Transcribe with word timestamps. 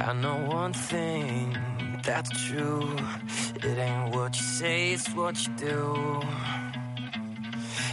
I 0.00 0.12
know 0.12 0.36
one 0.46 0.72
thing 0.72 1.56
that's 2.04 2.30
true, 2.46 2.96
it 3.56 3.78
ain't 3.78 4.14
what 4.14 4.36
you 4.36 4.42
say, 4.42 4.92
it's 4.92 5.08
what 5.14 5.34
you 5.44 5.52
do. 5.56 6.20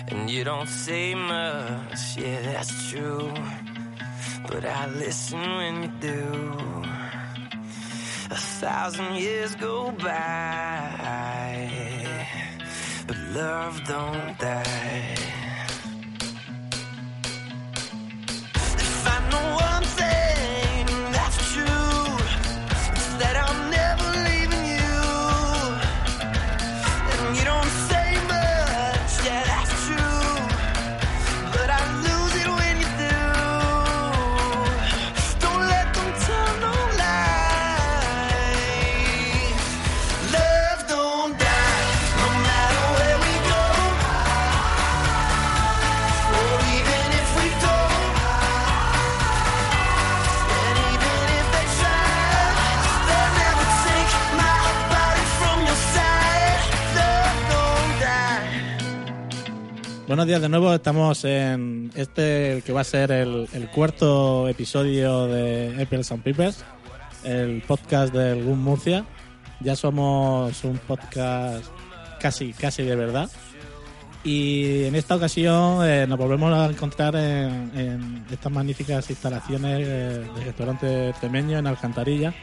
And 0.10 0.30
you 0.30 0.44
don't 0.44 0.70
say 0.70 1.16
much, 1.16 2.16
yeah, 2.18 2.42
that's 2.44 2.92
true. 2.92 3.34
But 4.48 4.66
I 4.66 4.88
listen 4.88 5.40
when 5.40 5.84
you 5.84 5.92
do. 6.00 6.52
A 8.30 8.38
thousand 8.62 9.16
years 9.16 9.56
go 9.56 9.92
by, 9.92 11.70
but 13.08 13.18
love 13.34 13.84
don't 13.86 14.38
die. 14.38 15.16
If 18.56 19.08
I 19.08 19.30
know 19.32 19.65
Buenos 60.16 60.28
días 60.28 60.42
de 60.42 60.48
nuevo, 60.48 60.74
estamos 60.74 61.26
en 61.26 61.92
este 61.94 62.64
que 62.66 62.72
va 62.72 62.80
a 62.80 62.86
ser 62.86 63.12
el, 63.12 63.50
el 63.52 63.70
cuarto 63.70 64.48
episodio 64.48 65.28
de 65.28 65.76
Apples 65.84 66.10
and 66.10 66.24
Papers, 66.24 66.64
el 67.26 67.62
podcast 67.64 68.14
del 68.14 68.46
GUM 68.46 68.64
Murcia. 68.64 69.04
Ya 69.60 69.76
somos 69.76 70.64
un 70.64 70.78
podcast 70.78 71.66
casi, 72.22 72.54
casi 72.54 72.84
de 72.84 72.96
verdad. 72.96 73.30
Y 74.24 74.86
en 74.86 74.96
esta 74.96 75.18
ocasión 75.18 75.86
eh, 75.86 76.08
nos 76.08 76.18
volvemos 76.18 76.54
a 76.54 76.68
encontrar 76.68 77.18
en, 77.18 77.78
en 77.78 78.26
estas 78.32 78.54
magníficas 78.54 79.10
instalaciones 79.10 79.82
eh, 79.86 80.26
del 80.34 80.46
restaurante 80.46 81.14
Temeño 81.20 81.58
en 81.58 81.68
Alcantarilla. 81.68 82.34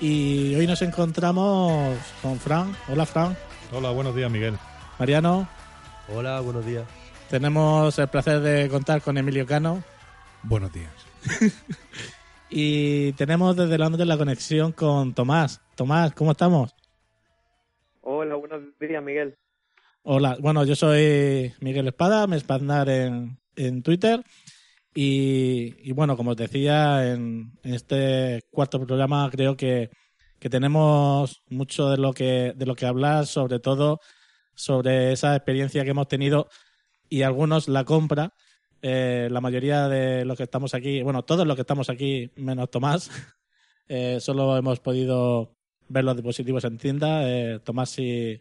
Y 0.00 0.54
hoy 0.54 0.66
nos 0.66 0.80
encontramos 0.80 1.94
con 2.22 2.40
Fran. 2.40 2.74
Hola 2.88 3.04
Fran. 3.04 3.36
Hola, 3.70 3.90
buenos 3.90 4.16
días, 4.16 4.30
Miguel. 4.30 4.56
Mariano. 4.98 5.59
Hola, 6.12 6.40
buenos 6.40 6.66
días. 6.66 6.84
Tenemos 7.28 7.96
el 7.98 8.08
placer 8.08 8.40
de 8.40 8.68
contar 8.68 9.00
con 9.00 9.16
Emilio 9.16 9.46
Cano 9.46 9.84
Buenos 10.42 10.72
días. 10.72 10.92
y 12.50 13.12
tenemos 13.12 13.54
desde 13.54 13.78
Londres 13.78 14.06
la 14.06 14.16
conexión 14.16 14.72
con 14.72 15.14
Tomás. 15.14 15.60
Tomás, 15.76 16.12
¿cómo 16.14 16.32
estamos? 16.32 16.74
Hola, 18.00 18.34
buenos 18.34 18.62
días, 18.80 19.02
Miguel. 19.02 19.36
Hola, 20.02 20.36
bueno, 20.40 20.64
yo 20.64 20.74
soy 20.74 21.52
Miguel 21.60 21.88
Espada, 21.88 22.26
me 22.26 22.36
Espadnar 22.36 22.88
en, 22.88 23.38
en 23.54 23.82
Twitter. 23.82 24.24
Y, 24.94 25.76
y 25.88 25.92
bueno, 25.92 26.16
como 26.16 26.32
os 26.32 26.36
decía, 26.36 27.12
en, 27.12 27.52
en 27.62 27.74
este 27.74 28.40
cuarto 28.50 28.84
programa 28.84 29.28
creo 29.30 29.56
que, 29.56 29.90
que 30.40 30.50
tenemos 30.50 31.42
mucho 31.48 31.90
de 31.90 31.98
lo 31.98 32.12
que, 32.12 32.54
de 32.56 32.66
lo 32.66 32.74
que 32.74 32.86
hablar, 32.86 33.26
sobre 33.26 33.60
todo 33.60 34.00
sobre 34.54 35.12
esa 35.12 35.34
experiencia 35.36 35.84
que 35.84 35.90
hemos 35.90 36.08
tenido 36.08 36.48
y 37.08 37.22
algunos 37.22 37.68
la 37.68 37.84
compra. 37.84 38.34
Eh, 38.82 39.28
la 39.30 39.40
mayoría 39.40 39.88
de 39.88 40.24
los 40.24 40.36
que 40.36 40.44
estamos 40.44 40.74
aquí, 40.74 41.02
bueno, 41.02 41.22
todos 41.24 41.46
los 41.46 41.54
que 41.56 41.62
estamos 41.62 41.90
aquí, 41.90 42.30
menos 42.36 42.70
Tomás, 42.70 43.10
eh, 43.88 44.18
solo 44.20 44.56
hemos 44.56 44.80
podido 44.80 45.56
ver 45.88 46.04
los 46.04 46.16
dispositivos 46.16 46.64
en 46.64 46.78
tienda. 46.78 47.28
Eh, 47.28 47.60
Tomás 47.60 47.90
sí, 47.90 48.40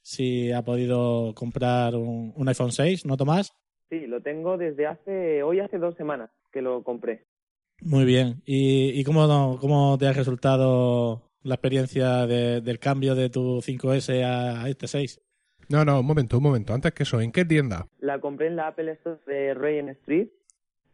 sí 0.00 0.52
ha 0.52 0.62
podido 0.62 1.34
comprar 1.34 1.94
un, 1.96 2.32
un 2.36 2.48
iPhone 2.48 2.72
6, 2.72 3.04
¿no, 3.06 3.16
Tomás? 3.16 3.52
Sí, 3.90 4.06
lo 4.06 4.20
tengo 4.22 4.56
desde 4.56 4.86
hace, 4.86 5.42
hoy 5.42 5.60
hace 5.60 5.78
dos 5.78 5.94
semanas 5.96 6.30
que 6.52 6.62
lo 6.62 6.82
compré. 6.82 7.26
Muy 7.82 8.04
bien. 8.04 8.42
¿Y, 8.46 8.98
y 8.98 9.04
cómo, 9.04 9.58
cómo 9.60 9.98
te 9.98 10.06
ha 10.06 10.12
resultado 10.12 11.30
la 11.42 11.54
experiencia 11.56 12.26
de- 12.26 12.60
del 12.62 12.78
cambio 12.78 13.14
de 13.14 13.28
tu 13.28 13.60
5S 13.60 14.24
a, 14.24 14.62
a 14.62 14.68
este 14.70 14.88
6? 14.88 15.20
No, 15.68 15.84
no, 15.84 16.00
un 16.00 16.06
momento, 16.06 16.38
un 16.38 16.44
momento. 16.44 16.74
Antes 16.74 16.92
que 16.92 17.02
eso, 17.02 17.20
¿en 17.20 17.32
qué 17.32 17.44
tienda? 17.44 17.86
La 17.98 18.20
compré 18.20 18.46
en 18.46 18.56
la 18.56 18.68
Apple 18.68 18.92
Store 18.92 19.18
de 19.26 19.54
Rayen 19.54 19.88
Street. 19.90 20.28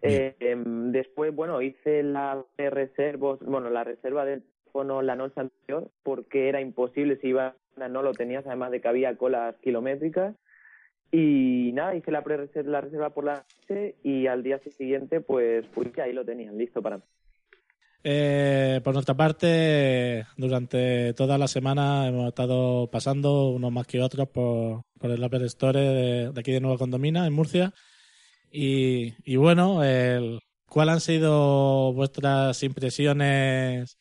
Eh, 0.00 0.34
em, 0.40 0.90
después, 0.90 1.34
bueno, 1.34 1.62
hice 1.62 2.02
la 2.02 2.44
reserva, 2.56 3.36
bueno, 3.42 3.70
la 3.70 3.84
reserva 3.84 4.24
del 4.24 4.42
teléfono 4.42 5.02
la 5.02 5.14
noche 5.14 5.40
anterior 5.40 5.90
porque 6.02 6.48
era 6.48 6.60
imposible 6.60 7.18
si 7.20 7.28
iba 7.28 7.54
no 7.76 8.02
lo 8.02 8.12
tenías, 8.12 8.46
además 8.46 8.70
de 8.70 8.80
que 8.80 8.88
había 8.88 9.16
colas 9.16 9.56
kilométricas. 9.58 10.34
Y 11.10 11.70
nada, 11.74 11.94
hice 11.94 12.10
la, 12.10 12.22
pre 12.22 12.48
la 12.64 12.80
reserva 12.80 13.10
por 13.10 13.24
la 13.24 13.44
noche 13.68 13.96
y 14.02 14.26
al 14.26 14.42
día 14.42 14.58
siguiente, 14.58 15.20
pues 15.20 15.66
fui 15.68 15.86
que 15.86 16.02
ahí 16.02 16.12
lo 16.12 16.24
tenían 16.24 16.56
listo 16.56 16.80
para 16.82 16.98
mí. 16.98 17.02
Eh, 18.04 18.80
por 18.82 18.94
nuestra 18.94 19.16
parte, 19.16 20.26
durante 20.36 21.14
toda 21.14 21.38
la 21.38 21.46
semana 21.46 22.08
hemos 22.08 22.28
estado 22.28 22.90
pasando, 22.90 23.50
unos 23.50 23.70
más 23.70 23.86
que 23.86 24.00
otros, 24.02 24.28
por, 24.28 24.82
por 24.98 25.10
el 25.10 25.22
Apple 25.22 25.46
Store 25.46 25.80
de, 25.80 26.32
aquí 26.40 26.52
de 26.52 26.60
Nueva 26.60 26.78
Condomina, 26.78 27.26
en 27.26 27.32
Murcia. 27.32 27.72
Y, 28.50 29.36
bueno, 29.36 29.82
el, 29.84 30.40
¿cuáles 30.66 30.94
han 30.94 31.00
sido 31.00 31.92
vuestras 31.94 32.62
impresiones 32.62 33.98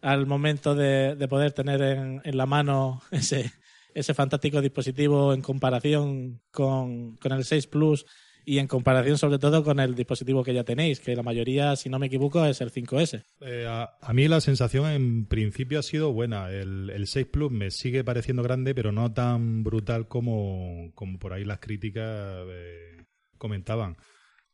al 0.00 0.26
momento 0.26 0.74
de, 0.74 1.14
de 1.16 1.28
poder 1.28 1.52
tener 1.52 1.82
en, 1.82 2.20
en 2.24 2.36
la 2.36 2.46
mano 2.46 3.02
ese, 3.10 3.52
ese 3.94 4.14
fantástico 4.14 4.60
dispositivo 4.60 5.32
en 5.32 5.42
comparación 5.42 6.40
con, 6.50 7.16
con 7.16 7.32
el 7.32 7.44
6 7.44 7.66
Plus 7.68 8.04
y 8.44 8.58
en 8.58 8.66
comparación 8.66 9.18
sobre 9.18 9.38
todo 9.38 9.64
con 9.64 9.80
el 9.80 9.94
dispositivo 9.94 10.44
que 10.44 10.54
ya 10.54 10.64
tenéis, 10.64 11.00
que 11.00 11.16
la 11.16 11.22
mayoría, 11.22 11.76
si 11.76 11.88
no 11.88 11.98
me 11.98 12.06
equivoco, 12.06 12.44
es 12.44 12.60
el 12.60 12.70
5S. 12.70 13.24
Eh, 13.40 13.66
a, 13.68 13.96
a 14.00 14.12
mí 14.12 14.28
la 14.28 14.40
sensación 14.40 14.86
en 14.90 15.26
principio 15.26 15.78
ha 15.78 15.82
sido 15.82 16.12
buena. 16.12 16.50
El, 16.50 16.90
el 16.90 17.06
6 17.06 17.26
Plus 17.26 17.50
me 17.50 17.70
sigue 17.70 18.04
pareciendo 18.04 18.42
grande, 18.42 18.74
pero 18.74 18.92
no 18.92 19.12
tan 19.12 19.64
brutal 19.64 20.08
como, 20.08 20.90
como 20.94 21.18
por 21.18 21.32
ahí 21.32 21.44
las 21.44 21.58
críticas 21.58 22.44
eh, 22.48 23.04
comentaban. 23.38 23.96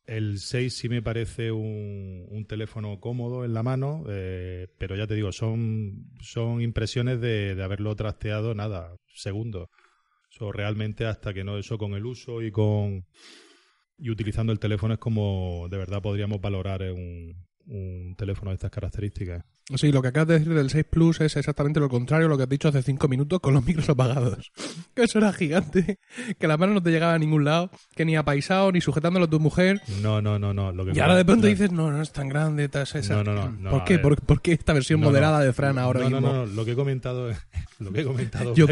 El 0.06 0.38
6 0.38 0.74
sí 0.74 0.88
me 0.88 1.02
parece 1.02 1.52
un, 1.52 2.26
un 2.30 2.44
teléfono 2.46 2.98
cómodo 2.98 3.44
en 3.44 3.54
la 3.54 3.62
mano, 3.62 4.04
eh, 4.08 4.66
pero 4.78 4.96
ya 4.96 5.06
te 5.06 5.14
digo, 5.14 5.30
son, 5.30 6.10
son 6.20 6.62
impresiones 6.62 7.20
de, 7.20 7.54
de 7.54 7.62
haberlo 7.62 7.94
trasteado, 7.94 8.54
nada, 8.54 8.96
segundos. 9.14 9.68
So, 10.30 10.52
realmente 10.52 11.06
hasta 11.06 11.34
que 11.34 11.44
no 11.44 11.58
eso 11.58 11.76
con 11.76 11.94
el 11.94 12.06
uso 12.06 12.40
y 12.40 12.52
con 12.52 13.04
y 14.00 14.10
utilizando 14.10 14.52
el 14.52 14.58
teléfono 14.58 14.94
es 14.94 15.00
como 15.00 15.68
de 15.70 15.76
verdad 15.76 16.02
podríamos 16.02 16.40
valorar 16.40 16.82
un, 16.92 17.36
un 17.66 18.14
teléfono 18.16 18.50
de 18.50 18.54
estas 18.54 18.70
características. 18.70 19.44
Sí, 19.76 19.92
lo 19.92 20.02
que 20.02 20.08
acabas 20.08 20.28
de 20.28 20.38
decir 20.40 20.54
del 20.54 20.68
6 20.70 20.84
Plus 20.90 21.20
es 21.20 21.36
exactamente 21.36 21.78
lo 21.80 21.88
contrario 21.88 22.26
a 22.26 22.28
lo 22.30 22.36
que 22.36 22.42
has 22.44 22.48
dicho 22.48 22.68
hace 22.68 22.82
5 22.82 23.06
minutos 23.08 23.40
con 23.40 23.54
los 23.54 23.64
micros 23.66 23.88
apagados. 23.88 24.50
Que 24.94 25.04
eso 25.04 25.18
era 25.18 25.32
gigante, 25.32 25.98
que 26.38 26.48
la 26.48 26.56
mano 26.56 26.74
no 26.74 26.82
te 26.82 26.90
llegaba 26.90 27.14
a 27.14 27.18
ningún 27.18 27.44
lado, 27.44 27.70
que 27.94 28.04
ni 28.04 28.16
apaisado, 28.16 28.72
ni 28.72 28.80
sujetándolo 28.80 29.26
a 29.26 29.30
tu 29.30 29.38
mujer. 29.40 29.80
No, 30.02 30.20
no, 30.20 30.38
no, 30.38 30.52
no. 30.52 30.72
Lo 30.72 30.84
que 30.84 30.92
Y 30.94 30.98
ahora 31.00 31.16
de 31.16 31.24
pronto 31.24 31.46
dices, 31.46 31.70
no, 31.72 31.90
no 31.90 32.02
es 32.02 32.12
tan 32.12 32.28
grande, 32.28 32.68
tal, 32.68 32.82
esa. 32.82 33.00
No, 33.14 33.24
no, 33.24 33.34
no, 33.34 33.50
no, 33.50 33.70
¿Por 33.70 33.84
qué? 33.84 33.98
¿Por, 33.98 34.20
por 34.20 34.40
qué 34.42 34.52
esta 34.52 34.72
versión 34.72 35.00
no, 35.00 35.06
moderada 35.06 35.40
de 35.40 35.52
Fran 35.52 35.78
ahora 35.78 36.00
no, 36.00 36.06
mismo? 36.06 36.20
No, 36.20 36.32
no, 36.32 36.46
no, 36.46 36.52
lo 36.52 36.64
que 36.64 36.72
he 36.72 36.76
comentado, 36.76 37.30
lo 37.78 37.92
que 37.92 38.00
he 38.00 38.04
comentado 38.04 38.54
Yo 38.56 38.66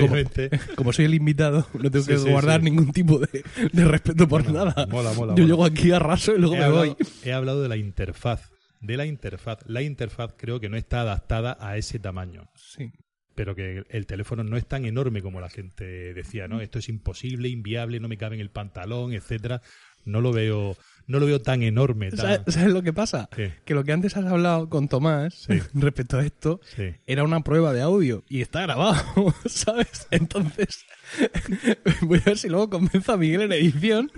como, 0.76 0.92
soy 0.92 1.04
el 1.04 1.14
invitado, 1.14 1.66
no 1.74 1.90
tengo 1.90 2.04
Sí, 2.04 2.12
que 2.12 2.18
sí, 2.18 2.30
guardar 2.30 2.60
sí. 2.60 2.64
ningún 2.64 2.92
tipo 2.92 3.18
de, 3.18 3.44
de 3.72 3.84
respeto 3.84 4.26
por 4.26 4.50
nada. 4.50 4.86
mola, 4.90 5.12
mola, 5.12 5.34
Yo 5.34 5.42
mola. 5.42 5.46
llego 5.46 5.64
aquí 5.64 5.92
a 5.92 5.98
raso 5.98 6.34
y 6.34 6.38
luego 6.38 6.54
he, 6.54 6.58
me 6.58 6.64
hablado, 6.64 6.84
voy. 6.86 6.96
he 7.24 7.32
hablado 7.32 7.62
de 7.62 7.68
la 7.68 7.76
interfaz. 7.76 8.50
De 8.80 8.96
la 8.96 9.06
interfaz. 9.06 9.58
La 9.66 9.82
interfaz 9.82 10.34
creo 10.36 10.60
que 10.60 10.68
no 10.68 10.76
está 10.76 11.00
adaptada 11.00 11.56
a 11.60 11.76
ese 11.76 11.98
tamaño. 11.98 12.50
Sí. 12.54 12.92
Pero 13.34 13.54
que 13.54 13.84
el 13.88 14.06
teléfono 14.06 14.42
no 14.42 14.56
es 14.56 14.66
tan 14.66 14.84
enorme 14.84 15.22
como 15.22 15.40
la 15.40 15.48
gente 15.48 16.12
decía, 16.14 16.48
¿no? 16.48 16.60
Esto 16.60 16.78
es 16.78 16.88
imposible, 16.88 17.48
inviable, 17.48 18.00
no 18.00 18.08
me 18.08 18.18
cabe 18.18 18.36
en 18.36 18.40
el 18.40 18.50
pantalón, 18.50 19.12
etcétera. 19.12 19.62
No 20.04 20.20
lo 20.20 20.32
veo, 20.32 20.76
no 21.08 21.18
lo 21.18 21.26
veo 21.26 21.40
tan 21.42 21.62
enorme. 21.64 22.10
tan- 22.10 22.18
¿Sabes, 22.18 22.40
sabes 22.54 22.72
lo 22.72 22.82
que 22.82 22.92
pasa? 22.92 23.28
Sí. 23.34 23.44
Que 23.64 23.74
lo 23.74 23.82
que 23.82 23.92
antes 23.92 24.16
has 24.16 24.24
hablado 24.26 24.68
con 24.68 24.86
Tomás 24.88 25.34
Sí. 25.48 25.58
respecto 25.74 26.18
a 26.18 26.24
esto 26.24 26.60
Sí. 26.76 26.94
era 27.06 27.24
una 27.24 27.40
prueba 27.40 27.72
de 27.72 27.80
audio 27.82 28.22
y 28.28 28.40
está 28.42 28.60
grabado, 28.62 29.02
¿sabes? 29.46 30.06
Entonces, 30.12 30.84
voy 32.02 32.18
a 32.18 32.22
ver 32.26 32.38
si 32.38 32.48
luego 32.48 32.68
convenzo 32.70 33.12
a 33.12 33.16
Miguel 33.16 33.40
en 33.42 33.52
edición 33.52 34.12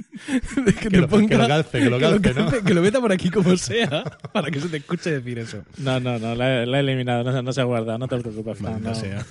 de 0.56 0.72
que, 0.74 0.80
Que 0.80 0.90
te 0.90 0.96
lo- 0.98 1.08
ponga. 1.08 1.28
que 1.28 1.36
lo 1.38 1.48
calce, 1.48 1.78
que 1.78 1.90
lo 1.90 1.98
calce, 2.00 2.34
¿no? 2.34 2.50
calce, 2.50 2.64
que 2.64 2.74
lo 2.74 2.82
meta 2.82 3.00
por 3.00 3.12
aquí 3.12 3.30
como 3.30 3.56
sea, 3.56 4.02
para 4.32 4.50
que 4.50 4.60
se 4.60 4.68
te 4.68 4.76
escuche 4.78 5.10
decir 5.12 5.38
eso. 5.38 5.64
No, 5.78 6.00
no, 6.00 6.18
no, 6.18 6.34
la, 6.34 6.62
he- 6.62 6.66
la 6.66 6.78
he 6.78 6.80
eliminado, 6.80 7.22
no, 7.24 7.32
se- 7.32 7.42
no 7.42 7.52
se 7.52 7.60
ha 7.60 7.64
guardado, 7.64 7.98
no 7.98 8.08
te 8.08 8.18
preocupes, 8.18 8.58
Fran, 8.58 8.82
no. 8.82 8.94
sea. 8.94 9.24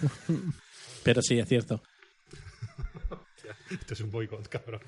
Pero 1.04 1.22
sí, 1.22 1.38
es 1.40 1.48
cierto. 1.48 1.82
Esto 3.70 3.94
es 3.94 4.02
un 4.02 4.10
boicot, 4.12 4.48
cabrón. 4.48 4.80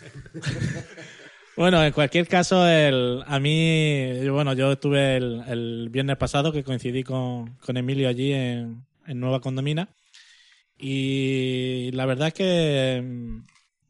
Bueno, 1.58 1.84
en 1.84 1.92
cualquier 1.92 2.28
caso, 2.28 2.68
el, 2.68 3.24
a 3.28 3.40
mí, 3.40 4.28
bueno, 4.30 4.54
yo 4.54 4.72
estuve 4.72 5.18
el, 5.18 5.44
el 5.48 5.90
viernes 5.90 6.18
pasado 6.18 6.52
que 6.52 6.64
coincidí 6.64 7.04
con, 7.04 7.58
con 7.58 7.78
Emilio 7.78 8.08
allí 8.10 8.34
en, 8.34 8.86
en 9.06 9.20
Nueva 9.20 9.42
Condomina. 9.42 9.90
Y 10.78 11.92
la 11.94 12.06
verdad 12.06 12.30
es 12.30 12.34
que 12.34 13.02
mm, 13.04 13.44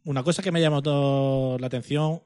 una 0.10 0.24
cosa 0.24 0.44
que 0.44 0.52
me 0.52 0.62
llamó 0.62 0.82
todo 0.82 1.58
la 1.60 1.68
atención, 1.68 2.22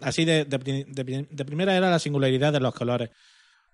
así 0.00 0.24
de, 0.24 0.44
de 0.44 1.26
de 1.30 1.44
primera 1.44 1.76
era 1.76 1.90
la 1.90 1.98
singularidad 1.98 2.52
de 2.52 2.60
los 2.60 2.74
colores, 2.74 3.10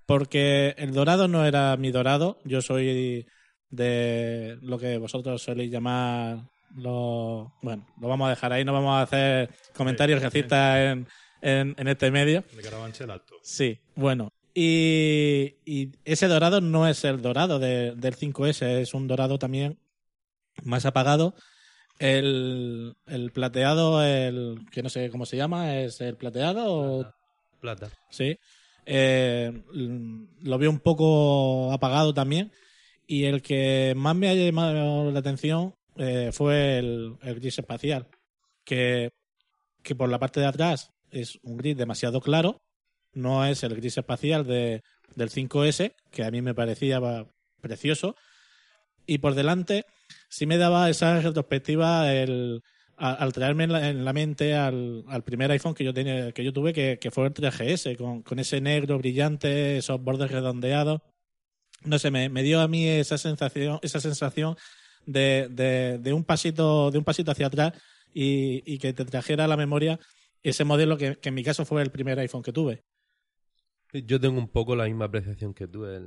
porque 0.06 0.74
el 0.78 0.92
dorado 0.92 1.28
no 1.28 1.44
era 1.46 1.76
mi 1.76 1.90
dorado, 1.90 2.38
yo 2.44 2.62
soy 2.62 3.26
de 3.70 4.58
lo 4.62 4.78
que 4.78 4.98
vosotros 4.98 5.42
soléis 5.42 5.70
llamar 5.70 6.44
los... 6.76 7.48
Bueno, 7.62 7.86
lo 8.00 8.08
vamos 8.08 8.26
a 8.26 8.30
dejar 8.30 8.52
ahí, 8.52 8.64
no 8.64 8.72
vamos 8.72 8.92
a 8.94 9.02
hacer 9.02 9.50
comentarios 9.74 10.22
racistas 10.22 10.78
en, 10.78 11.06
en, 11.42 11.74
en 11.78 11.88
este 11.88 12.10
medio. 12.10 12.44
De 12.54 12.62
Carabanchel 12.62 13.10
alto. 13.10 13.34
Sí, 13.42 13.78
bueno. 13.94 14.32
Y, 14.54 15.56
y 15.64 15.92
ese 16.04 16.26
dorado 16.26 16.60
no 16.60 16.88
es 16.88 17.04
el 17.04 17.22
dorado 17.22 17.58
de- 17.58 17.94
del 17.94 18.16
5S, 18.16 18.62
es 18.80 18.92
un 18.94 19.06
dorado 19.06 19.38
también 19.38 19.78
más 20.64 20.84
apagado. 20.86 21.34
El, 21.98 22.96
el 23.06 23.32
plateado, 23.32 24.02
el 24.04 24.60
que 24.70 24.82
no 24.82 24.88
sé 24.88 25.10
cómo 25.10 25.26
se 25.26 25.36
llama, 25.36 25.78
es 25.80 26.00
el 26.00 26.16
plateado 26.16 26.64
o 26.72 27.14
Plata. 27.60 27.90
Sí. 28.10 28.38
Eh, 28.86 29.52
lo 29.72 30.58
veo 30.58 30.70
un 30.70 30.78
poco 30.78 31.72
apagado 31.72 32.14
también. 32.14 32.52
Y 33.06 33.24
el 33.24 33.42
que 33.42 33.94
más 33.96 34.14
me 34.14 34.28
ha 34.28 34.34
llamado 34.34 35.10
la 35.10 35.18
atención 35.18 35.74
eh, 35.98 36.30
fue 36.32 36.78
el, 36.78 37.16
gris 37.22 37.58
espacial. 37.58 38.08
Que, 38.64 39.10
que 39.82 39.94
por 39.94 40.08
la 40.08 40.18
parte 40.18 40.40
de 40.40 40.46
atrás 40.46 40.90
es 41.10 41.38
un 41.42 41.56
gris 41.56 41.76
demasiado 41.76 42.20
claro. 42.20 42.60
No 43.12 43.44
es 43.46 43.62
el 43.62 43.74
gris 43.74 43.96
espacial 43.98 44.46
de, 44.46 44.82
del 45.14 45.30
5S, 45.30 45.94
que 46.10 46.24
a 46.24 46.30
mí 46.30 46.42
me 46.42 46.54
parecía 46.54 47.00
precioso. 47.60 48.14
Y 49.06 49.18
por 49.18 49.34
delante 49.34 49.86
sí 50.28 50.46
me 50.46 50.58
daba 50.58 50.90
esa 50.90 51.20
retrospectiva 51.20 52.12
el, 52.12 52.62
a- 52.96 53.14
al 53.14 53.32
traerme 53.32 53.64
en 53.64 53.72
la, 53.72 53.88
en 53.88 54.04
la 54.04 54.12
mente 54.12 54.54
al, 54.54 55.04
al 55.08 55.24
primer 55.24 55.50
iPhone 55.50 55.74
que 55.74 55.84
yo 55.84 55.94
tenía, 55.94 56.32
que 56.32 56.44
yo 56.44 56.52
tuve, 56.52 56.72
que, 56.74 56.98
que 57.00 57.10
fue 57.10 57.26
el 57.26 57.32
3GS, 57.34 57.96
con, 57.96 58.22
con 58.22 58.38
ese 58.38 58.60
negro 58.60 58.98
brillante, 58.98 59.78
esos 59.78 60.00
bordes 60.02 60.30
redondeados. 60.30 61.00
No 61.84 61.98
sé, 61.98 62.10
me, 62.10 62.28
me 62.28 62.42
dio 62.42 62.60
a 62.60 62.68
mí 62.68 62.86
esa 62.86 63.16
sensación, 63.18 63.78
esa 63.82 64.00
sensación 64.00 64.56
de, 65.06 65.48
de, 65.50 65.98
de 65.98 66.12
un 66.12 66.24
pasito, 66.24 66.90
de 66.90 66.98
un 66.98 67.04
pasito 67.04 67.30
hacia 67.30 67.46
atrás 67.46 67.72
y, 68.14 68.62
y 68.72 68.78
que 68.78 68.92
te 68.92 69.04
trajera 69.04 69.44
a 69.44 69.48
la 69.48 69.56
memoria 69.56 69.98
ese 70.42 70.64
modelo 70.64 70.96
que, 70.96 71.16
que 71.16 71.28
en 71.30 71.34
mi 71.34 71.42
caso 71.44 71.64
fue 71.64 71.82
el 71.82 71.90
primer 71.90 72.18
iPhone 72.18 72.42
que 72.42 72.52
tuve. 72.52 72.84
Yo 73.92 74.20
tengo 74.20 74.38
un 74.38 74.48
poco 74.48 74.76
la 74.76 74.84
misma 74.84 75.06
apreciación 75.06 75.54
que 75.54 75.66
tú. 75.66 75.86
es 75.86 76.02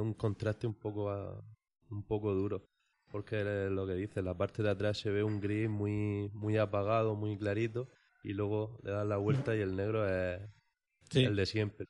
un 0.00 0.14
contraste 0.14 0.66
un 0.66 0.74
poco, 0.74 1.44
un 1.90 2.02
poco 2.04 2.34
duro. 2.34 2.64
Porque 3.10 3.42
lo 3.44 3.86
que 3.86 3.94
dices, 3.94 4.24
la 4.24 4.36
parte 4.36 4.62
de 4.62 4.70
atrás 4.70 4.98
se 4.98 5.10
ve 5.10 5.22
un 5.22 5.40
gris 5.40 5.68
muy, 5.68 6.30
muy 6.32 6.56
apagado, 6.56 7.14
muy 7.14 7.36
clarito. 7.36 7.88
Y 8.22 8.32
luego 8.32 8.78
le 8.82 8.92
das 8.92 9.06
la 9.06 9.16
vuelta 9.18 9.54
y 9.56 9.60
el 9.60 9.76
negro 9.76 10.08
es 10.08 10.40
Sí. 11.10 11.24
el 11.24 11.36
de 11.36 11.44
siempre. 11.44 11.86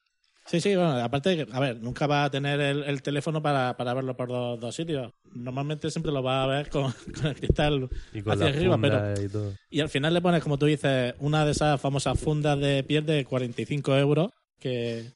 Sí, 0.53 0.61
sí, 0.61 0.77
bueno, 0.77 0.91
aparte, 0.99 1.31
de 1.31 1.47
que, 1.47 1.53
a 1.55 1.61
ver, 1.61 1.81
nunca 1.81 2.07
va 2.07 2.25
a 2.25 2.31
tener 2.31 2.61
el, 2.61 2.83
el 2.83 3.01
teléfono 3.01 3.41
para, 3.41 3.75
para 3.75 3.95
verlo 3.95 4.15
por 4.15 4.29
dos, 4.29 4.61
dos 4.61 4.75
sitios. 4.75 5.11
Normalmente 5.33 5.91
siempre 5.91 6.13
lo 6.13 6.23
va 6.23 6.45
a 6.45 6.47
ver 6.47 6.69
con, 6.69 6.93
con 7.17 7.29
el 7.29 7.35
cristal 7.35 7.89
Y 8.13 8.21
con 8.21 8.35
hacia 8.35 8.51
la 8.51 8.53
arriba, 8.53 8.79
pero 8.79 9.23
y 9.23 9.29
todo. 9.31 9.55
Y 9.71 9.81
al 9.81 9.89
final 9.89 10.13
le 10.13 10.21
pones, 10.21 10.43
como 10.43 10.59
tú 10.59 10.67
dices, 10.67 11.15
una 11.21 11.47
de 11.47 11.53
esas 11.53 11.81
famosas 11.81 12.21
fundas 12.21 12.61
de 12.61 12.85
piel 12.85 13.07
de 13.07 13.25
45 13.25 13.97
euros 13.97 14.31
que 14.59 15.15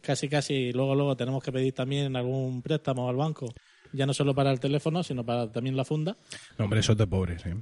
casi, 0.00 0.28
casi 0.28 0.72
luego, 0.72 0.94
luego 0.94 1.16
tenemos 1.16 1.42
que 1.42 1.50
pedir 1.50 1.74
también 1.74 2.14
algún 2.14 2.62
préstamo 2.62 3.08
al 3.08 3.16
banco. 3.16 3.52
Ya 3.92 4.06
no 4.06 4.14
solo 4.14 4.32
para 4.32 4.52
el 4.52 4.60
teléfono, 4.60 5.02
sino 5.02 5.26
para 5.26 5.50
también 5.50 5.76
la 5.76 5.84
funda. 5.84 6.16
No, 6.56 6.66
hombre, 6.66 6.78
eso 6.78 6.92
es 6.92 6.98
de 6.98 7.06
pobres, 7.08 7.44
¿eh? 7.46 7.56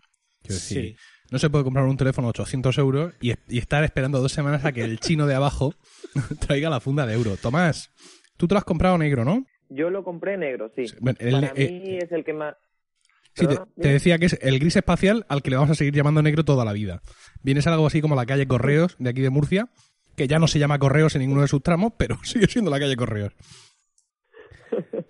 Quiero 0.47 0.55
decir, 0.61 0.83
Sí. 0.83 0.97
no 1.31 1.39
se 1.39 1.51
puede 1.51 1.65
comprar 1.65 1.85
un 1.87 1.97
teléfono 1.97 2.29
a 2.29 2.31
800 2.31 2.79
euros 2.79 3.15
y, 3.21 3.33
y 3.49 3.59
estar 3.59 3.83
esperando 3.85 4.21
dos 4.21 4.33
semanas 4.33 4.65
a 4.65 4.73
que 4.73 4.83
el 4.83 4.99
chino 5.01 5.27
de 5.27 5.35
abajo 5.35 5.75
traiga 6.47 6.71
la 6.71 6.81
funda 6.81 7.07
de 7.07 7.15
euro. 7.15 7.37
Tomás, 7.37 7.91
tú 8.37 8.47
te 8.49 8.55
lo 8.55 8.59
has 8.59 8.65
comprado 8.65 8.97
negro, 8.99 9.25
¿no? 9.25 9.45
Yo 9.69 9.91
lo 9.91 10.05
compré 10.05 10.37
negro, 10.37 10.71
sí. 10.77 10.85
Bueno, 11.01 11.19
el- 11.21 11.33
Para 11.33 11.53
eh, 11.57 11.71
mí 11.85 11.99
es 12.01 12.11
el 12.13 12.25
que 12.25 12.33
más... 12.33 12.55
Sí, 13.35 13.47
te, 13.47 13.89
decía 13.89 14.17
que 14.19 14.27
es 14.27 14.39
el 14.41 14.59
gris 14.59 14.77
espacial 14.77 15.27
al 15.29 15.43
que 15.43 15.51
le 15.51 15.57
vamos 15.57 15.71
a 15.71 15.75
seguir 15.75 15.93
llamando 15.93 16.23
negro 16.23 16.43
toda 16.45 16.65
la 16.65 16.73
vida. 16.73 17.03
Viene 17.43 17.59
a 17.61 17.63
ser 17.63 17.75
algo 17.75 17.87
así 17.87 18.01
como 18.01 18.15
la 18.17 18.25
calle 18.25 18.47
Correos 18.49 18.97
de 18.99 19.11
aquí 19.11 19.21
de 19.21 19.29
Murcia, 19.29 19.69
que 20.17 20.27
ya 20.27 20.39
no 20.39 20.47
se 20.49 20.59
llama 20.59 20.79
Correos 20.79 21.15
en 21.17 21.21
ninguno 21.21 21.43
de 21.43 21.49
sus 21.49 21.63
tramos, 21.63 21.93
pero 21.99 22.17
sigue 22.25 22.47
siendo 22.47 22.71
la 22.71 22.79
calle 22.79 22.97
Correos. 22.97 23.35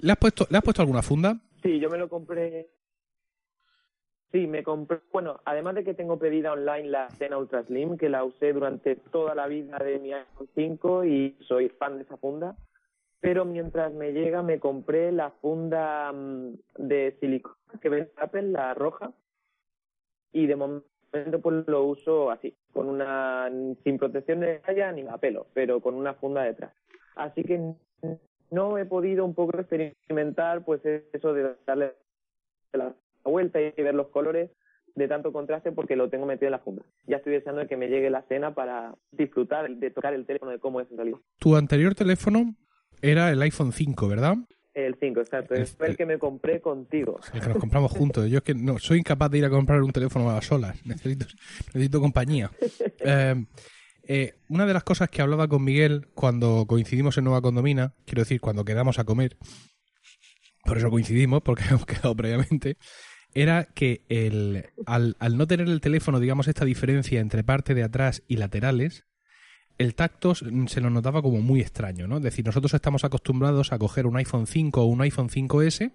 ¿Le 0.01 0.13
has 0.13 0.19
puesto, 0.19 0.47
¿le 0.51 0.59
has 0.59 0.65
puesto 0.65 0.83
alguna 0.83 1.03
funda? 1.03 1.39
Sí, 1.63 1.79
yo 1.81 1.89
me 1.89 1.99
lo 1.99 2.09
compré. 2.09 2.67
Sí, 4.33 4.47
me 4.47 4.63
compré. 4.63 5.01
Bueno, 5.13 5.41
además 5.45 5.77
de 5.77 5.85
que 5.85 5.95
tengo 5.95 6.19
pedida 6.19 6.53
online 6.53 6.89
la 6.89 7.09
Cena 7.11 7.39
Ultra 7.39 7.63
Slim, 7.63 7.97
que 7.97 8.09
la 8.09 8.25
usé 8.25 8.53
durante 8.53 8.97
toda 8.97 9.35
la 9.35 9.47
vida 9.47 9.79
de 9.79 9.99
mi 9.99 10.13
iPhone 10.13 10.49
5 10.55 11.05
y 11.05 11.37
soy 11.47 11.69
fan 11.69 11.97
de 11.97 12.03
esa 12.03 12.17
funda. 12.17 12.57
Pero 13.21 13.45
mientras 13.45 13.93
me 13.93 14.13
llega, 14.13 14.43
me 14.43 14.61
compré 14.61 15.13
la 15.13 15.31
funda 15.31 16.13
mm, 16.13 16.55
de 16.77 17.17
silicona 17.21 17.57
que 17.81 17.89
vende 17.89 18.13
Apple, 18.17 18.43
la 18.43 18.75
roja. 18.75 19.13
Y 20.33 20.47
de 20.47 20.57
momento 20.57 21.41
pues 21.41 21.67
lo 21.67 21.85
uso 21.85 22.31
así, 22.31 22.55
con 22.73 22.89
una 22.89 23.51
sin 23.85 23.97
protección 23.97 24.41
de 24.41 24.59
raya 24.59 24.93
ni 24.93 25.03
la 25.03 25.19
pelo, 25.19 25.47
pero 25.55 25.81
con 25.81 25.95
una 25.95 26.15
funda 26.15 26.43
detrás. 26.43 26.75
Así 27.15 27.43
que 27.43 27.75
no 28.51 28.79
he 28.79 28.85
podido 28.85 29.25
un 29.25 29.35
poco 29.35 29.59
experimentar 29.59 30.65
pues 30.65 30.85
eso 30.85 31.33
de 31.33 31.55
darle 31.65 31.95
vuelta 33.27 33.61
y 33.61 33.71
ver 33.83 33.95
los 33.95 34.09
colores 34.09 34.51
de 34.95 35.09
tanto 35.09 35.31
contraste 35.33 35.73
porque 35.73 35.95
lo 35.97 36.09
tengo 36.09 36.25
metido 36.27 36.47
en 36.47 36.53
la 36.53 36.59
funda. 36.61 36.83
Ya 37.07 37.17
estoy 37.19 37.35
deseando 37.35 37.67
que 37.69 37.77
me 37.77 37.89
llegue 37.89 38.09
la 38.09 38.23
cena 38.29 38.55
para 38.55 38.95
disfrutar 39.13 39.69
de 39.71 39.91
tocar 39.91 40.15
el 40.15 40.25
teléfono 40.27 40.53
de 40.53 40.59
cómo 40.59 40.81
es 40.81 40.91
en 40.91 40.97
realidad. 40.97 41.19
Tu 41.39 41.55
anterior 41.55 41.95
teléfono 41.95 42.55
era 43.03 43.31
el 43.31 43.43
iPhone 43.43 43.73
5, 43.73 44.09
¿verdad? 44.09 44.37
El 44.73 44.97
5, 44.99 45.21
exacto. 45.21 45.55
Es- 45.55 45.77
Fue 45.77 45.89
el 45.89 45.97
que 45.97 46.07
me 46.07 46.19
compré 46.19 46.61
contigo. 46.63 47.19
El 47.35 47.41
que 47.41 47.49
nos 47.49 47.59
compramos 47.59 47.93
juntos. 47.93 48.29
Yo 48.31 48.39
es 48.39 48.43
que 48.45 48.55
no 48.55 48.79
soy 48.79 48.99
incapaz 48.99 49.31
de 49.31 49.39
ir 49.39 49.45
a 49.45 49.51
comprar 49.51 49.83
un 49.83 49.93
teléfono 49.93 50.31
a 50.31 50.41
solas. 50.43 50.85
Necesito, 50.87 51.27
necesito 51.75 52.01
compañía. 52.01 52.51
Eh, 53.09 53.35
eh, 54.09 54.35
una 54.49 54.67
de 54.67 54.73
las 54.73 54.83
cosas 54.85 55.09
que 55.11 55.21
hablaba 55.23 55.49
con 55.49 55.63
Miguel 55.65 56.07
cuando 56.15 56.65
coincidimos 56.67 57.19
en 57.19 57.25
Nueva 57.25 57.43
Condomina, 57.43 57.93
quiero 58.05 58.23
decir, 58.23 58.41
cuando 58.41 58.65
quedamos 58.65 58.99
a 58.99 59.05
comer, 59.05 59.37
por 60.65 60.79
eso 60.79 60.91
coincidimos, 60.91 61.43
porque 61.43 61.63
hemos 61.71 61.87
quedado 61.87 62.15
previamente, 62.17 62.77
era 63.37 63.65
que 63.67 64.01
el, 64.09 64.65
al, 64.87 65.15
al 65.19 65.37
no 65.37 65.47
tener 65.47 65.69
el 65.69 65.83
teléfono, 65.83 66.21
digamos, 66.21 66.49
esta 66.49 66.65
diferencia 66.65 67.21
entre 67.21 67.45
parte 67.45 67.75
de 67.75 67.83
atrás 67.83 68.23
y 68.29 68.37
laterales, 68.37 69.05
el 69.77 69.95
tacto 69.95 70.35
se 70.35 70.81
nos 70.81 70.91
notaba 70.91 71.21
como 71.21 71.43
muy 71.43 71.61
extraño, 71.61 72.09
¿no? 72.09 72.17
Es 72.17 72.23
decir, 72.23 72.47
nosotros 72.47 72.73
estamos 72.73 73.05
acostumbrados 73.05 73.75
a 73.75 73.79
coger 73.79 74.07
un 74.07 74.17
iPhone 74.17 74.47
5 74.47 74.81
o 74.81 74.87
un 74.87 75.03
iPhone 75.03 75.29
5S 75.29 75.93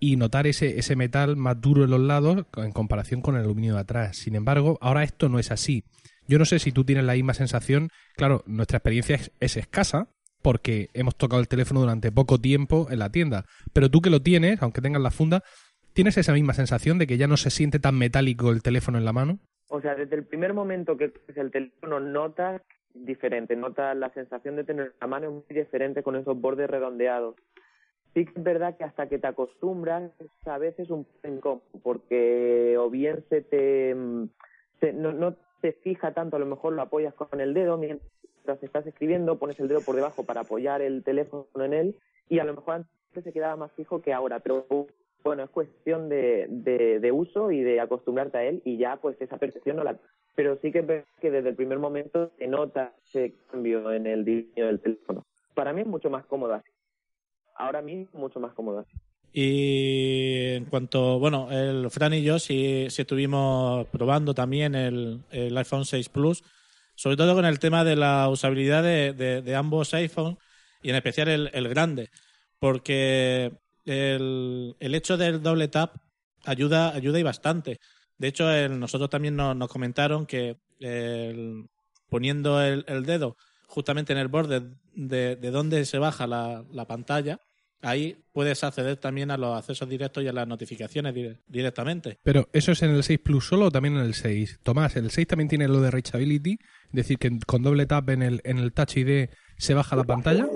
y 0.00 0.16
notar 0.16 0.46
ese, 0.46 0.78
ese 0.78 0.96
metal 0.96 1.36
más 1.36 1.60
duro 1.60 1.84
en 1.84 1.90
los 1.90 2.00
lados 2.00 2.46
en 2.56 2.72
comparación 2.72 3.20
con 3.20 3.36
el 3.36 3.42
aluminio 3.42 3.74
de 3.74 3.80
atrás. 3.80 4.16
Sin 4.16 4.34
embargo, 4.34 4.78
ahora 4.80 5.02
esto 5.02 5.28
no 5.28 5.38
es 5.38 5.50
así. 5.50 5.84
Yo 6.26 6.38
no 6.38 6.46
sé 6.46 6.58
si 6.60 6.72
tú 6.72 6.84
tienes 6.84 7.04
la 7.04 7.12
misma 7.12 7.34
sensación. 7.34 7.90
Claro, 8.16 8.42
nuestra 8.46 8.78
experiencia 8.78 9.16
es, 9.16 9.32
es 9.38 9.58
escasa 9.58 10.08
porque 10.40 10.88
hemos 10.94 11.16
tocado 11.16 11.40
el 11.40 11.48
teléfono 11.48 11.80
durante 11.80 12.10
poco 12.10 12.38
tiempo 12.38 12.86
en 12.90 13.00
la 13.00 13.10
tienda. 13.10 13.44
Pero 13.74 13.90
tú 13.90 14.00
que 14.00 14.10
lo 14.10 14.22
tienes, 14.22 14.62
aunque 14.62 14.80
tengas 14.80 15.02
la 15.02 15.10
funda, 15.10 15.42
¿tienes 15.94 16.18
esa 16.18 16.32
misma 16.32 16.52
sensación 16.52 16.98
de 16.98 17.06
que 17.06 17.16
ya 17.16 17.26
no 17.26 17.36
se 17.36 17.50
siente 17.50 17.78
tan 17.78 17.96
metálico 17.98 18.50
el 18.50 18.62
teléfono 18.62 18.98
en 18.98 19.04
la 19.04 19.12
mano? 19.12 19.38
O 19.68 19.80
sea, 19.80 19.94
desde 19.94 20.16
el 20.16 20.24
primer 20.24 20.52
momento 20.52 20.96
que 20.96 21.10
coges 21.12 21.36
el 21.38 21.50
teléfono 21.50 21.98
notas 22.00 22.60
diferente, 22.92 23.56
notas 23.56 23.96
la 23.96 24.10
sensación 24.10 24.56
de 24.56 24.64
tener 24.64 24.94
la 25.00 25.06
mano 25.06 25.30
muy 25.30 25.42
diferente 25.48 26.02
con 26.02 26.14
esos 26.16 26.38
bordes 26.40 26.68
redondeados. 26.70 27.34
Sí 28.12 28.24
que 28.26 28.32
es 28.36 28.42
verdad 28.44 28.76
que 28.76 28.84
hasta 28.84 29.08
que 29.08 29.18
te 29.18 29.26
acostumbras 29.26 30.12
a 30.46 30.58
veces 30.58 30.90
un 30.90 31.04
poco 31.04 31.26
incómodo, 31.28 31.62
porque 31.82 32.76
o 32.78 32.88
bien 32.90 33.24
se 33.28 33.40
te 33.40 33.96
se- 34.80 34.92
no, 34.92 35.12
no 35.12 35.34
te 35.60 35.72
fija 35.72 36.12
tanto, 36.12 36.36
a 36.36 36.38
lo 36.38 36.46
mejor 36.46 36.74
lo 36.74 36.82
apoyas 36.82 37.14
con 37.14 37.40
el 37.40 37.54
dedo 37.54 37.76
mientras 37.78 38.62
estás 38.62 38.86
escribiendo, 38.86 39.38
pones 39.38 39.58
el 39.58 39.66
dedo 39.66 39.80
por 39.80 39.96
debajo 39.96 40.24
para 40.24 40.42
apoyar 40.42 40.82
el 40.82 41.02
teléfono 41.02 41.46
en 41.56 41.72
él 41.72 41.96
y 42.28 42.38
a 42.38 42.44
lo 42.44 42.54
mejor 42.54 42.74
antes 42.74 43.24
se 43.24 43.32
quedaba 43.32 43.56
más 43.56 43.72
fijo 43.72 44.00
que 44.02 44.12
ahora, 44.12 44.38
pero 44.40 44.66
bueno, 45.24 45.44
es 45.44 45.50
cuestión 45.50 46.08
de, 46.08 46.46
de, 46.48 47.12
uso 47.12 47.50
y 47.50 47.62
de 47.62 47.80
acostumbrarte 47.80 48.38
a 48.38 48.44
él 48.44 48.62
y 48.64 48.76
ya 48.76 48.96
pues 48.96 49.16
esa 49.20 49.38
percepción 49.38 49.76
no 49.76 49.84
la... 49.84 49.98
Pero 50.36 50.58
sí 50.60 50.70
que 50.70 50.80
es 50.80 51.04
que 51.20 51.30
desde 51.30 51.50
el 51.50 51.56
primer 51.56 51.78
momento 51.78 52.30
se 52.38 52.46
nota 52.46 52.92
ese 53.06 53.34
cambio 53.50 53.92
en 53.92 54.06
el 54.06 54.24
diseño 54.24 54.66
del 54.66 54.80
teléfono. 54.80 55.24
Para 55.54 55.72
mí 55.72 55.80
es 55.82 55.86
mucho 55.86 56.10
más 56.10 56.26
cómodo 56.26 56.54
así. 56.54 56.70
Ahora 57.56 57.82
mismo 57.82 58.18
mucho 58.20 58.40
más 58.40 58.52
cómodo 58.52 58.80
así. 58.80 58.92
Y 59.32 60.54
en 60.54 60.66
cuanto, 60.66 61.18
bueno, 61.18 61.50
el 61.50 61.90
Fran 61.90 62.14
y 62.14 62.22
yo 62.22 62.38
sí, 62.38 62.86
sí 62.90 63.02
estuvimos 63.02 63.86
probando 63.88 64.34
también 64.34 64.74
el, 64.76 65.20
el 65.30 65.56
iPhone 65.56 65.84
6 65.84 66.08
Plus, 66.08 66.44
sobre 66.94 67.16
todo 67.16 67.34
con 67.34 67.44
el 67.44 67.58
tema 67.58 67.82
de 67.84 67.96
la 67.96 68.28
usabilidad 68.28 68.82
de, 68.84 69.12
de- 69.12 69.42
de 69.42 69.54
ambos 69.56 69.92
iPhones 69.94 70.38
y 70.82 70.90
en 70.90 70.96
especial 70.96 71.28
el, 71.28 71.50
el 71.52 71.68
grande, 71.68 72.10
porque 72.60 73.52
el, 73.84 74.76
el 74.80 74.94
hecho 74.94 75.16
del 75.16 75.42
doble 75.42 75.68
tap 75.68 75.96
ayuda, 76.44 76.94
ayuda 76.94 77.18
y 77.18 77.22
bastante. 77.22 77.80
De 78.18 78.28
hecho, 78.28 78.50
el- 78.50 78.78
nosotros 78.78 79.10
también 79.10 79.36
nos, 79.36 79.68
comentaron 79.68 80.26
que 80.26 80.56
el- 80.80 81.66
poniendo 82.08 82.62
el, 82.62 82.84
el 82.88 83.04
dedo 83.04 83.36
justamente 83.66 84.12
en 84.12 84.18
el 84.20 84.28
borde 84.28 84.62
de, 84.94 85.36
de 85.36 85.50
donde 85.50 85.84
se 85.84 85.98
baja 85.98 86.26
la, 86.26 86.64
la 86.70 86.86
pantalla, 86.86 87.40
ahí 87.82 88.16
puedes 88.32 88.62
acceder 88.62 88.96
también 88.98 89.30
a 89.32 89.36
los 89.36 89.56
accesos 89.58 89.88
directos 89.88 90.22
y 90.22 90.28
a 90.28 90.32
las 90.32 90.46
notificaciones 90.46 91.12
dire- 91.14 91.40
directamente. 91.48 92.18
Pero 92.22 92.48
eso 92.52 92.72
es 92.72 92.82
en 92.82 92.90
el 92.90 93.02
6 93.02 93.18
Plus 93.24 93.46
solo 93.48 93.66
o 93.66 93.70
también 93.70 93.96
en 93.96 94.02
el 94.04 94.14
6. 94.14 94.60
Tomás, 94.62 94.94
el 94.96 95.10
6 95.10 95.26
también 95.26 95.48
tiene 95.48 95.66
lo 95.66 95.80
de 95.80 95.90
Reachability, 95.90 96.52
es 96.52 96.92
decir, 96.92 97.18
que 97.18 97.36
con 97.46 97.62
doble 97.62 97.86
tap 97.86 98.08
en 98.10 98.22
el, 98.22 98.40
en 98.44 98.58
el 98.58 98.72
Touch 98.72 98.96
ID 98.96 99.28
se 99.58 99.74
baja 99.74 99.96
la 99.96 100.04
pantalla. 100.04 100.46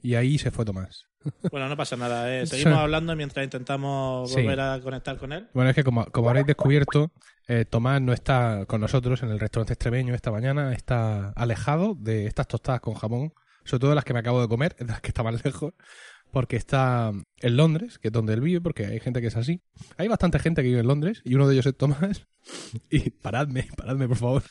Y 0.00 0.14
ahí 0.14 0.38
se 0.38 0.50
fue 0.52 0.64
Tomás. 0.64 1.07
Bueno, 1.50 1.68
no 1.68 1.76
pasa 1.76 1.96
nada. 1.96 2.32
eh. 2.34 2.46
Seguimos 2.46 2.78
hablando 2.78 3.14
mientras 3.16 3.44
intentamos 3.44 4.30
Sí. 4.30 4.36
volver 4.42 4.60
a 4.60 4.80
conectar 4.80 5.16
con 5.18 5.32
él. 5.32 5.48
Bueno, 5.52 5.70
es 5.70 5.76
que 5.76 5.84
como, 5.84 6.04
como 6.06 6.28
habréis 6.28 6.46
descubierto, 6.46 7.10
eh, 7.48 7.64
Tomás 7.64 8.00
no 8.00 8.12
está 8.12 8.64
con 8.66 8.80
nosotros 8.80 9.22
en 9.22 9.30
el 9.30 9.40
restaurante 9.40 9.72
extremeño 9.74 10.14
esta 10.14 10.30
mañana, 10.30 10.72
está 10.72 11.30
alejado 11.30 11.94
de 11.98 12.26
estas 12.26 12.46
tostadas 12.46 12.80
con 12.80 12.94
jamón, 12.94 13.32
sobre 13.64 13.80
todo 13.80 13.94
las 13.94 14.04
que 14.04 14.12
me 14.14 14.20
acabo 14.20 14.40
de 14.40 14.48
comer, 14.48 14.74
de 14.76 14.84
las 14.86 15.00
que 15.00 15.08
estaban 15.08 15.36
lejos, 15.42 15.72
porque 16.30 16.56
está 16.56 17.12
en 17.40 17.56
Londres, 17.56 17.98
que 17.98 18.08
es 18.08 18.12
donde 18.12 18.34
él 18.34 18.40
vive, 18.40 18.60
porque 18.60 18.86
hay 18.86 19.00
gente 19.00 19.20
que 19.20 19.28
es 19.28 19.36
así. 19.36 19.60
Hay 19.96 20.08
bastante 20.08 20.38
gente 20.38 20.62
que 20.62 20.68
vive 20.68 20.80
en 20.80 20.86
Londres, 20.86 21.22
y 21.24 21.34
uno 21.34 21.46
de 21.48 21.54
ellos 21.54 21.66
es 21.66 21.76
Tomás. 21.76 22.26
Y 22.90 23.10
paradme, 23.10 23.68
paradme, 23.76 24.08
por 24.08 24.16
favor. 24.16 24.42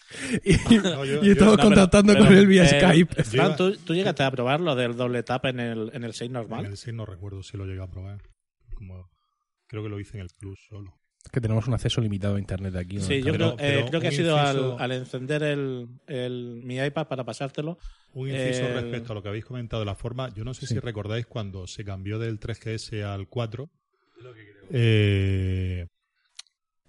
Y, 0.43 0.53
No, 0.83 1.03
yo- 1.05 1.23
y 1.23 1.27
yo- 1.27 1.31
estamos 1.31 1.57
No, 1.57 1.63
contactando 1.63 2.13
pero, 2.13 2.25
con 2.25 2.35
él 2.35 2.45
vía 2.45 2.63
eh, 2.65 2.79
Skype. 2.79 3.23
Fran, 3.23 3.55
¿tú, 3.55 3.75
tú 3.77 3.93
llegaste 3.95 4.21
a 4.23 4.29
probar 4.31 4.59
lo 4.61 4.75
del 4.75 4.95
doble 4.95 5.23
tap 5.23 5.45
en 5.45 5.59
el, 5.59 5.89
en 5.93 6.03
el 6.03 6.13
6 6.13 6.27
En 6.27 6.33
normal? 6.33 6.65
el 6.65 6.77
6 6.77 6.95
no 6.95 7.05
recuerdo 7.05 7.41
si 7.41 7.57
lo 7.57 7.65
llegué 7.65 7.81
a 7.81 7.87
probar. 7.87 8.21
Como, 8.75 9.09
creo 9.67 9.81
que 9.83 9.89
lo 9.89 9.99
hice 9.99 10.17
en 10.17 10.23
el 10.23 10.29
Plus 10.37 10.59
solo. 10.69 10.93
Que 11.31 11.41
tenemos 11.41 11.67
un 11.67 11.73
acceso 11.73 11.99
limitado 12.01 12.35
a 12.35 12.39
internet 12.39 12.75
aquí. 12.75 12.99
Sí, 13.01 13.21
yo 13.21 13.33
creo, 13.33 13.55
eh, 13.59 13.85
creo 13.87 13.99
que 14.01 14.07
ha 14.07 14.11
sido 14.11 14.37
inciso- 14.37 14.75
al, 14.79 14.81
al 14.81 14.91
encender 14.99 15.43
el, 15.43 15.87
el- 16.07 16.61
mi 16.63 16.77
iPad 16.77 17.07
para 17.07 17.23
pasártelo. 17.23 17.77
Un 18.13 18.29
inciso 18.29 18.65
El- 18.67 18.73
respecto 18.73 19.11
a 19.11 19.15
lo 19.15 19.21
que 19.23 19.29
habéis 19.29 19.45
comentado 19.45 19.81
de 19.81 19.85
la 19.85 19.95
forma. 19.95 20.29
Yo 20.33 20.43
no 20.43 20.53
sé 20.53 20.65
Sí. 20.67 20.73
si 20.75 20.79
recordáis 20.79 21.25
cuando 21.25 21.67
se 21.67 21.83
cambió 21.83 22.17
del 22.19 22.39
3GS 22.39 23.03
al 23.03 23.27
4. 23.27 23.69
eh, 24.69 25.87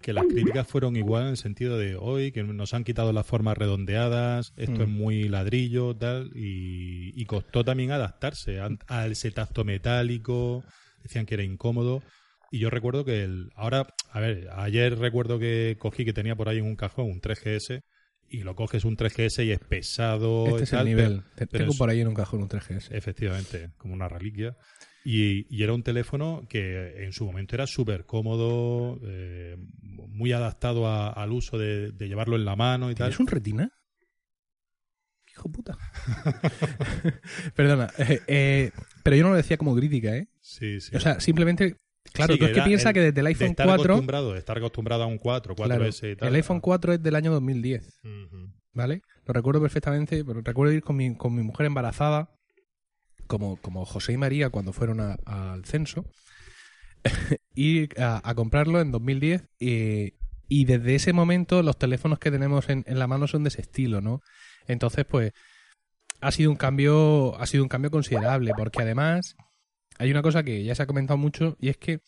que 0.01 0.13
las 0.13 0.25
críticas 0.25 0.65
fueron 0.67 0.95
igual 0.95 1.23
en 1.23 1.29
el 1.29 1.37
sentido 1.37 1.77
de 1.77 1.95
hoy 1.95 2.31
que 2.31 2.41
nos 2.43 2.73
han 2.73 2.83
quitado 2.83 3.11
las 3.13 3.25
formas 3.25 3.57
redondeadas, 3.57 4.53
esto 4.57 4.79
Mm. 4.79 4.81
es 4.81 4.87
muy 4.87 5.23
ladrillo, 5.29 5.95
tal, 5.95 6.31
y, 6.35 7.11
y 7.21 7.25
costó 7.25 7.63
también 7.65 7.91
adaptarse 7.91 8.59
a, 8.59 8.69
a 8.87 9.07
ese 9.07 9.31
tacto 9.31 9.63
metálico, 9.65 10.63
decían 11.03 11.25
que 11.25 11.35
era 11.35 11.43
incómodo. 11.43 12.01
Y 12.51 12.59
yo 12.59 12.69
recuerdo 12.69 13.05
que 13.05 13.23
el, 13.23 13.51
ahora, 13.55 13.87
a 14.11 14.19
ver, 14.19 14.49
ayer 14.55 14.97
recuerdo 14.97 15.37
que 15.39 15.75
cogí 15.79 16.05
que 16.05 16.13
tenía 16.13 16.35
por 16.35 16.49
ahí 16.49 16.57
en 16.57 16.65
un 16.65 16.75
cajón 16.75 17.05
un 17.09 17.21
3GS 17.21 17.81
y 18.27 18.43
lo 18.43 18.55
coges 18.55 18.85
un 18.85 18.95
3GS 18.97 19.43
y 19.45 19.51
es 19.51 19.59
pesado. 19.59 20.45
Este 20.47 20.63
es 20.63 20.69
tal, 20.71 20.81
el 20.81 20.85
nivel. 20.95 21.23
Pero 21.35 21.49
Tengo 21.49 21.71
es- 21.71 21.77
por 21.77 21.89
ahí 21.89 22.01
en 22.01 22.07
un 22.07 22.15
cajón 22.15 22.41
un 22.41 22.49
3GS. 22.49 22.89
Efectivamente, 22.95 23.71
como 23.77 23.93
una 23.93 24.07
reliquia. 24.07 24.55
Y, 25.05 25.47
y 25.55 25.63
era 25.63 25.73
un 25.73 25.81
teléfono 25.83 26.45
que 26.49 27.03
en 27.05 27.13
su 27.13 27.25
momento 27.25 27.55
era 27.55 27.65
súper 27.67 28.05
cómodo, 28.05 28.99
eh, 29.03 29.55
muy 29.81 30.31
adaptado 30.33 30.87
a- 30.87 31.09
al 31.11 31.31
uso 31.31 31.57
de, 31.57 31.91
de 31.91 32.07
llevarlo 32.07 32.35
en 32.35 32.45
la 32.45 32.55
mano 32.55 32.91
y 32.91 32.95
tal. 32.95 33.07
¿Tienes 33.09 33.19
un 33.19 33.27
retina? 33.27 33.71
Hijo 35.31 35.49
puta. 35.49 35.77
Perdona. 37.55 37.89
eh, 37.97 38.19
eh, 38.27 38.71
pero 39.03 39.15
yo 39.15 39.23
no 39.23 39.29
lo 39.29 39.35
decía 39.37 39.57
como 39.57 39.75
crítica, 39.75 40.15
¿eh? 40.15 40.27
Sí, 40.41 40.81
sí. 40.81 40.95
O 40.95 40.99
sea, 40.99 41.19
simplemente. 41.19 41.75
Claro, 42.13 42.33
Sí, 42.33 42.39
tú 42.39 42.45
es 42.45 42.51
que 42.53 42.61
piensa 42.61 42.89
el- 42.89 42.93
que 42.93 42.99
desde 43.01 43.19
el 43.19 43.25
de 43.25 43.29
iPhone 43.29 43.47
estar 43.49 43.65
4. 43.67 43.83
acostumbrado, 43.93 44.33
de 44.33 44.39
estar 44.39 44.57
acostumbrado 44.57 45.03
a 45.03 45.05
un 45.07 45.17
4, 45.17 45.55
4S 45.55 45.99
claro, 46.01 46.13
y 46.13 46.15
tal. 46.15 46.27
el 46.29 46.35
iPhone 46.35 46.59
4 46.59 46.93
es 46.93 47.03
del 47.03 47.15
año 47.15 47.31
2010, 47.31 47.99
Ujú. 48.03 48.51
¿vale? 48.73 49.01
Lo 49.25 49.33
recuerdo 49.33 49.61
perfectamente, 49.61 50.23
pero 50.25 50.41
recuerdo 50.41 50.73
ir 50.73 50.81
con 50.83 50.95
mi, 50.95 51.15
con 51.15 51.35
mi 51.35 51.43
mujer 51.43 51.65
embarazada, 51.67 52.29
como, 53.27 53.57
como 53.57 53.85
José 53.85 54.13
y 54.13 54.17
María 54.17 54.49
cuando 54.49 54.73
fueron 54.73 54.99
a- 55.01 55.17
al 55.25 55.63
censo, 55.65 56.05
y 57.55 57.87
a, 58.01 58.21
a 58.27 58.35
comprarlo 58.35 58.81
en 58.81 58.91
2010. 58.91 59.47
Y, 59.59 60.13
y 60.47 60.65
desde 60.65 60.95
ese 60.95 61.13
momento 61.13 61.61
los 61.63 61.77
teléfonos 61.77 62.19
que 62.19 62.31
tenemos 62.31 62.69
en, 62.69 62.83
en 62.87 62.99
la 62.99 63.07
mano 63.07 63.27
son 63.27 63.43
de 63.43 63.49
ese 63.49 63.61
estilo, 63.61 64.01
¿no? 64.01 64.21
Entonces, 64.67 65.05
pues, 65.05 65.31
ha 66.21 66.31
sido 66.31 66.49
un 66.51 66.57
cambio, 66.57 67.39
ha 67.39 67.45
sido 67.45 67.63
un 67.63 67.69
cambio 67.69 67.91
considerable, 67.91 68.51
porque 68.57 68.81
además 68.81 69.35
hay 69.99 70.09
una 70.09 70.23
cosa 70.23 70.41
que 70.43 70.63
ya 70.63 70.73
se 70.73 70.81
ha 70.83 70.87
comentado 70.87 71.17
mucho, 71.17 71.55
y 71.59 71.69
es 71.69 71.77
que 71.77 71.99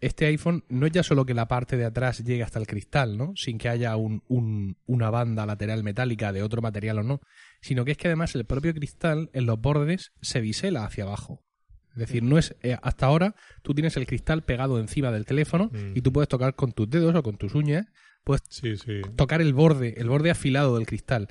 este 0.00 0.26
iPhone 0.26 0.64
no 0.68 0.86
es 0.86 0.92
ya 0.92 1.02
solo 1.02 1.24
que 1.26 1.34
la 1.34 1.46
parte 1.46 1.76
de 1.76 1.84
atrás 1.84 2.24
llegue 2.24 2.42
hasta 2.42 2.58
el 2.58 2.66
cristal, 2.66 3.16
¿no? 3.16 3.34
Sin 3.36 3.58
que 3.58 3.68
haya 3.68 3.94
un, 3.96 4.22
un- 4.26 4.76
una 4.86 5.10
banda 5.10 5.46
lateral 5.46 5.84
metálica 5.84 6.32
de 6.32 6.42
otro 6.42 6.60
material 6.62 6.98
o 6.98 7.02
no, 7.04 7.20
sino 7.60 7.84
que 7.84 7.92
es 7.92 7.98
que 7.98 8.08
además 8.08 8.34
el 8.34 8.44
propio 8.44 8.74
cristal 8.74 9.30
en 9.32 9.46
los 9.46 9.60
bordes 9.60 10.12
se 10.20 10.40
bisela 10.40 10.84
hacia 10.84 11.04
abajo. 11.04 11.44
Es 11.92 11.98
decir, 11.98 12.22
no 12.22 12.38
es 12.38 12.56
eh, 12.62 12.78
hasta 12.82 13.06
ahora 13.06 13.34
tú 13.62 13.74
tienes 13.74 13.96
el 13.98 14.06
cristal 14.06 14.42
pegado 14.42 14.80
encima 14.80 15.12
del 15.12 15.26
teléfono 15.26 15.70
Mm. 15.72 15.96
y 15.96 16.00
tú 16.00 16.10
puedes 16.12 16.28
tocar 16.28 16.54
con 16.56 16.72
tus 16.72 16.88
dedos 16.88 17.14
o 17.14 17.22
con 17.22 17.36
tus 17.36 17.54
uñas, 17.54 17.86
puedes 18.24 18.42
Sí, 18.48 18.76
sí. 18.78 19.02
tocar 19.14 19.40
el 19.42 19.52
borde, 19.52 19.94
el 19.98 20.08
borde 20.08 20.30
afilado 20.30 20.76
del 20.78 20.86
cristal. 20.86 21.28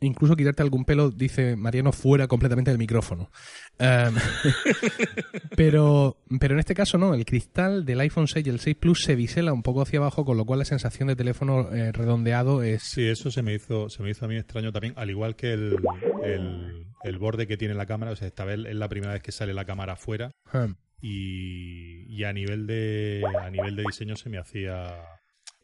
Incluso 0.00 0.36
quitarte 0.36 0.62
algún 0.62 0.84
pelo, 0.84 1.10
dice 1.10 1.56
Mariano, 1.56 1.90
fuera 1.90 2.26
completamente 2.28 2.70
del 2.70 2.76
micrófono. 2.78 3.30
Em, 3.78 4.14
pero, 5.56 6.18
pero 6.38 6.54
en 6.54 6.60
este 6.60 6.74
caso 6.74 6.98
no, 6.98 7.14
el 7.14 7.24
cristal 7.24 7.84
del 7.84 8.00
iPhone 8.00 8.28
6 8.28 8.46
y 8.46 8.50
el 8.50 8.60
6 8.60 8.76
Plus 8.76 9.02
se 9.04 9.16
bisela 9.16 9.52
un 9.52 9.62
poco 9.62 9.82
hacia 9.82 9.98
abajo, 9.98 10.24
con 10.24 10.36
lo 10.36 10.44
cual 10.44 10.58
la 10.60 10.64
sensación 10.64 11.08
de 11.08 11.16
teléfono 11.16 11.72
eh, 11.74 11.92
redondeado 11.92 12.62
es... 12.62 12.82
Sí, 12.82 13.06
eso 13.06 13.30
se 13.30 13.42
me 13.42 13.54
hizo, 13.54 13.88
se 13.88 14.02
me 14.02 14.10
hizo 14.10 14.24
a 14.24 14.28
mí 14.28 14.36
extraño 14.36 14.72
también, 14.72 14.92
al 14.96 15.10
igual 15.10 15.34
que 15.36 15.52
el, 15.52 15.76
el, 16.22 16.86
el 17.04 17.18
borde 17.18 17.46
que 17.46 17.56
tiene 17.56 17.74
la 17.74 17.86
cámara, 17.86 18.12
o 18.12 18.16
sea, 18.16 18.28
esta 18.28 18.44
vez 18.44 18.60
es 18.66 18.74
la 18.76 18.88
primera 18.88 19.12
vez 19.14 19.22
que 19.22 19.32
sale 19.32 19.54
la 19.54 19.64
cámara 19.64 19.94
afuera 19.94 20.30
em, 20.52 20.74
y, 21.00 22.04
y 22.14 22.24
a 22.24 22.32
nivel 22.32 22.66
de 22.66 23.22
a 23.42 23.50
nivel 23.50 23.76
de 23.76 23.84
diseño 23.86 24.16
se 24.16 24.28
me 24.28 24.38
hacía 24.38 24.94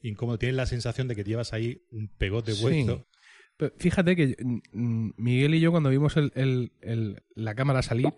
incómodo. 0.02 0.38
Tienes 0.38 0.56
la 0.56 0.66
sensación 0.66 1.06
de 1.08 1.16
que 1.16 1.24
llevas 1.24 1.52
ahí 1.52 1.82
un 1.90 2.08
pegote 2.08 2.52
Sí. 2.52 2.62
puesto. 2.62 3.06
Pero 3.62 3.74
fíjate 3.78 4.16
que 4.16 4.36
mm, 4.72 5.10
Miguel 5.16 5.54
y 5.54 5.60
yo 5.60 5.70
cuando 5.70 5.90
vimos 5.90 6.16
el, 6.16 6.32
el- 6.34 6.72
el- 6.80 7.22
la 7.34 7.54
cámara 7.54 7.82
salir, 7.82 8.08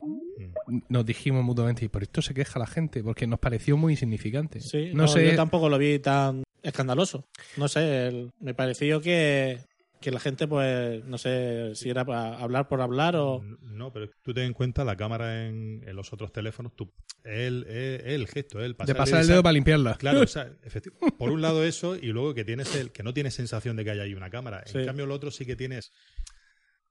Mm. 0.66 0.78
nos 0.88 1.04
dijimos 1.06 1.44
mutuamente, 1.44 1.84
y 1.84 1.88
por 1.88 2.02
esto 2.02 2.20
se 2.22 2.34
queja 2.34 2.58
la 2.58 2.66
gente, 2.66 3.02
porque 3.04 3.26
nos 3.26 3.38
pareció 3.38 3.76
muy 3.76 3.92
insignificante. 3.92 4.60
Sí, 4.60 4.90
no, 4.94 5.02
no, 5.02 5.08
sé, 5.08 5.24
yo 5.30 5.36
tampoco 5.36 5.68
lo 5.68 5.78
vi 5.78 5.98
tan 5.98 6.42
escandaloso. 6.62 7.26
No 7.56 7.68
sé, 7.68 8.06
el- 8.08 8.30
me 8.40 8.54
pareció 8.54 9.00
que, 9.00 9.58
que 10.04 10.10
la 10.10 10.20
gente, 10.20 10.46
pues, 10.46 11.02
no 11.06 11.16
sé 11.16 11.74
si 11.74 11.88
era 11.88 12.04
para 12.04 12.36
hablar 12.36 12.68
por 12.68 12.82
hablar 12.82 13.16
o... 13.16 13.42
No, 13.62 13.90
pero 13.90 14.10
tú 14.22 14.34
ten 14.34 14.44
en 14.44 14.52
cuenta 14.52 14.84
la 14.84 14.96
cámara 14.96 15.46
en, 15.48 15.82
en 15.86 15.96
los 15.96 16.12
otros 16.12 16.30
teléfonos, 16.30 16.76
tú, 16.76 16.92
el, 17.24 17.64
el, 17.66 18.00
el 18.06 18.28
gesto, 18.28 18.60
el 18.62 18.74
De 18.74 18.94
pasar 18.94 19.22
el 19.22 19.26
dedo 19.28 19.42
para 19.42 19.54
limpiarla. 19.54 19.94
Claro, 19.94 20.20
o 20.20 20.26
sea, 20.26 20.52
por 21.18 21.30
un 21.30 21.40
lado 21.40 21.64
eso 21.64 21.96
y 21.96 22.08
luego 22.08 22.34
que 22.34 22.44
tienes 22.44 22.74
el 22.76 22.92
que 22.92 23.02
no 23.02 23.14
tienes 23.14 23.32
sensación 23.32 23.76
de 23.76 23.84
que 23.84 23.92
haya 23.92 24.02
ahí 24.02 24.12
una 24.14 24.28
cámara. 24.28 24.62
En 24.66 24.72
Sí. 24.80 24.84
cambio, 24.86 25.06
lo 25.06 25.14
otro 25.14 25.30
sí 25.30 25.46
que 25.46 25.56
tienes. 25.56 25.90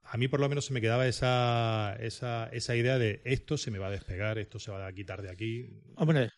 A 0.01 0.17
mí 0.17 0.27
por 0.27 0.39
lo 0.39 0.49
menos 0.49 0.65
se 0.65 0.73
me 0.73 0.81
quedaba 0.81 1.07
esa, 1.07 1.95
esa, 1.99 2.47
esa 2.47 2.75
idea 2.75 2.97
de 2.97 3.21
esto 3.25 3.57
se 3.57 3.69
me 3.69 3.77
va 3.77 3.87
a 3.87 3.91
despegar, 3.91 4.39
esto 4.39 4.57
se 4.57 4.71
va 4.71 4.85
a 4.87 4.91
quitar 4.93 5.21
de 5.21 5.29
aquí. 5.29 5.69
Hombre, 5.95 6.31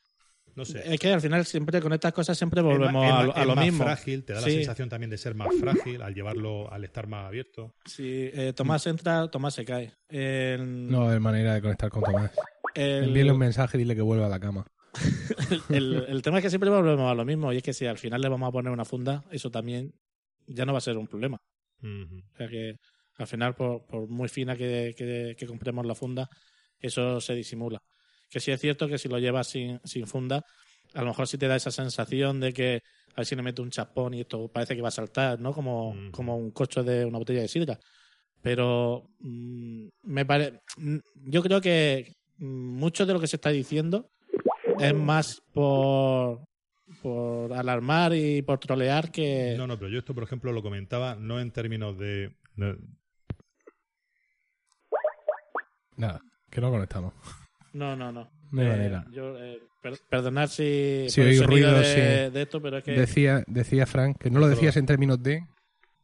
No 0.56 0.64
sé. 0.66 0.82
es 0.94 1.00
que 1.00 1.12
al 1.12 1.20
final 1.22 1.46
siempre 1.46 1.82
con 1.82 1.92
estas 1.94 2.14
cosas 2.14 2.38
siempre 2.38 2.62
Es 2.62 2.66
volvemos 2.66 3.06
es 3.06 3.12
a, 3.12 3.24
lo- 3.24 3.36
a 3.38 3.42
es 3.42 3.48
lo 3.48 3.56
más 3.56 3.66
mismo. 3.66 3.84
frágil, 3.84 4.24
te 4.24 4.34
da 4.34 4.40
la 4.42 4.48
Sí. 4.48 4.54
sensación 4.54 4.88
también 4.90 5.10
de 5.10 5.18
ser 5.18 5.36
más 5.36 5.50
frágil 5.60 6.02
al 6.02 6.14
llevarlo, 6.16 6.72
al 6.72 6.84
estar 6.86 7.08
más 7.08 7.26
abierto. 7.28 7.76
Si 7.86 8.30
eh, 8.34 8.54
Tomás 8.56 8.88
entra, 8.88 9.28
Tomás 9.30 9.54
se 9.54 9.66
cae. 9.66 9.92
El, 10.08 10.90
No 10.90 11.10
hay 11.10 11.20
manera 11.20 11.54
de 11.56 11.62
conectar 11.62 11.90
con 11.90 12.04
Tomás. 12.04 12.32
el- 12.74 13.06
Envíale 13.06 13.32
un 13.34 13.40
mensaje 13.40 13.78
y 13.78 13.80
dile 13.82 13.96
que 13.96 14.02
vuelva 14.02 14.28
a 14.28 14.30
la 14.30 14.40
cama. 14.40 14.66
el, 15.70 16.06
el 16.08 16.22
tema 16.22 16.38
es 16.38 16.44
que 16.44 16.50
siempre 16.50 16.70
volvemos 16.70 17.12
a 17.12 17.16
lo 17.16 17.26
mismo. 17.26 17.52
Y 17.52 17.58
es 17.58 17.64
que 17.64 17.74
si 17.74 17.86
al 17.86 17.98
final 17.98 18.22
le 18.22 18.30
vamos 18.30 18.48
a 18.48 18.52
poner 18.52 18.72
una 18.72 18.86
funda, 18.86 19.24
eso 19.32 19.52
también 19.52 19.94
ya 20.48 20.66
no 20.66 20.72
va 20.72 20.78
a 20.78 20.82
ser 20.82 20.98
un 20.98 21.08
problema. 21.08 21.38
O 21.84 22.38
sea 22.38 22.48
que 22.48 22.78
al 23.18 23.28
final, 23.28 23.56
por, 23.56 23.86
por 23.86 24.08
muy 24.08 24.28
fina 24.30 24.56
que, 24.56 24.94
que- 24.98 25.36
que 25.38 25.48
compremos 25.48 25.86
la 25.86 25.96
funda, 25.96 26.30
eso 26.80 27.20
se 27.22 27.34
disimula. 27.34 27.82
Que 28.36 28.42
sí 28.42 28.52
es 28.52 28.60
cierto 28.60 28.90
que 28.90 28.98
si 28.98 29.08
lo 29.08 29.18
llevas 29.18 29.48
sin, 29.48 29.80
sin 29.86 30.06
funda, 30.08 30.44
a 30.94 31.00
lo 31.04 31.08
mejor 31.08 31.26
sí 31.26 31.38
te 31.38 31.48
da 31.48 31.56
esa 31.56 31.72
sensación 31.72 32.42
de 32.42 32.52
que 32.52 32.82
a 33.14 33.22
ver 33.22 33.26
si 33.26 33.34
le 33.34 33.42
meto 33.42 33.64
un 33.64 33.70
chapón 33.70 34.14
y 34.14 34.20
esto 34.20 34.50
parece 34.50 34.76
que 34.76 34.82
va 34.82 34.90
a 34.90 34.92
saltar, 34.92 35.40
¿no? 35.40 35.54
Como, 35.54 35.94
Mm. 35.94 36.12
como 36.12 36.36
un 36.36 36.52
cocho 36.52 36.84
de 36.84 37.06
una 37.06 37.18
botella 37.18 37.40
de 37.40 37.48
sidra. 37.48 37.80
Pero 38.42 39.08
mm, 39.20 39.88
me 40.04 40.26
pare... 40.26 40.60
mm, 40.76 40.98
yo 41.28 41.42
creo 41.44 41.62
que 41.62 42.12
mucho 42.40 43.06
de 43.06 43.14
lo 43.14 43.22
que 43.22 43.28
se 43.28 43.38
está 43.38 43.52
diciendo 43.52 44.10
es 44.82 44.94
más 44.94 45.42
por, 45.54 46.42
por 47.02 47.54
alarmar 47.54 48.14
y 48.16 48.42
por 48.42 48.60
trolear 48.60 49.14
que... 49.14 49.56
No, 49.58 49.66
no, 49.66 49.78
pero 49.80 49.90
yo 49.90 50.00
esto, 50.00 50.14
por 50.14 50.24
ejemplo, 50.24 50.52
lo 50.52 50.62
comentaba 50.62 51.16
no 51.16 51.40
en 51.40 51.52
términos 51.52 51.98
de. 51.98 52.36
de- 52.58 52.78
Nada, 55.96 56.20
que 56.52 56.60
no 56.60 56.70
conectamos. 56.70 57.14
No, 57.76 57.96
no, 57.96 58.12
no. 58.12 58.30
No 58.52 58.62
hay 58.62 58.68
Eh, 58.68 58.70
manera. 58.70 59.06
yo, 59.12 59.38
eh, 59.38 59.60
per- 59.82 60.00
perdonad 60.10 60.48
si, 60.48 61.06
Si 61.10 61.22
sonido 61.22 61.46
ruido, 61.48 61.74
de, 61.80 61.84
sí. 61.86 62.34
de 62.34 62.42
esto, 62.42 62.62
pero 62.62 62.78
es 62.78 62.84
que 62.84 62.92
Decía, 62.94 63.44
decía 63.48 63.86
Frank 63.86 64.18
que 64.20 64.30
no 64.30 64.40
lo 64.40 64.48
decías 64.48 64.78
en 64.78 64.86
términos 64.86 65.22
de. 65.22 65.42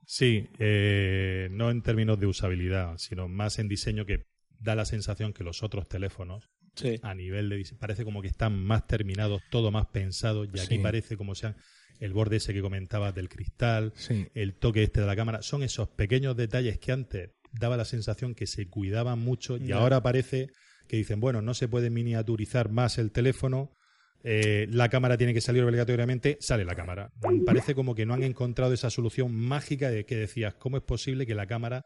Sí, 0.06 0.50
eh, 0.60 1.48
no 1.52 1.70
en 1.72 1.82
términos 1.82 2.20
de 2.20 2.26
usabilidad, 2.28 2.98
sino 2.98 3.28
más 3.30 3.60
en 3.60 3.68
diseño 3.70 4.06
que 4.06 4.26
da 4.60 4.76
la 4.76 4.86
sensación 4.86 5.32
que 5.34 5.44
los 5.44 5.64
otros 5.64 5.88
teléfonos, 5.88 6.50
sí, 6.76 7.00
a 7.02 7.14
nivel 7.16 7.48
de 7.50 7.56
diseño, 7.58 7.80
parece 7.80 8.04
como 8.04 8.22
que 8.22 8.28
están 8.28 8.62
más 8.64 8.86
terminados, 8.88 9.42
todo 9.50 9.72
más 9.72 9.88
pensado, 9.88 10.44
y 10.44 10.50
aquí 10.50 10.76
Sí. 10.76 10.80
parece 10.80 11.16
como 11.16 11.36
sean 11.36 11.56
el 12.00 12.14
borde 12.14 12.38
ese 12.38 12.54
que 12.54 12.62
comentabas 12.62 13.16
del 13.16 13.30
cristal, 13.30 13.94
Sí. 13.96 14.28
el 14.34 14.56
toque 14.56 14.84
este 14.84 15.00
de 15.02 15.08
la 15.08 15.16
cámara, 15.16 15.42
son 15.44 15.64
esos 15.64 15.88
pequeños 15.90 16.36
detalles 16.36 16.80
que 16.80 16.92
antes 16.92 17.30
daba 17.54 17.78
la 17.78 17.86
sensación 17.86 18.36
que 18.36 18.48
se 18.48 18.68
cuidaban 18.68 19.20
mucho 19.20 19.56
y 19.58 19.72
ahora 19.72 20.02
parece 20.02 20.50
que 20.92 20.98
dicen, 20.98 21.22
bueno, 21.22 21.42
no 21.42 21.54
se 21.54 21.70
puede 21.70 21.90
miniaturizar 21.90 22.70
más 22.70 22.98
el 22.98 23.14
teléfono, 23.14 23.72
eh, 24.26 24.68
la 24.70 24.90
cámara 24.90 25.16
tiene 25.16 25.34
que 25.34 25.40
salir 25.40 25.64
obligatoriamente, 25.64 26.38
sale 26.42 26.66
la 26.66 26.76
cámara. 26.76 27.14
Parece 27.46 27.76
como 27.76 27.96
que 27.96 28.06
no 28.06 28.14
han 28.14 28.24
encontrado 28.24 28.74
esa 28.74 28.90
solución 28.90 29.34
mágica 29.34 29.90
de 29.90 30.06
que 30.06 30.18
decías, 30.18 30.56
¿cómo 30.56 30.76
es 30.76 30.84
posible 30.84 31.26
que 31.26 31.34
la 31.34 31.48
cámara 31.48 31.86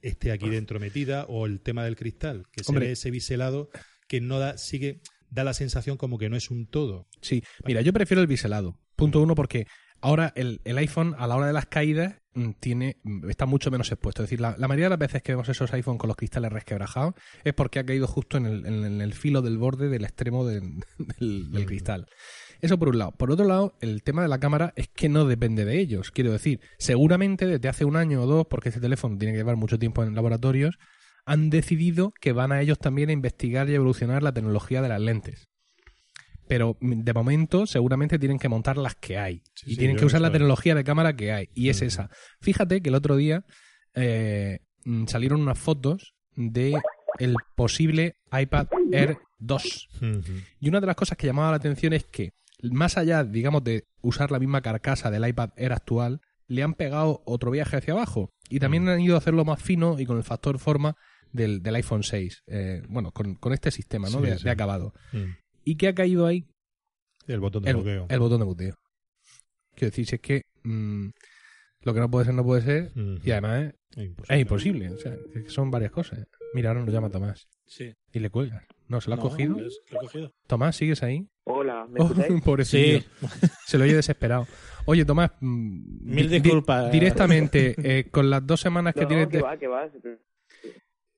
esté 0.00 0.32
aquí 0.32 0.48
dentro 0.48 0.80
metida? 0.80 1.26
O 1.28 1.44
el 1.44 1.60
tema 1.60 1.84
del 1.84 1.94
cristal, 1.94 2.46
que 2.50 2.64
se 2.64 2.70
Hombre. 2.70 2.86
ve 2.86 2.92
ese 2.92 3.10
biselado 3.10 3.68
que 4.08 4.22
no 4.22 4.38
da, 4.38 4.56
sigue, 4.56 5.02
da 5.28 5.44
la 5.44 5.52
sensación 5.52 5.98
como 5.98 6.16
que 6.16 6.30
no 6.30 6.36
es 6.38 6.50
un 6.50 6.66
todo. 6.66 7.08
Sí, 7.20 7.44
mira, 7.66 7.82
yo 7.82 7.92
prefiero 7.92 8.22
el 8.22 8.28
biselado. 8.28 8.80
Punto 8.96 9.20
uno, 9.20 9.34
porque 9.34 9.66
ahora 10.00 10.32
el, 10.36 10.62
el 10.64 10.78
iPhone, 10.78 11.14
a 11.18 11.26
la 11.26 11.36
hora 11.36 11.48
de 11.48 11.52
las 11.52 11.66
caídas, 11.66 12.14
mm, 12.14 12.21
tiene 12.60 12.96
mm, 13.02 13.28
está 13.30 13.46
mucho 13.46 13.70
menos 13.70 13.90
expuesto. 13.92 14.22
Es 14.22 14.28
decir, 14.30 14.40
la, 14.40 14.56
la 14.58 14.68
mayoría 14.68 14.86
de 14.86 14.90
las 14.90 14.98
veces 14.98 15.22
que 15.22 15.32
vemos 15.32 15.48
esos 15.48 15.72
iPhone 15.72 15.98
con 15.98 16.08
los 16.08 16.16
cristales 16.16 16.52
resquebrajados 16.52 17.14
es 17.44 17.54
porque 17.54 17.78
ha 17.78 17.86
caído 17.86 18.06
justo 18.06 18.36
en 18.38 18.46
el, 18.46 18.66
en 18.66 19.00
el 19.00 19.12
filo 19.14 19.42
del 19.42 19.58
borde 19.58 19.88
del 19.88 20.04
extremo 20.04 20.46
de- 20.46 20.60
del, 21.20 21.52
del 21.52 21.66
cristal. 21.66 22.06
Eso 22.60 22.78
por 22.78 22.88
un 22.90 22.98
lado. 22.98 23.12
Por 23.12 23.30
otro 23.32 23.44
lado, 23.44 23.74
el 23.80 24.02
tema 24.02 24.22
de 24.22 24.28
la 24.28 24.38
cámara 24.38 24.72
es 24.76 24.88
que 24.88 25.08
no 25.08 25.24
depende 25.24 25.64
de 25.64 25.80
ellos. 25.80 26.10
Quiero 26.12 26.30
decir, 26.32 26.60
seguramente 26.78 27.46
desde 27.46 27.68
hace 27.68 27.84
un 27.84 27.96
año 27.96 28.22
o 28.22 28.26
dos, 28.26 28.46
porque 28.48 28.68
este 28.68 28.80
teléfono 28.80 29.18
tiene 29.18 29.32
que 29.32 29.38
llevar 29.38 29.56
mucho 29.56 29.78
tiempo 29.78 30.04
en 30.04 30.14
laboratorios, 30.14 30.78
han 31.24 31.50
decidido 31.50 32.12
que 32.20 32.32
van 32.32 32.52
a 32.52 32.60
ellos 32.60 32.78
también 32.78 33.08
a 33.08 33.12
investigar 33.12 33.68
y 33.68 33.74
evolucionar 33.74 34.22
la 34.22 34.32
tecnología 34.32 34.80
de 34.80 34.88
las 34.88 35.00
lentes. 35.00 35.48
Pero 36.48 36.76
mm, 36.80 37.02
de 37.02 37.12
momento 37.12 37.66
seguramente 37.66 38.18
tienen 38.18 38.38
que 38.38 38.48
montar 38.48 38.76
las 38.76 38.94
que 38.94 39.18
hay. 39.18 39.42
Sí, 39.54 39.70
y 39.70 39.70
sí, 39.72 39.76
tienen 39.78 39.96
que 39.96 40.04
usar 40.04 40.20
la 40.20 40.32
tecnología 40.32 40.74
de 40.74 40.84
cámara 40.84 41.14
que 41.16 41.32
hay. 41.32 41.48
Y 41.54 41.68
es 41.68 41.82
esa. 41.82 42.10
Fíjate 42.40 42.82
que 42.82 42.88
el 42.88 42.94
otro 42.94 43.16
día 43.16 43.44
eh, 43.94 44.60
mm, 44.84 45.06
salieron 45.06 45.40
unas 45.40 45.58
fotos 45.58 46.14
de 46.34 46.80
el 47.18 47.34
posible 47.54 48.16
iPad 48.32 48.68
Air 48.92 49.18
2. 49.38 49.88
Y 50.60 50.68
una 50.68 50.80
de 50.80 50.86
las 50.86 50.96
cosas 50.96 51.18
que 51.18 51.26
llamaba 51.26 51.50
la 51.50 51.56
atención 51.56 51.92
es 51.92 52.04
que, 52.04 52.32
más 52.62 52.96
allá, 52.96 53.24
digamos, 53.24 53.62
de 53.64 53.86
usar 54.00 54.30
la 54.30 54.38
misma 54.38 54.62
carcasa 54.62 55.10
del 55.10 55.26
iPad 55.26 55.50
Air 55.56 55.72
actual, 55.72 56.20
le 56.46 56.62
han 56.62 56.74
pegado 56.74 57.22
otro 57.24 57.50
viaje 57.50 57.76
hacia 57.76 57.94
abajo. 57.94 58.30
Y 58.48 58.60
también 58.60 58.88
han 58.88 59.00
ido 59.00 59.14
a 59.14 59.18
hacerlo 59.18 59.44
más 59.44 59.62
fino 59.62 59.98
y 59.98 60.06
con 60.06 60.16
el 60.16 60.24
factor 60.24 60.58
forma 60.58 60.96
del, 61.32 61.62
del 61.62 61.74
iPhone 61.76 62.02
6. 62.02 62.44
Eh, 62.46 62.82
bueno, 62.88 63.12
con, 63.12 63.34
con 63.36 63.52
este 63.52 63.70
sistema, 63.70 64.08
¿no? 64.10 64.20
Sí, 64.20 64.26
de, 64.26 64.38
sí. 64.38 64.44
de 64.44 64.50
acabado. 64.50 64.92
Mm. 65.12 65.30
¿Y 65.64 65.76
qué 65.76 65.88
ha 65.88 65.94
caído 65.94 66.26
ahí? 66.26 66.46
El 67.26 67.40
botón 67.40 67.62
de 67.62 67.70
El, 67.70 67.76
bloqueo. 67.76 68.06
el 68.08 68.18
botón 68.20 68.40
de 68.40 68.44
boteo. 68.46 68.74
Quiero 69.74 69.90
decir, 69.90 70.06
si 70.06 70.14
es 70.16 70.20
que 70.20 70.42
mm, 70.64 71.08
lo 71.82 71.94
que 71.94 72.00
no 72.00 72.10
puede 72.10 72.26
ser, 72.26 72.34
no 72.34 72.44
puede 72.44 72.62
ser. 72.62 72.92
Y 73.24 73.30
además 73.30 73.72
es, 73.96 74.08
Es 74.08 74.30
es 74.30 74.40
imposible. 74.40 74.90
O 74.90 74.98
sea, 74.98 75.14
es 75.34 75.44
que 75.44 75.50
son 75.50 75.70
varias 75.70 75.92
cosas. 75.92 76.24
Mira, 76.54 76.70
ahora 76.70 76.84
nos 76.84 76.92
llama 76.92 77.10
Tomás. 77.10 77.48
sí. 77.66 77.94
Y 78.12 78.18
le 78.18 78.28
cuelgas. 78.30 78.64
¿No? 78.88 79.00
¿Se 79.00 79.08
lo 79.08 79.14
has 79.14 79.22
No, 79.22 79.30
cogido? 79.30 79.58
es- 79.58 79.80
lo 79.90 79.96
he 79.98 80.00
cogido. 80.02 80.34
Tomás, 80.46 80.76
¿sigues 80.76 81.02
ahí? 81.02 81.26
Hola, 81.44 81.86
¿me 81.88 82.00
Oh, 82.00 82.08
pobrecillo. 82.44 83.00
Sí, 83.00 83.06
Se 83.66 83.78
lo 83.78 83.84
oye 83.84 83.94
desesperado. 83.94 84.46
Oye, 84.84 85.04
Tomás, 85.06 85.30
mm, 85.40 86.12
Mil 86.14 86.28
di- 86.28 86.34
di- 86.36 86.40
disculpas. 86.40 86.92
directamente, 86.92 87.74
eh, 87.82 88.04
con 88.10 88.28
las 88.28 88.46
dos 88.46 88.60
semanas 88.60 88.94
que 88.94 89.06
tienes, 89.06 89.28
que 89.28 89.38
de- 89.38 89.42
va, 89.42 89.56
que 89.56 89.66
va. 89.66 89.90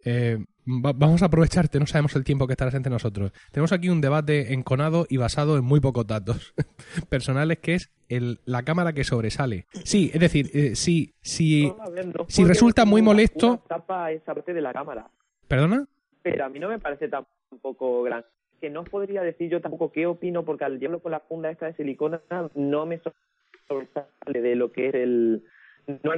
eh, 0.04 0.38
va- 0.66 0.92
vamos 0.94 1.22
a 1.22 1.26
aprovecharte, 1.26 1.78
no 1.78 1.86
sabemos 1.86 2.14
el 2.16 2.24
tiempo 2.24 2.46
que 2.46 2.52
estarás 2.52 2.74
entre 2.74 2.90
nosotros. 2.90 3.32
Tenemos 3.52 3.72
aquí 3.72 3.88
un 3.88 4.00
debate 4.00 4.52
enconado 4.52 5.06
y 5.08 5.16
basado 5.16 5.56
en 5.58 5.64
muy 5.64 5.80
pocos 5.80 6.06
datos 6.06 6.54
personales, 7.08 7.58
que 7.58 7.74
es 7.74 7.90
el, 8.08 8.40
la 8.44 8.62
cámara 8.62 8.92
que 8.92 9.04
sobresale. 9.04 9.66
Sí, 9.84 10.10
es 10.12 10.20
decir, 10.20 10.50
eh, 10.54 10.74
No, 11.66 11.90
ver, 11.92 12.06
no 12.06 12.24
si 12.28 12.42
porque 12.42 12.48
resulta 12.48 12.82
es 12.82 12.88
muy 12.88 13.02
molesto- 13.02 13.48
una 13.52 13.58
tapa 13.68 14.12
esa 14.12 14.34
parte 14.34 14.52
de 14.52 14.60
la 14.60 14.72
cámara. 14.72 15.08
¿perdona? 15.48 15.86
Pero 16.22 16.44
a 16.44 16.48
mí 16.48 16.58
no 16.58 16.68
me 16.68 16.78
parece 16.78 17.08
tampoco 17.08 18.02
grande. 18.02 18.26
Que 18.60 18.70
no 18.70 18.82
podría 18.84 19.20
decir 19.22 19.50
yo 19.50 19.60
tampoco 19.60 19.92
qué 19.92 20.06
opino, 20.06 20.42
porque 20.44 20.64
al 20.64 20.78
llevarlo 20.78 21.02
con 21.02 21.12
la 21.12 21.20
funda 21.20 21.50
esta 21.50 21.66
de 21.66 21.74
silicona 21.74 22.20
no 22.54 22.86
me 22.86 23.00
sobresale 23.68 24.40
de 24.40 24.54
lo 24.56 24.72
que 24.72 24.88
es 24.88 24.94
el... 24.94 25.44
No, 25.86 26.12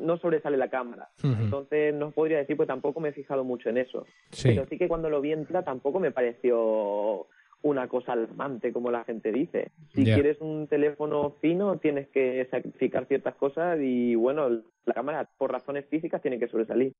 no 0.00 0.18
sobresale 0.18 0.56
la 0.56 0.68
cámara. 0.68 1.08
Entonces 1.22 1.94
no 1.94 2.10
podría 2.10 2.38
decir, 2.38 2.56
pues 2.56 2.66
tampoco 2.66 3.00
me 3.00 3.10
he 3.10 3.12
fijado 3.12 3.44
mucho 3.44 3.70
en 3.70 3.78
eso. 3.78 4.06
Sí. 4.30 4.48
Pero 4.48 4.66
sí 4.68 4.78
que 4.78 4.88
cuando 4.88 5.08
lo 5.08 5.20
vi 5.20 5.32
en 5.32 5.46
tela 5.46 5.64
tampoco 5.64 6.00
me 6.00 6.10
pareció 6.10 7.26
una 7.62 7.88
cosa 7.88 8.12
alarmante, 8.12 8.72
como 8.72 8.90
la 8.90 9.04
gente 9.04 9.32
dice. 9.32 9.72
Si 9.88 10.04
quieres 10.04 10.40
un 10.40 10.66
teléfono 10.68 11.36
fino, 11.40 11.78
tienes 11.78 12.08
que 12.08 12.46
sacrificar 12.50 13.06
ciertas 13.06 13.34
cosas 13.36 13.78
y, 13.80 14.14
bueno, 14.14 14.62
la 14.84 14.94
cámara, 14.94 15.28
por 15.38 15.52
razones 15.52 15.86
físicas, 15.86 16.22
tiene 16.22 16.38
que 16.38 16.48
sobresalir. 16.48 16.92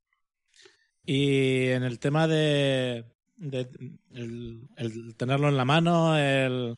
Y 1.04 1.68
en 1.68 1.84
el 1.84 2.00
tema 2.00 2.26
de, 2.26 3.04
de 3.36 3.68
el, 4.12 4.62
el 4.76 5.16
tenerlo 5.16 5.48
en 5.48 5.56
la 5.56 5.64
mano, 5.64 6.16
el, 6.16 6.74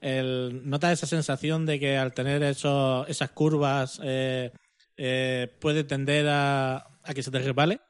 el 0.00 0.68
nota 0.68 0.92
esa 0.92 1.06
sensación 1.06 1.66
de 1.66 1.78
que 1.78 1.96
al 1.96 2.12
tener 2.12 2.42
eso, 2.42 3.06
esas 3.06 3.30
curvas 3.30 4.00
eh, 4.04 4.52
eh, 4.96 5.48
puede 5.60 5.84
tender 5.84 6.26
a, 6.28 6.76
a 7.02 7.14
que 7.14 7.22
se 7.22 7.30
te 7.30 7.38
resbale. 7.38 7.80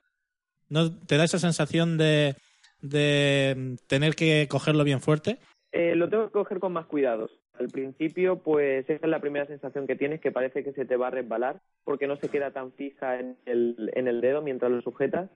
¿No 0.68 0.94
te 0.98 1.16
da 1.16 1.24
esa 1.24 1.38
sensación 1.38 1.96
de, 1.96 2.34
de 2.80 3.76
tener 3.86 4.14
que 4.14 4.46
cogerlo 4.48 4.84
bien 4.84 5.00
fuerte? 5.00 5.38
Eh, 5.72 5.94
lo 5.94 6.08
tengo 6.08 6.26
que 6.26 6.32
coger 6.32 6.60
con 6.60 6.72
más 6.72 6.86
cuidados. 6.86 7.30
Al 7.58 7.68
principio, 7.68 8.42
pues 8.42 8.88
esa 8.88 9.04
es 9.04 9.10
la 9.10 9.20
primera 9.20 9.46
sensación 9.46 9.86
que 9.86 9.96
tienes, 9.96 10.20
que 10.20 10.30
parece 10.30 10.62
que 10.62 10.72
se 10.72 10.84
te 10.84 10.96
va 10.96 11.08
a 11.08 11.10
resbalar, 11.10 11.60
porque 11.84 12.06
no 12.06 12.16
se 12.16 12.28
queda 12.28 12.52
tan 12.52 12.72
fija 12.72 13.18
en 13.18 13.36
el, 13.46 13.90
en 13.94 14.06
el 14.06 14.20
dedo 14.20 14.42
mientras 14.42 14.70
lo 14.70 14.80
sujetas, 14.80 15.28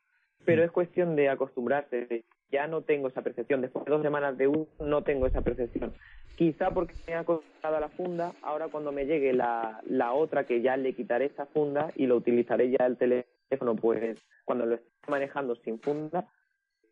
pero 0.45 0.63
es 0.63 0.71
cuestión 0.71 1.17
de 1.17 1.29
acostumbrarse. 1.29 2.25
Ya 2.53 2.67
no 2.67 2.83
tengo 2.83 3.09
esa 3.09 3.23
percepción. 3.23 3.63
Después 3.63 3.85
de 3.85 3.91
dos 3.91 4.03
semanas 4.03 4.37
de 4.37 4.47
uso 4.47 4.69
no 4.81 5.03
tengo 5.03 5.27
esa 5.27 5.41
percepción. 5.41 5.93
Quizá 6.37 6.71
porque 6.71 6.95
me 7.07 7.15
ha 7.15 7.21
acostumbrado 7.21 7.77
a 7.77 7.81
la 7.81 7.89
funda, 7.89 8.33
ahora 8.43 8.69
cuando 8.69 8.93
me 8.93 9.07
llegue 9.07 9.33
la, 9.33 9.81
la 9.89 10.13
otra, 10.13 10.45
que 10.45 10.63
ya 10.63 10.77
le 10.77 10.95
quitaré 10.95 11.27
esa 11.27 11.47
funda 11.47 11.91
y 11.97 12.07
lo 12.07 12.17
utilizaré 12.17 12.71
ya 12.71 12.87
el 12.87 12.97
teléfono, 12.97 13.75
pues 13.77 14.19
cuando 14.45 14.67
lo 14.67 14.75
esté 14.77 14.89
manejando 15.09 15.57
sin 15.57 15.81
funda, 15.81 16.29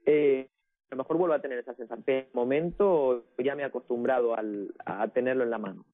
eh, 0.06 0.48
a 0.90 0.94
lo 0.94 1.02
mejor 1.02 1.18
vuelvo 1.18 1.34
a 1.34 1.40
tener 1.40 1.58
esa 1.58 1.74
sensación. 1.74 2.04
En 2.06 2.26
momento 2.32 3.24
ya 3.38 3.54
me 3.54 3.62
he 3.62 3.66
acostumbrado 3.66 4.36
al, 4.36 4.74
a 4.84 5.08
tenerlo 5.08 5.44
en 5.44 5.50
la 5.50 5.58
mano. 5.58 5.84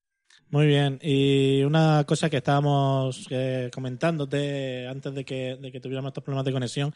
Muy 0.51 0.67
bien, 0.67 0.99
y 1.03 1.63
una 1.65 2.05
cosa 2.05 2.31
que 2.31 2.37
estábamos 2.37 3.27
eh, 3.31 3.71
comentándote 3.73 4.87
antes 4.87 5.15
de 5.15 5.25
que, 5.25 5.57
de 5.57 5.73
que 5.73 5.81
tuviéramos 5.81 6.11
estos 6.11 6.23
problemas 6.23 6.45
de 6.45 6.53
conexión, 6.53 6.93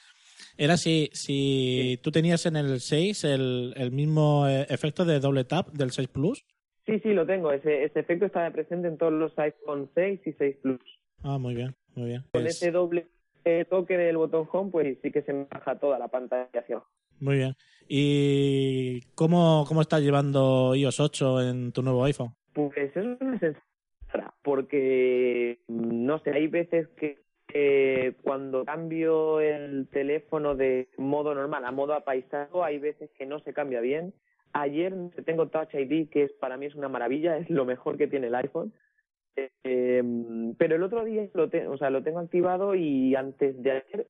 era 0.57 0.76
si, 0.76 1.11
si 1.12 1.98
tú 2.03 2.11
tenías 2.11 2.46
en 2.46 2.57
el 2.57 2.81
6 2.81 3.24
el, 3.24 3.74
el 3.76 3.90
mismo 3.92 4.46
eh, 4.48 4.66
efecto 4.68 5.05
de 5.05 5.20
doble 5.20 5.44
tap 5.44 5.68
del 5.68 5.90
6 5.90 6.09
Plus. 6.09 6.44
Sí, 6.87 6.98
sí, 7.00 7.11
lo 7.12 7.26
tengo. 7.26 7.53
Ese, 7.53 7.85
ese 7.85 8.00
efecto 8.00 8.26
está 8.26 8.50
presente 8.50 8.88
en 8.88 8.96
todos 8.98 9.12
los 9.12 9.38
iPhone 9.38 9.88
6 9.94 10.20
y 10.26 10.33
6 10.33 10.57
Plus. 10.62 10.81
Ah, 11.22 11.38
muy 11.38 11.55
bien, 11.55 11.74
muy 11.94 12.09
bien. 12.09 12.22
Con 12.22 12.42
Pues- 12.42 12.57
ese 12.57 12.70
doble 12.70 13.07
eh, 13.44 13.64
toque 13.68 13.96
del 13.96 14.16
botón 14.16 14.46
Home, 14.53 14.70
pues 14.70 14.98
sí 15.03 15.11
que 15.11 15.22
se 15.22 15.33
me 15.33 15.44
baja 15.44 15.79
toda 15.79 15.98
la 15.98 16.09
pantalla 16.09 16.48
hacia 16.55 16.76
abajo. 16.76 16.90
Muy 17.20 17.37
bien. 17.37 17.55
¿Y 17.88 19.00
cómo, 19.14 19.64
cómo 19.68 19.83
estás 19.83 20.00
llevando 20.03 20.74
iOS 20.74 21.00
8 21.00 21.42
en 21.48 21.72
tu 21.72 21.83
nuevo 21.83 22.05
iPhone? 22.05 22.35
Pues 22.55 22.72
es 22.76 22.96
una 22.96 23.38
sensación 23.38 23.62
porque 24.42 25.61
no 25.68 26.18
sé, 26.20 26.31
hay 26.31 26.48
veces 26.48 26.88
que 26.98 27.18
eh, 27.55 28.15
cuando 28.23 28.65
cambio 28.65 29.41
el 29.41 29.89
teléfono 29.89 30.55
de 30.55 30.89
modo 30.97 31.35
normal 31.35 31.65
a 31.65 31.73
modo 31.73 31.95
apaisado, 31.95 32.65
hay 32.65 32.79
veces 32.79 33.11
que 33.19 33.27
no 33.27 33.41
se 33.41 33.53
cambia 33.53 33.81
bien. 33.81 34.13
Ayer 34.53 34.93
tengo 35.25 35.49
Touch 35.49 35.75
ID, 35.75 36.09
que 36.09 36.25
es, 36.25 36.33
para 36.33 36.57
mí 36.57 36.67
es 36.67 36.75
una 36.75 36.89
maravilla, 36.89 37.37
es 37.39 37.51
lo 37.51 37.65
mejor 37.65 37.97
que 37.97 38.07
tiene 38.09 38.29
el 38.29 38.35
iPhone. 38.35 38.73
Eh, 39.65 40.03
pero 40.59 40.77
el 40.77 40.83
otro 40.83 41.05
día 41.05 41.29
lo, 41.35 41.49
te- 41.49 41.67
o 41.69 41.77
sea, 41.79 41.91
lo 41.91 42.03
tengo 42.03 42.19
activado 42.19 42.75
y 42.75 43.15
antes 43.15 43.61
de 43.63 43.71
ayer 43.71 44.07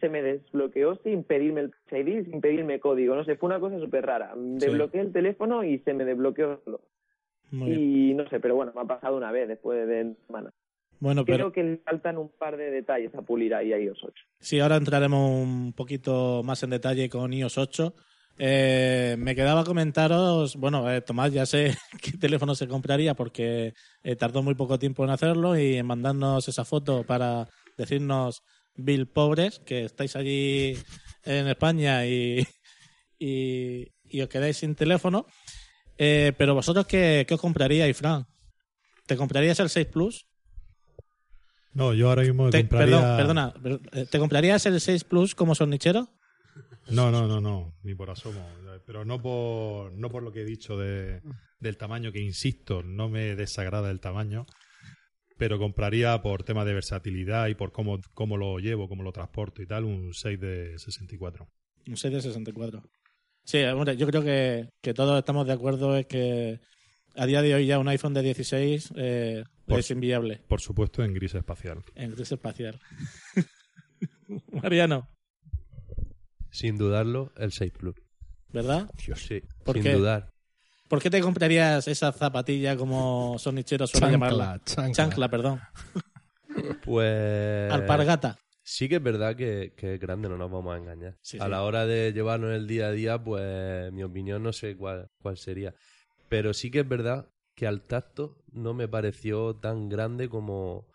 se 0.00 0.08
me 0.08 0.22
desbloqueó 0.22 0.96
sin 0.96 1.22
pedirme 1.22 1.60
el 1.60 1.70
Touch 1.70 2.00
ID, 2.00 2.24
sin 2.24 2.40
pedirme 2.40 2.80
código. 2.80 3.14
No 3.14 3.24
sé, 3.24 3.36
fue 3.36 3.48
una 3.48 3.60
cosa 3.60 3.78
súper 3.78 4.04
rara. 4.06 4.32
Desbloqueé 4.36 5.00
el 5.02 5.12
teléfono 5.12 5.62
y 5.62 5.78
se 5.80 5.94
me 5.94 6.04
desbloqueó 6.04 6.60
solo. 6.64 6.80
Muy 7.52 7.68
bien. 7.70 7.80
Y 7.80 8.14
no 8.14 8.26
sé, 8.28 8.40
pero 8.40 8.56
bueno, 8.56 8.72
me 8.74 8.80
ha 8.80 8.84
pasado 8.84 9.16
una 9.16 9.30
vez 9.30 9.46
después 9.46 9.86
de 9.86 10.14
semana. 10.26 10.50
Bueno, 11.02 11.24
pero 11.24 11.50
Creo 11.50 11.52
que 11.52 11.62
le 11.64 11.78
faltan 11.78 12.16
un 12.16 12.28
par 12.38 12.56
de 12.56 12.70
detalles 12.70 13.12
a 13.16 13.22
pulir 13.22 13.52
ahí 13.56 13.72
a 13.72 13.78
iOS 13.78 14.04
8. 14.04 14.24
sí, 14.38 14.60
ahora 14.60 14.76
entraremos 14.76 15.32
un 15.32 15.72
poquito 15.72 16.42
más 16.44 16.62
en 16.62 16.70
detalle 16.70 17.08
con 17.08 17.32
iOS 17.32 17.58
8. 17.58 17.94
Eh, 18.38 19.16
me 19.18 19.34
quedaba 19.34 19.64
comentaros, 19.64 20.54
bueno, 20.54 20.88
eh, 20.88 21.00
Tomás 21.00 21.32
ya 21.32 21.44
sé 21.44 21.74
qué 22.02 22.12
teléfono 22.12 22.54
se 22.54 22.68
compraría 22.68 23.14
porque 23.14 23.74
eh, 24.04 24.14
tardó 24.14 24.44
muy 24.44 24.54
poco 24.54 24.78
tiempo 24.78 25.02
en 25.02 25.10
hacerlo 25.10 25.58
y 25.58 25.74
en 25.76 25.86
mandarnos 25.86 26.46
esa 26.46 26.64
foto 26.64 27.02
para 27.02 27.48
decirnos 27.76 28.44
Bill 28.76 29.08
pobres, 29.08 29.58
que 29.58 29.84
estáis 29.84 30.14
allí 30.14 30.76
en 31.24 31.48
España 31.48 32.06
y, 32.06 32.46
y, 33.18 33.88
y 34.08 34.20
os 34.20 34.28
quedáis 34.28 34.56
sin 34.56 34.76
teléfono. 34.76 35.26
Pero 35.96 36.54
vosotros, 36.54 36.86
¿qué, 36.86 37.24
qué 37.26 37.34
os 37.34 37.40
compraríais, 37.40 37.96
Fran? 37.96 38.24
¿Te 39.06 39.16
comprarías 39.16 39.58
el 39.58 39.68
6 39.68 39.86
Plus? 39.86 40.26
No, 41.74 41.94
yo 41.94 42.08
ahora 42.10 42.22
mismo 42.22 42.44
me 42.44 42.50
Te- 42.50 42.60
compraría... 42.60 42.96
Perdón, 43.16 43.16
perdona. 43.16 43.54
per- 43.54 43.80
eh, 43.92 44.06
¿Te 44.10 44.18
comprarías 44.18 44.66
el 44.66 44.80
6 44.80 45.04
Plus 45.04 45.34
como 45.34 45.54
sonichero? 45.54 46.08
No, 46.90 47.10
no, 47.10 47.26
no, 47.26 47.40
no, 47.40 47.74
ni 47.82 47.94
por 47.94 48.10
asomo. 48.10 48.46
Pero 48.86 49.04
no 49.04 49.22
por, 49.22 49.92
no 49.92 50.10
por 50.10 50.22
lo 50.22 50.32
que 50.32 50.40
he 50.42 50.44
dicho 50.44 50.76
de, 50.76 51.22
del 51.60 51.76
tamaño, 51.76 52.12
que 52.12 52.20
insisto, 52.20 52.82
no 52.82 53.08
me 53.08 53.36
desagrada 53.36 53.90
el 53.90 54.00
tamaño, 54.00 54.44
pero 55.38 55.58
compraría 55.58 56.20
por 56.20 56.42
tema 56.42 56.64
de 56.64 56.74
versatilidad 56.74 57.46
y 57.48 57.54
por 57.54 57.72
cómo, 57.72 58.00
cómo 58.12 58.36
lo 58.36 58.58
llevo, 58.58 58.88
cómo 58.88 59.02
lo 59.02 59.12
transporto 59.12 59.62
y 59.62 59.66
tal, 59.66 59.84
un 59.84 60.12
6 60.12 60.38
de 60.40 60.78
64. 60.78 61.46
Un 61.86 61.96
6 61.96 62.12
de 62.14 62.20
64. 62.20 62.82
Sí, 63.44 63.62
hombre, 63.64 63.96
yo 63.96 64.06
creo 64.06 64.22
que, 64.22 64.68
que 64.82 64.92
todos 64.94 65.18
estamos 65.18 65.46
de 65.46 65.52
acuerdo 65.52 65.96
en 65.96 66.04
que 66.04 66.60
a 67.16 67.26
día 67.26 67.42
de 67.42 67.54
hoy 67.54 67.66
ya 67.66 67.78
un 67.78 67.88
iPhone 67.88 68.14
de 68.14 68.22
16 68.22 68.92
eh, 68.96 69.44
Por- 69.66 69.78
es 69.80 69.90
inviable 69.90 70.40
Por 70.48 70.60
supuesto, 70.60 71.02
en 71.04 71.14
gris 71.14 71.34
espacial. 71.34 71.82
en 71.94 72.10
gris 72.14 72.32
espacial. 72.32 72.78
Mariano, 74.52 75.08
Sin 76.50 76.76
dudarlo, 76.78 77.32
el 77.36 77.52
6 77.52 77.72
Plus. 77.72 77.94
¿verdad? 78.52 78.90
Sí, 78.98 79.42
¿Por 79.64 79.74
sin 79.76 79.82
qué? 79.82 79.92
dudar. 79.94 80.30
¿Por 80.88 81.00
qué 81.00 81.08
te 81.08 81.20
comprarías 81.22 81.88
esa 81.88 82.12
zapatilla 82.12 82.76
como 82.76 83.38
sonichero 83.38 83.86
suele 83.86 84.06
Chancla, 84.08 84.12
llamarla? 84.28 84.60
chancla. 84.64 84.92
Chancla, 84.92 85.28
perdón. 85.30 85.60
Pues. 86.84 87.72
Alpargata. 87.72 88.38
Sí 88.62 88.86
que 88.88 88.96
es 88.96 89.02
verdad 89.02 89.34
que, 89.34 89.72
que 89.74 89.94
es 89.94 90.00
grande, 90.00 90.28
no 90.28 90.36
nos 90.36 90.50
vamos 90.50 90.74
a 90.74 90.78
engañar. 90.78 91.16
Sí, 91.22 91.38
a 91.40 91.44
sí. 91.44 91.50
la 91.50 91.62
hora 91.62 91.86
de 91.86 92.12
llevarlo 92.12 92.48
en 92.50 92.56
el 92.56 92.66
día 92.66 92.88
a 92.88 92.92
día, 92.92 93.18
pues 93.24 93.90
mi 93.90 94.02
opinión 94.02 94.42
no 94.42 94.52
sé 94.52 94.76
cuál, 94.76 95.08
cuál 95.22 95.38
sería. 95.38 95.74
Pero 96.32 96.54
sí 96.54 96.70
que 96.70 96.80
es 96.80 96.88
verdad 96.88 97.28
que 97.54 97.66
al 97.66 97.82
tacto 97.86 98.42
no 98.52 98.72
me 98.72 98.88
pareció 98.88 99.54
tan 99.56 99.90
grande 99.90 100.30
como, 100.30 100.88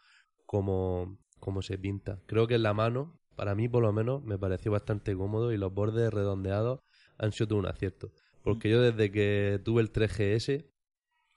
como, 0.47 1.19
como 1.39 1.62
se 1.62 1.78
pinta. 1.78 2.19
Creo 2.26 2.47
que 2.47 2.56
en 2.56 2.63
la 2.63 2.73
mano, 2.73 3.19
para 3.36 3.54
mí 3.54 3.69
por 3.69 3.84
lo 3.84 3.93
menos, 3.93 4.23
me 4.23 4.39
pareció 4.39 4.71
bastante 4.71 5.15
cómodo 5.15 5.52
y 5.54 5.58
los 5.58 5.71
bordes 5.71 6.12
redondeados 6.12 6.80
han 7.19 7.34
sido 7.34 7.56
un 7.56 7.67
acierto. 7.67 8.12
Porque 8.41 8.67
yo 8.71 8.82
desde 8.82 9.12
que 9.12 9.62
tuve 9.63 9.84
el 9.84 9.91
3GS, 9.91 10.65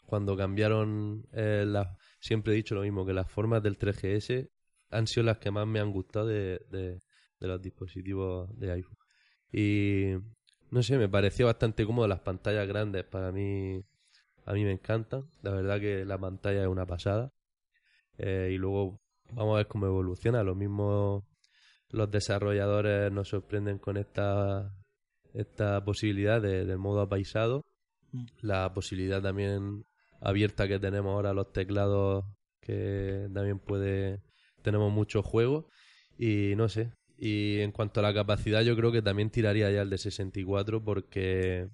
cuando 0.06 0.34
cambiaron 0.34 1.26
eh, 1.32 1.64
las... 1.66 1.88
Siempre 2.20 2.54
he 2.54 2.56
dicho 2.56 2.74
lo 2.74 2.80
mismo, 2.80 3.04
que 3.04 3.12
las 3.12 3.30
formas 3.30 3.62
del 3.62 3.76
3GS 3.78 4.48
han 4.88 5.08
sido 5.08 5.24
las 5.24 5.36
que 5.40 5.50
más 5.50 5.66
me 5.66 5.78
han 5.78 5.92
gustado 5.92 6.26
de, 6.26 6.60
de- 6.70 7.00
de 7.38 7.48
los 7.48 7.60
dispositivos 7.60 8.48
de 8.58 8.72
iPhone. 8.72 8.96
Y 9.52 10.14
no 10.70 10.82
sé, 10.82 10.98
me 10.98 11.08
pareció 11.08 11.46
bastante 11.46 11.84
cómodo 11.86 12.06
las 12.08 12.20
pantallas 12.20 12.66
grandes. 12.68 13.04
Para 13.04 13.32
mí, 13.32 13.82
a 14.44 14.52
mí 14.52 14.64
me 14.64 14.72
encantan. 14.72 15.28
La 15.42 15.52
verdad 15.52 15.80
que 15.80 16.04
la 16.04 16.18
pantalla 16.18 16.62
es 16.62 16.68
una 16.68 16.86
pasada. 16.86 17.32
Eh, 18.18 18.50
y 18.52 18.56
luego 18.58 19.00
vamos 19.32 19.54
a 19.54 19.58
ver 19.58 19.66
cómo 19.68 19.86
evoluciona. 19.86 20.42
Lo 20.42 20.54
mismo 20.54 21.26
los 21.88 22.10
desarrolladores 22.10 23.10
nos 23.12 23.28
sorprenden 23.28 23.78
con 23.78 23.96
esta, 23.96 24.72
esta 25.34 25.84
posibilidad 25.84 26.40
de- 26.40 26.64
del 26.64 26.78
modo 26.78 27.00
apaisado. 27.00 27.64
Mm. 28.12 28.24
La 28.42 28.72
posibilidad 28.72 29.20
también 29.22 29.84
abierta 30.20 30.68
que 30.68 30.78
tenemos 30.78 31.12
ahora 31.12 31.32
los 31.32 31.52
teclados 31.52 32.24
que 32.60 33.26
también 33.32 33.58
puede 33.58 34.20
tenemos 34.62 34.92
muchos 34.92 35.24
juegos 35.24 35.64
y 36.18 36.54
no 36.56 36.68
sé 36.68 36.92
y 37.22 37.60
en 37.60 37.70
cuanto 37.70 38.00
a 38.00 38.02
la 38.02 38.14
capacidad 38.14 38.62
yo 38.62 38.74
creo 38.76 38.90
que 38.90 39.02
también 39.02 39.28
tiraría 39.30 39.70
ya 39.70 39.82
el 39.82 39.90
de 39.90 39.98
64 39.98 40.82
porque 40.82 41.68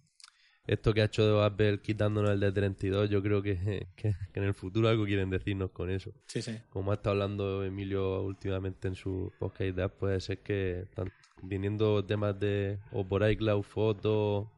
esto 0.67 0.93
que 0.93 1.03
ha 1.03 1.05
hecho 1.05 1.45
Apple 1.45 1.81
quitándonos 1.81 2.33
el 2.33 2.41
de 2.41 2.51
32 2.51 3.09
yo 3.09 3.23
creo 3.23 3.41
que, 3.43 3.55
que- 3.97 4.11
que 4.33 4.41
en 4.41 4.43
el 4.45 4.55
futuro 4.55 4.89
algo 4.89 5.05
quieren 5.05 5.31
decirnos 5.31 5.71
con 5.71 5.89
eso 5.91 6.13
Sí, 6.27 6.43
sí. 6.43 6.57
como 6.71 6.91
ha 6.91 6.95
estado 6.95 7.13
hablando 7.15 7.63
Emilio 7.63 8.23
últimamente 8.23 8.89
en 8.89 8.97
su 8.97 9.33
podcast 9.39 9.77
de 9.77 9.89
puede 9.89 10.21
ser 10.21 10.39
que 10.43 10.81
están 10.81 11.13
viniendo 11.43 12.05
temas 12.05 12.39
de 12.41 12.79
o 12.91 13.07
por 13.07 13.23
iCloud 13.31 13.63
Foto 13.63 14.51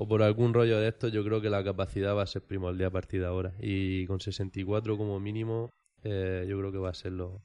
o 0.00 0.06
por 0.08 0.22
algún 0.22 0.54
rollo 0.54 0.78
de 0.78 0.86
esto, 0.88 1.08
yo 1.08 1.24
creo 1.24 1.40
que 1.40 1.50
la 1.50 1.62
capacidad 1.64 2.14
va 2.16 2.22
a 2.22 2.26
ser 2.26 2.42
primordial 2.42 2.86
a 2.88 2.92
partir 2.92 3.18
de 3.20 3.26
ahora. 3.26 3.52
Y 3.60 4.06
con 4.06 4.20
64 4.20 4.96
como 4.96 5.18
mínimo, 5.18 5.70
eh, 6.04 6.46
yo 6.48 6.56
creo 6.56 6.70
que 6.70 6.78
va 6.78 6.90
a 6.90 6.94
ser 6.94 7.12
lo... 7.12 7.42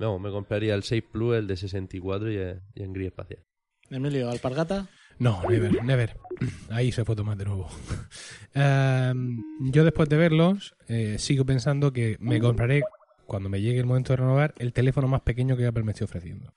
Vamos, 0.00 0.20
me 0.20 0.30
compraría 0.30 0.74
el 0.74 0.82
6 0.82 1.04
Plus, 1.12 1.36
el 1.36 1.46
de 1.46 1.56
64 1.56 2.32
y, 2.32 2.36
en- 2.38 2.60
y 2.74 2.82
en 2.82 2.92
gris 2.92 3.08
espacial. 3.08 3.44
Emilio, 3.90 4.30
¿alpargata? 4.30 4.88
No, 5.18 5.42
never, 5.48 5.84
never. 5.84 6.16
Ahí 6.70 6.90
se 6.92 7.04
fue 7.04 7.14
Tomás 7.14 7.36
de 7.38 7.44
nuevo. 7.44 7.68
Em, 8.54 9.42
yo 9.70 9.84
después 9.84 10.08
de 10.08 10.16
verlos, 10.16 10.74
eh, 10.88 11.16
sigo 11.18 11.44
pensando 11.44 11.92
que 11.92 12.16
me 12.18 12.40
compraré, 12.40 12.82
cuando 13.26 13.48
me 13.48 13.60
llegue 13.60 13.78
el 13.78 13.86
momento 13.86 14.12
de 14.12 14.16
renovar, 14.16 14.54
el 14.58 14.72
teléfono 14.72 15.06
más 15.06 15.20
pequeño 15.20 15.56
que 15.56 15.66
Apple 15.66 15.84
me 15.84 15.92
esté 15.92 16.04
ofreciendo. 16.04 16.52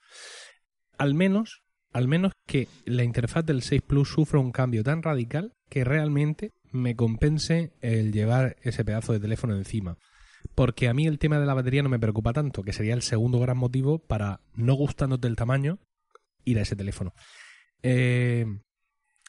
Al 0.98 1.14
menos, 1.14 1.62
al 1.92 2.08
menos 2.08 2.32
que 2.48 2.68
la 2.86 3.04
interfaz 3.04 3.46
del 3.46 3.62
6 3.62 3.82
Plus 3.84 4.10
sufra 4.10 4.40
un 4.40 4.52
cambio 4.52 4.84
tan 4.84 5.04
radical 5.04 5.54
que 5.70 5.84
realmente 5.84 6.52
me 6.72 6.96
compense 6.96 7.74
el 7.82 8.12
llevar 8.12 8.56
ese 8.64 8.84
pedazo 8.84 9.14
de 9.14 9.20
teléfono 9.20 9.56
encima. 9.56 9.98
Porque 10.56 10.88
a 10.88 10.94
mí 10.94 11.08
el 11.08 11.20
tema 11.20 11.40
de 11.40 11.46
la 11.46 11.54
batería 11.54 11.84
no 11.84 11.90
me 11.90 12.00
preocupa 12.00 12.34
tanto, 12.34 12.64
que 12.64 12.74
sería 12.74 12.94
el 12.94 13.02
segundo 13.02 13.40
gran 13.40 13.58
motivo 13.58 14.00
para, 14.00 14.42
no 14.56 14.74
gustándote 14.74 15.28
el 15.28 15.36
tamaño, 15.36 15.80
ir 16.46 16.60
a 16.60 16.62
ese 16.62 16.76
teléfono. 16.76 17.14
Eh, 17.82 18.46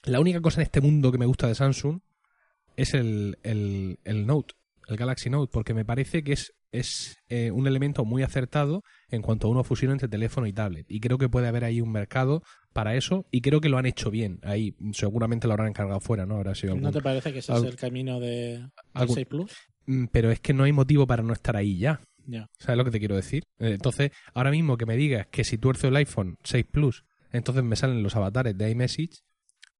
la 0.05 0.21
única 0.21 0.41
cosa 0.41 0.61
en 0.61 0.65
este 0.67 0.81
mundo 0.81 1.11
que 1.13 1.19
me 1.19 1.27
gusta 1.27 1.49
de 1.49 1.55
Samsung 1.55 2.01
es 2.77 2.95
el, 2.95 3.39
el, 3.43 3.99
el 4.05 4.27
Note, 4.27 4.55
el 4.89 4.97
Galaxy 4.97 5.31
Note, 5.31 5.51
porque 5.53 5.75
me 5.75 5.85
parece 5.85 6.23
que 6.23 6.33
es 6.35 6.53
es 6.75 7.19
eh, 7.29 7.53
un 7.53 7.69
elemento 7.69 8.05
muy 8.05 8.25
acertado 8.25 8.83
en 9.09 9.23
cuanto 9.23 9.47
a 9.47 9.51
una 9.51 9.63
fusión 9.63 9.93
entre 9.93 10.09
teléfono 10.09 10.49
y 10.49 10.53
tablet. 10.53 10.85
Y 10.89 10.99
creo 10.99 11.19
que 11.19 11.29
puede 11.29 11.47
haber 11.47 11.63
ahí 11.63 11.81
un 11.81 11.93
mercado 11.93 12.43
para 12.73 12.97
eso 12.97 13.27
y 13.31 13.43
creo 13.43 13.61
que 13.61 13.69
lo 13.69 13.79
han 13.79 13.87
hecho 13.87 14.11
bien. 14.11 14.41
Ahí 14.43 14.75
seguramente 14.93 15.47
lo 15.47 15.53
habrán 15.53 15.69
encargado 15.69 16.01
fuera, 16.01 16.27
¿no? 16.27 16.35
Habrá 16.35 16.57
sido 16.57 16.75
¿No 16.75 16.91
te 16.91 17.01
parece 17.01 17.33
que 17.33 17.39
ese 17.39 17.53
es 17.55 17.63
el 17.63 17.77
camino 17.77 18.19
de, 18.19 18.59
del 18.59 18.71
algún- 18.93 19.15
6 19.15 19.27
Plus? 19.29 19.53
Mm, 19.87 20.07
Pero 20.13 20.31
es 20.31 20.41
que 20.41 20.53
no 20.55 20.65
hay 20.65 20.73
motivo 20.73 21.07
para 21.07 21.23
no 21.23 21.33
estar 21.33 21.57
ahí 21.57 21.79
ya. 21.79 22.01
¿Sabes 22.59 22.79
lo 22.79 22.85
que 22.85 22.91
te 22.91 22.99
quiero 22.99 23.17
decir? 23.17 23.45
Eh, 23.59 23.73
Entonces, 23.73 24.11
ahora 24.33 24.51
mismo 24.51 24.77
que 24.79 24.87
me 24.87 24.97
digas 24.97 25.27
que 25.31 25.45
si 25.45 25.59
tuerzo 25.59 25.89
el 25.89 25.97
iPhone 25.97 26.39
6 26.43 26.65
Plus, 26.71 27.05
entonces 27.33 27.63
me 27.65 27.77
salen 27.77 28.03
los 28.03 28.17
avatares 28.17 28.57
de 28.57 28.71
iMessage, 28.71 29.21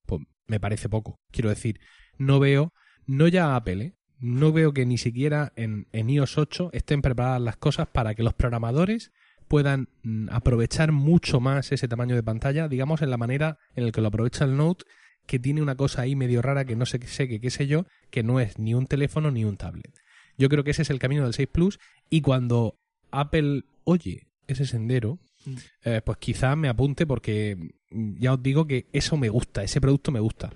pues 0.05 0.23
me 0.47 0.61
parece 0.61 0.89
poco. 0.89 1.21
Quiero 1.31 1.49
decir, 1.49 1.81
no 2.19 2.41
veo, 2.41 2.75
no 3.07 3.29
ya 3.29 3.57
Apple, 3.57 3.85
¿eh? 3.85 3.95
no 4.19 4.53
veo 4.53 4.73
que 4.75 4.85
ni 4.85 4.99
siquiera 4.99 5.53
en, 5.57 5.87
en 5.93 6.11
iOS 6.11 6.37
8 6.39 6.71
estén 6.73 7.01
preparadas 7.01 7.41
las 7.41 7.57
cosas 7.57 7.89
para 7.89 8.15
que 8.15 8.23
los 8.23 8.35
programadores 8.35 9.11
puedan 9.49 9.89
mm, 10.03 10.29
aprovechar 10.31 10.93
mucho 10.93 11.41
más 11.41 11.73
ese 11.73 11.89
tamaño 11.89 12.15
de 12.15 12.23
pantalla, 12.23 12.69
digamos, 12.69 13.03
en 13.03 13.11
la 13.11 13.17
manera 13.17 13.59
en 13.75 13.87
la 13.87 13.93
que 13.93 14.01
lo 14.01 14.09
aprovecha 14.09 14.45
el 14.45 14.57
Note, 14.57 14.85
que 15.27 15.39
tiene 15.39 15.63
una 15.63 15.77
cosa 15.77 16.03
ahí 16.03 16.17
medio 16.17 16.43
rara 16.43 16.65
que 16.65 16.77
no 16.77 16.87
sé, 16.87 17.01
sé 17.07 17.29
que 17.29 17.41
qué 17.41 17.51
sé 17.51 17.67
yo, 17.67 17.87
que 18.11 18.23
no 18.23 18.41
es 18.41 18.59
ni 18.59 18.75
un 18.75 18.87
teléfono 18.87 19.31
ni 19.31 19.45
un 19.45 19.57
tablet. 19.57 19.93
Yo 20.37 20.49
creo 20.49 20.65
que 20.65 20.73
ese 20.73 20.83
es 20.83 20.91
el 20.91 20.99
camino 20.99 21.25
del 21.25 21.35
6 21.35 21.49
Plus 21.51 21.79
y 22.11 22.21
cuando 22.21 22.79
Apple 23.11 23.65
oye 23.85 24.27
ese 24.47 24.67
sendero, 24.67 25.21
Mm. 25.47 25.55
eh, 25.85 26.01
pues 26.05 26.19
quizá 26.19 26.57
me 26.57 26.69
apunte 26.69 27.07
porque 27.07 27.57
mm, 27.91 28.15
ya 28.19 28.33
os 28.35 28.43
digo 28.43 28.67
que 28.67 28.87
eso 28.93 29.17
me 29.17 29.29
gusta, 29.29 29.63
ese 29.63 29.81
producto 29.81 30.11
me 30.11 30.21
gusta. 30.21 30.51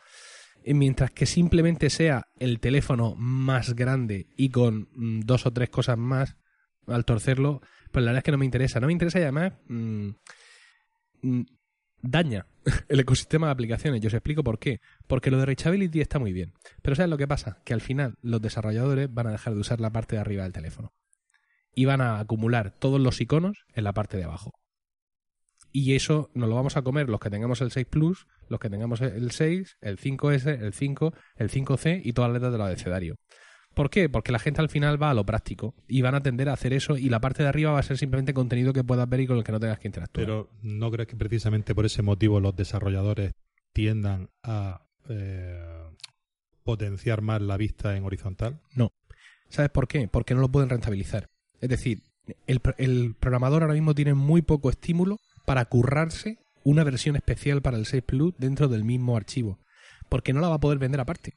Y 0.64 0.74
mientras 0.74 1.10
que 1.10 1.26
simplemente 1.26 1.88
sea 1.90 2.26
el 2.38 2.60
teléfono 2.60 3.14
más 3.16 3.74
grande 3.74 4.26
y 4.36 4.50
con 4.50 4.88
mm, 4.94 5.20
dos 5.20 5.46
o 5.46 5.52
tres 5.52 5.70
cosas 5.70 5.98
más 5.98 6.36
al 6.86 7.04
torcerlo, 7.04 7.60
pues 7.90 8.04
la 8.04 8.10
verdad 8.12 8.18
es 8.18 8.24
que 8.24 8.32
no 8.32 8.38
me 8.38 8.44
interesa. 8.44 8.80
No 8.80 8.86
me 8.86 8.92
interesa 8.92 9.18
y 9.18 9.22
además 9.22 9.52
mm, 9.68 10.10
daña 12.02 12.46
el 12.88 13.00
ecosistema 13.00 13.46
de 13.48 13.52
aplicaciones. 13.52 14.00
Yo 14.00 14.08
os 14.08 14.14
explico 14.14 14.42
por 14.42 14.58
qué. 14.58 14.80
Porque 15.06 15.30
lo 15.30 15.38
de 15.38 15.46
reachability 15.46 16.00
está 16.00 16.18
muy 16.18 16.32
bien. 16.32 16.52
Pero 16.82 16.96
¿sabes 16.96 17.10
lo 17.10 17.18
que 17.18 17.28
pasa? 17.28 17.60
Que 17.64 17.74
al 17.74 17.80
final 17.80 18.16
los 18.22 18.42
desarrolladores 18.42 19.12
van 19.12 19.28
a 19.28 19.32
dejar 19.32 19.54
de 19.54 19.60
usar 19.60 19.80
la 19.80 19.90
parte 19.90 20.16
de 20.16 20.20
arriba 20.20 20.44
del 20.44 20.52
teléfono. 20.52 20.92
Y 21.74 21.84
van 21.84 22.00
a 22.00 22.18
acumular 22.18 22.72
todos 22.72 23.00
los 23.00 23.20
iconos 23.20 23.64
en 23.74 23.84
la 23.84 23.92
parte 23.92 24.16
de 24.16 24.24
abajo. 24.24 24.52
Y 25.70 25.94
eso 25.94 26.30
nos 26.34 26.48
lo 26.48 26.54
vamos 26.54 26.76
a 26.76 26.82
comer 26.82 27.08
los 27.08 27.20
que 27.20 27.30
tengamos 27.30 27.60
el 27.60 27.70
6 27.70 27.86
Plus, 27.86 28.26
los 28.48 28.58
que 28.58 28.70
tengamos 28.70 29.00
el 29.00 29.30
6, 29.30 29.76
el 29.80 29.98
5S, 29.98 30.62
el 30.62 30.72
5, 30.72 31.12
el 31.36 31.50
5C 31.50 32.00
y 32.02 32.12
todas 32.14 32.30
las 32.30 32.36
letras 32.36 32.52
del 32.52 32.62
abecedario. 32.62 33.16
¿Por 33.78 33.90
qué? 33.90 34.08
Porque 34.08 34.32
la 34.32 34.40
gente 34.40 34.60
al 34.60 34.68
final 34.68 35.00
va 35.00 35.10
a 35.10 35.14
lo 35.14 35.24
práctico 35.24 35.72
y 35.86 36.02
van 36.02 36.16
a 36.16 36.20
tender 36.20 36.48
a 36.48 36.54
hacer 36.54 36.72
eso 36.72 36.96
y 36.96 37.10
la 37.10 37.20
parte 37.20 37.44
de 37.44 37.48
arriba 37.48 37.70
va 37.70 37.78
a 37.78 37.82
ser 37.84 37.96
simplemente 37.96 38.34
contenido 38.34 38.72
que 38.72 38.82
puedas 38.82 39.08
ver 39.08 39.20
y 39.20 39.28
con 39.28 39.36
el 39.36 39.44
que 39.44 39.52
no 39.52 39.60
tengas 39.60 39.78
que 39.78 39.86
interactuar. 39.86 40.26
Pero 40.26 40.50
¿no 40.62 40.90
crees 40.90 41.06
que 41.06 41.14
precisamente 41.14 41.76
por 41.76 41.86
ese 41.86 42.02
motivo 42.02 42.40
los 42.40 42.56
desarrolladores 42.56 43.34
tiendan 43.72 44.30
a 44.42 44.82
eh, 45.08 45.62
potenciar 46.64 47.22
más 47.22 47.40
la 47.40 47.56
vista 47.56 47.96
en 47.96 48.02
horizontal? 48.02 48.58
¿Sabes 49.48 49.70
por 49.70 49.86
qué? 49.86 50.08
Porque 50.08 50.34
no 50.34 50.40
lo 50.40 50.48
pueden 50.48 50.70
rentabilizar. 50.70 51.30
Es 51.60 51.68
decir, 51.68 52.02
el, 52.48 52.60
el 52.78 53.14
programador 53.14 53.62
ahora 53.62 53.74
mismo 53.74 53.94
tiene 53.94 54.14
muy 54.14 54.42
poco 54.42 54.70
estímulo 54.70 55.18
para 55.46 55.64
currarse 55.66 56.38
una 56.64 56.82
versión 56.82 57.14
especial 57.14 57.62
para 57.62 57.76
el 57.76 57.86
6 57.86 58.02
Plus 58.02 58.34
dentro 58.38 58.66
del 58.66 58.82
mismo 58.82 59.16
archivo. 59.16 59.60
Porque 60.08 60.32
no 60.32 60.40
la 60.40 60.48
va 60.48 60.56
a 60.56 60.60
poder 60.60 60.78
vender 60.78 61.00
aparte. 61.00 61.34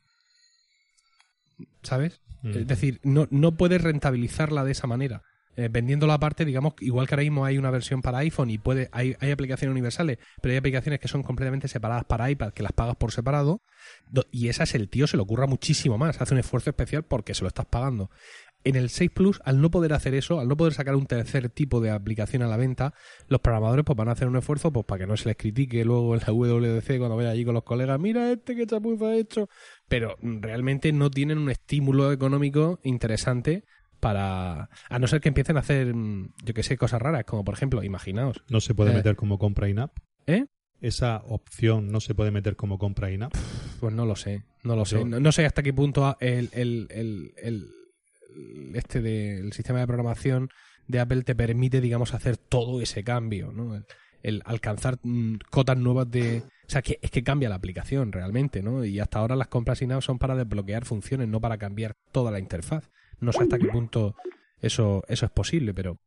¿Sabes? 1.84 2.20
Mm. 2.42 2.58
Es 2.58 2.68
decir, 2.68 3.00
no, 3.04 3.28
no 3.32 3.54
puedes 3.54 3.82
rentabilizarla 3.82 4.64
de 4.64 4.72
esa 4.72 4.88
manera. 4.88 5.22
Eh, 5.58 5.68
vendiéndola 5.70 6.14
aparte, 6.14 6.46
digamos, 6.46 6.76
igual 6.80 7.08
que 7.08 7.16
ahora 7.16 7.24
mismo 7.24 7.44
hay 7.44 7.58
una 7.58 7.72
versión 7.72 8.02
para 8.02 8.20
iPhone 8.20 8.50
y 8.50 8.58
puede 8.58 8.88
hay, 8.94 9.18
hay 9.20 9.32
aplicaciones 9.32 9.72
universales, 9.74 10.18
pero 10.42 10.54
hay 10.54 10.58
aplicaciones 10.58 11.02
que 11.02 11.10
son 11.10 11.24
completamente 11.24 11.68
separadas 11.68 12.06
para 12.06 12.32
iPad, 12.32 12.54
que 12.54 12.64
las 12.64 12.72
pagas 12.72 12.96
por 12.96 13.12
separado, 13.12 13.62
do- 14.10 14.26
y 14.32 14.48
esas 14.48 14.74
el 14.76 14.88
tío 14.88 15.08
se 15.08 15.18
le 15.18 15.24
ocurra 15.24 15.48
muchísimo 15.48 15.98
más, 15.98 16.22
hace 16.22 16.34
un 16.34 16.40
esfuerzo 16.40 16.70
especial 16.70 17.04
porque 17.04 17.34
se 17.34 17.42
lo 17.42 17.50
estás 17.50 17.66
pagando. 17.66 18.10
En 18.64 18.76
el 18.76 18.90
6 18.90 19.10
Plus, 19.12 19.42
al 19.44 19.60
no 19.60 19.72
poder 19.72 19.92
hacer 19.94 20.14
eso, 20.14 20.40
al 20.40 20.48
no 20.48 20.56
poder 20.56 20.74
sacar 20.74 20.96
un 20.96 21.08
tercer 21.08 21.50
tipo 21.50 21.82
de 21.82 21.90
aplicación 21.90 22.44
a 22.44 22.48
la 22.48 22.58
venta, 22.58 22.94
los 23.28 23.42
programadores 23.42 23.84
pues 23.86 23.98
van 23.98 24.10
a 24.10 24.12
hacer 24.12 24.28
un 24.28 24.38
esfuerzo 24.38 24.72
pues 24.72 24.86
para 24.86 25.00
que 25.00 25.08
no 25.08 25.18
se 25.18 25.30
les 25.30 25.36
critique 25.38 25.84
luego 25.84 26.14
en 26.14 26.22
la 26.26 26.32
WWDC 26.32 26.98
cuando 27.00 27.16
vaya 27.16 27.32
allí 27.32 27.44
con 27.44 27.56
los 27.56 27.64
colegas, 27.64 28.00
mira 28.00 28.32
este 28.32 28.56
que 28.56 28.68
chapuza 28.68 29.06
ha 29.08 29.16
hecho, 29.16 29.50
pero 29.88 30.16
mm, 30.22 30.42
realmente 30.42 30.92
no 30.94 31.10
tienen 31.10 31.40
un 31.40 31.50
estímulo 31.50 32.12
económico 32.12 32.80
interesante 32.84 33.64
para 34.00 34.70
a 34.90 35.00
no 35.00 35.08
ser 35.08 35.22
que 35.22 35.30
empiecen 35.30 35.58
a 35.58 35.62
hacer 35.62 35.94
mm, 35.94 36.34
yo 36.44 36.54
que 36.54 36.64
sé 36.64 36.78
cosas 36.78 37.02
raras 37.02 37.24
como 37.26 37.44
por 37.44 37.54
ejemplo 37.56 37.84
imaginaos 37.84 38.44
¿No 38.50 38.60
se 38.60 38.74
puede 38.74 38.92
Eh. 38.92 38.96
meter 38.96 39.16
como 39.16 39.38
compra 39.40 39.70
in-app? 39.70 39.96
¿Eh? 40.28 40.46
Esa 40.82 41.18
opción 41.28 41.92
no 41.92 42.00
se 42.00 42.16
puede 42.16 42.32
meter 42.32 42.56
como 42.56 42.78
compra 42.80 43.12
in-app. 43.12 43.34
pues 43.80 43.94
no 43.94 44.06
lo 44.06 44.16
sé 44.16 44.44
no 44.64 44.76
lo 44.76 44.86
sé 44.86 45.04
no, 45.06 45.20
no 45.20 45.32
sé 45.32 45.46
hasta 45.46 45.62
qué 45.64 45.74
punto 45.74 46.16
el, 46.20 46.50
el- 46.54 46.88
el- 46.90 47.72
este 48.74 49.02
del 49.02 49.54
sistema 49.54 49.80
de 49.80 49.88
programación 49.88 50.50
de 50.88 51.00
Apple 51.00 51.24
te 51.24 51.36
permite 51.36 51.82
digamos 51.82 52.14
hacer 52.14 52.38
todo 52.38 52.82
ese 52.82 53.04
cambio 53.04 53.52
¿no? 53.52 53.76
el, 53.76 53.86
el 54.24 54.42
alcanzar 54.46 55.00
mm, 55.04 55.36
cotas 55.50 55.78
nuevas 55.78 56.10
de 56.10 56.44
o 56.68 56.70
sea 56.70 56.82
que 56.82 57.00
es 57.02 57.12
que 57.12 57.24
cambia 57.24 57.50
la 57.50 57.56
aplicación 57.56 58.12
realmente 58.12 58.62
no 58.62 58.86
y 58.86 59.00
hasta 59.00 59.20
ahora 59.20 59.36
las 59.36 59.48
compras 59.48 59.82
in-app 59.82 60.02
son 60.02 60.20
para 60.20 60.36
desbloquear 60.36 60.86
funciones 60.86 61.28
no 61.28 61.40
para 61.42 61.58
cambiar 61.58 61.96
toda 62.12 62.32
la 62.32 62.40
interfaz 62.40 62.90
no 63.20 63.32
sé 63.32 63.44
hasta 63.44 63.60
qué 63.60 63.68
punto 63.68 64.16
eso 64.62 65.04
eso 65.08 65.26
es 65.26 65.32
posible 65.32 65.74
pero 65.74 66.00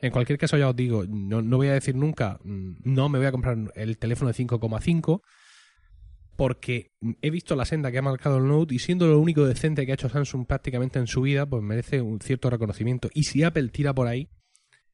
En 0.00 0.12
cualquier 0.12 0.38
caso, 0.38 0.58
ya 0.58 0.68
os 0.68 0.76
digo, 0.76 1.04
no, 1.08 1.40
no 1.40 1.56
voy 1.56 1.68
a 1.68 1.72
decir 1.72 1.94
nunca, 1.96 2.38
mm, 2.44 2.72
no 2.84 3.08
me 3.08 3.18
voy 3.18 3.26
a 3.26 3.32
comprar 3.32 3.56
el 3.74 3.96
teléfono 3.96 4.30
de 4.30 4.34
5,5 4.34 5.22
porque 6.36 6.92
he 7.22 7.30
visto 7.30 7.56
la 7.56 7.64
senda 7.64 7.90
que 7.90 7.98
ha 7.98 8.02
marcado 8.02 8.38
el 8.38 8.46
Note 8.46 8.74
y 8.74 8.78
siendo 8.78 9.06
lo 9.06 9.18
único 9.18 9.46
decente 9.46 9.86
que 9.86 9.92
ha 9.92 9.94
hecho 9.94 10.08
Samsung 10.08 10.46
prácticamente 10.46 10.98
en 10.98 11.06
su 11.06 11.22
vida, 11.22 11.46
pues 11.46 11.62
merece 11.62 12.02
un 12.02 12.20
cierto 12.20 12.50
reconocimiento. 12.50 13.08
Y 13.14 13.24
si 13.24 13.42
Apple 13.42 13.68
tira 13.68 13.94
por 13.94 14.06
ahí, 14.06 14.28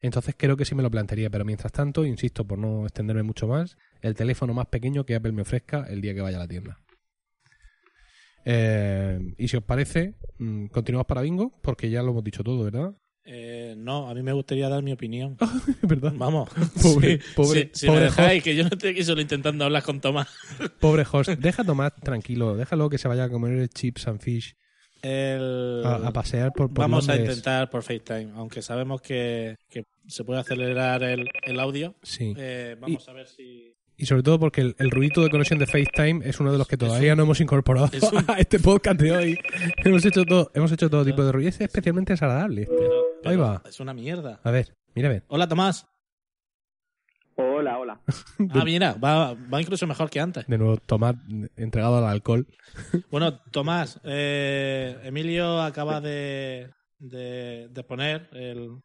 entonces 0.01 0.35
creo 0.37 0.57
que 0.57 0.65
sí 0.65 0.75
me 0.75 0.83
lo 0.83 0.91
plantearía. 0.91 1.31
Pero 1.31 1.45
mientras 1.45 1.73
tanto, 1.73 2.07
insisto, 2.07 2.47
por 2.47 2.59
no 2.59 2.85
extenderme 2.85 3.25
mucho 3.25 3.47
más, 3.47 3.77
el 4.01 4.15
teléfono 4.15 4.55
más 4.55 4.67
pequeño 4.67 5.05
que 5.05 5.17
Apple 5.17 5.33
me 5.33 5.43
ofrezca 5.43 5.85
el 5.89 6.01
día 6.01 6.15
que 6.15 6.21
vaya 6.21 6.37
a 6.37 6.41
la 6.41 6.49
tienda. 6.49 6.79
Eh, 8.45 9.35
y 9.39 9.49
si 9.49 9.57
os 9.57 9.65
parece, 9.65 10.15
mm, 10.39 10.67
continuamos 10.67 11.07
para 11.07 11.23
Bingo, 11.23 11.59
porque 11.63 11.91
ya 11.91 12.03
lo 12.03 12.11
hemos 12.11 12.25
dicho 12.25 12.43
todo, 12.43 12.65
¿verdad? 12.65 12.95
Eh, 13.25 13.75
no, 13.79 14.09
a 14.09 14.15
mí 14.15 14.23
me 14.23 14.33
gustaría 14.33 14.69
dar 14.69 14.83
mi 14.83 14.93
opinión. 14.93 15.37
¿Verdad? 15.83 16.13
Vamos. 16.17 16.49
Pobre- 16.83 17.21
Sí, 17.21 17.35
pobre- 17.37 17.71
si, 17.73 17.81
si 17.81 17.87
pobre 17.87 18.01
me 18.01 18.07
dejáis, 18.07 18.43
que 18.43 18.57
yo 18.57 18.65
no 18.65 18.71
estoy 18.73 18.91
aquí 18.91 19.05
solo 19.05 19.21
intentando 19.21 19.65
hablar 19.65 19.83
con 19.83 20.01
Tomás. 20.01 20.29
Pobre 20.81 21.05
host, 21.11 21.31
deja 21.31 21.63
a 21.63 21.65
Tomás 21.65 21.93
tranquilo, 22.03 22.57
déjalo 22.57 22.91
que 22.91 22.99
se 22.99 23.09
vaya 23.09 23.25
a 23.25 23.29
comer 23.31 23.69
chips 23.69 24.09
and 24.09 24.21
fish, 24.21 24.55
El- 25.03 25.83
a, 25.85 25.97
a 26.09 26.13
pasear 26.13 26.53
por, 26.53 26.69
por 26.69 26.79
Vamos 26.85 27.09
a 27.09 27.17
intentar 27.17 27.71
por 27.71 27.83
FaceTime, 27.83 28.33
aunque 28.35 28.61
sabemos 28.63 29.01
que, 29.03 29.57
que 29.69 29.85
se 30.09 30.25
puede 30.25 30.41
acelerar 30.41 31.03
el, 31.05 31.29
el 31.45 31.61
audio. 31.61 31.95
Sí. 32.03 32.35
Eh, 32.37 32.77
vamos 32.81 33.09
a 33.09 33.13
ver 33.13 33.27
si. 33.29 33.73
Y 34.03 34.07
sobre 34.07 34.25
todo 34.25 34.41
porque 34.41 34.63
el, 34.63 34.75
el 34.81 34.91
ruidito 34.91 35.23
de 35.23 35.31
conexión 35.31 35.61
de 35.61 35.67
FaceTime 35.69 36.29
es 36.29 36.41
uno 36.41 36.51
de 36.51 36.59
los 36.59 36.67
que 36.67 36.77
todavía 36.77 37.13
un- 37.13 37.19
no 37.19 37.23
hemos 37.23 37.41
incorporado 37.41 37.89
es 37.93 38.03
un- 38.03 38.25
a 38.29 38.35
este 38.41 38.59
podcast 38.59 38.99
de 39.01 39.13
hoy. 39.13 39.39
hemos 39.85 40.05
hecho 40.05 40.25
todo, 40.25 40.51
hemos 40.55 40.73
hecho 40.73 40.91
todo 40.91 41.05
tipo 41.05 41.23
de 41.25 41.31
ruido. 41.31 41.49
Es 41.51 41.61
especialmente 41.61 42.13
desagradable. 42.13 42.63
este. 42.63 42.75
Pero, 42.77 42.91
pero 43.23 43.31
Ahí 43.31 43.37
va. 43.37 43.63
Es 43.65 43.79
una 43.79 43.95
mierda. 43.95 44.41
A 44.43 44.51
ver, 44.51 44.75
mira 44.97 45.09
a 45.09 45.13
ver. 45.13 45.23
Hola, 45.29 45.47
Tomás. 45.49 45.87
Hola, 47.37 47.79
hola. 47.79 48.01
Ah, 48.51 48.65
mira, 48.65 48.95
va, 48.95 49.35
va 49.35 49.61
incluso 49.61 49.87
mejor 49.87 50.11
que 50.11 50.19
antes. 50.19 50.49
De 50.49 50.59
nuevo, 50.59 50.79
Tomás 50.79 51.15
entregado 51.57 51.99
al 51.99 52.05
alcohol. 52.07 52.45
Bueno, 53.13 53.39
Tomás, 53.53 54.01
eh, 54.03 54.99
Emilio 55.05 55.63
acaba 55.63 56.01
de, 56.01 56.71
de, 56.99 57.69
de 57.71 57.85
poner 57.85 58.29
el 58.33 58.81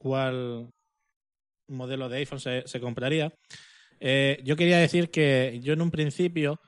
cuál 0.00 0.70
modelo 1.68 2.08
de 2.08 2.18
iPhone 2.18 2.38
se, 2.38 2.62
se 2.68 2.78
compraría. 2.80 3.32
Eh, 4.00 4.40
yo 4.44 4.56
quería 4.56 4.78
decir 4.78 5.10
que 5.10 5.58
yo 5.62 5.72
en 5.72 5.82
un 5.82 5.90
principio 5.90 6.60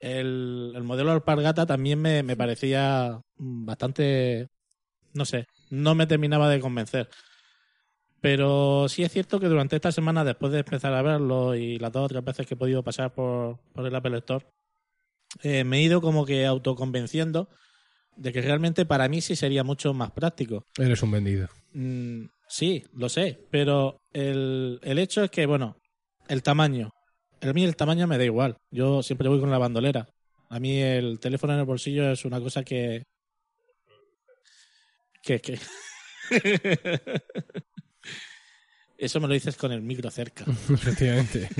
el, 0.00 0.72
el 0.74 0.82
modelo 0.82 1.12
Alpargata 1.12 1.66
también 1.66 2.00
me, 2.00 2.22
me 2.22 2.36
parecía 2.36 3.20
bastante, 3.36 4.48
no 5.12 5.24
sé, 5.24 5.46
no 5.70 5.94
me 5.94 6.06
terminaba 6.06 6.48
de 6.48 6.60
convencer. 6.60 7.08
Pero 8.20 8.86
sí 8.88 9.02
es 9.02 9.12
cierto 9.12 9.40
que 9.40 9.48
durante 9.48 9.76
esta 9.76 9.92
semana, 9.92 10.24
después 10.24 10.52
de 10.52 10.58
empezar 10.58 10.92
a 10.92 11.02
verlo 11.02 11.54
y 11.54 11.78
las 11.78 11.92
dos 11.92 12.04
o 12.04 12.08
tres 12.08 12.24
veces 12.24 12.46
que 12.46 12.54
he 12.54 12.56
podido 12.56 12.82
pasar 12.82 13.14
por, 13.14 13.58
por 13.72 13.86
el 13.86 13.94
Apple 13.94 14.18
Store, 14.18 14.44
eh, 15.42 15.64
me 15.64 15.78
he 15.78 15.82
ido 15.82 16.00
como 16.00 16.26
que 16.26 16.44
autoconvenciendo 16.44 17.48
de 18.16 18.32
que 18.32 18.42
realmente 18.42 18.84
para 18.84 19.08
mí 19.08 19.22
sí 19.22 19.36
sería 19.36 19.64
mucho 19.64 19.94
más 19.94 20.10
práctico. 20.10 20.66
Eres 20.76 21.02
un 21.02 21.12
vendido. 21.12 21.48
Mm, 21.72 22.24
sí, 22.46 22.84
lo 22.94 23.08
sé, 23.08 23.46
pero 23.50 24.02
el, 24.12 24.80
el 24.82 24.98
hecho 24.98 25.24
es 25.24 25.30
que, 25.30 25.46
bueno, 25.46 25.79
el 26.30 26.42
tamaño. 26.42 26.90
A 27.42 27.52
mí 27.52 27.64
el 27.64 27.76
tamaño 27.76 28.06
me 28.06 28.16
da 28.16 28.24
igual. 28.24 28.56
Yo 28.70 29.02
siempre 29.02 29.28
voy 29.28 29.40
con 29.40 29.50
la 29.50 29.58
bandolera. 29.58 30.08
A 30.48 30.60
mí 30.60 30.80
el 30.80 31.18
teléfono 31.18 31.52
en 31.52 31.60
el 31.60 31.66
bolsillo 31.66 32.10
es 32.10 32.24
una 32.24 32.40
cosa 32.40 32.62
que... 32.62 33.04
que, 35.22 35.40
que... 35.40 35.58
Eso 38.96 39.18
me 39.20 39.26
lo 39.26 39.34
dices 39.34 39.56
con 39.56 39.72
el 39.72 39.82
micro 39.82 40.10
cerca. 40.10 40.44
Efectivamente. 40.70 41.48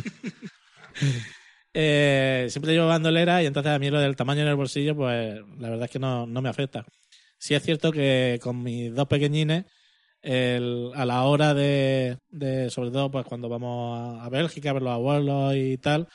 Eh, 1.72 2.48
siempre 2.50 2.72
llevo 2.72 2.88
bandolera 2.88 3.44
y 3.44 3.46
entonces 3.46 3.70
a 3.70 3.78
mí 3.78 3.90
lo 3.90 4.00
del 4.00 4.16
tamaño 4.16 4.42
en 4.42 4.48
el 4.48 4.56
bolsillo, 4.56 4.96
pues 4.96 5.40
la 5.60 5.70
verdad 5.70 5.84
es 5.84 5.90
que 5.92 6.00
no, 6.00 6.26
no 6.26 6.42
me 6.42 6.48
afecta. 6.48 6.84
Sí 7.38 7.54
es 7.54 7.62
cierto 7.62 7.92
que 7.92 8.40
con 8.42 8.60
mis 8.60 8.92
dos 8.92 9.06
pequeñines, 9.06 9.66
el- 10.22 10.90
a 10.94 11.04
la 11.04 11.24
hora 11.24 11.54
de, 11.54 12.18
de, 12.30 12.70
sobre 12.70 12.90
todo 12.90 13.10
pues 13.10 13.24
cuando 13.26 13.48
vamos 13.48 14.20
a, 14.20 14.28
Bélgica 14.28 14.70
a 14.70 14.72
ver 14.74 14.82
los 14.82 14.92
abuelos 14.92 15.54
y 15.56 15.76
tal, 15.78 16.08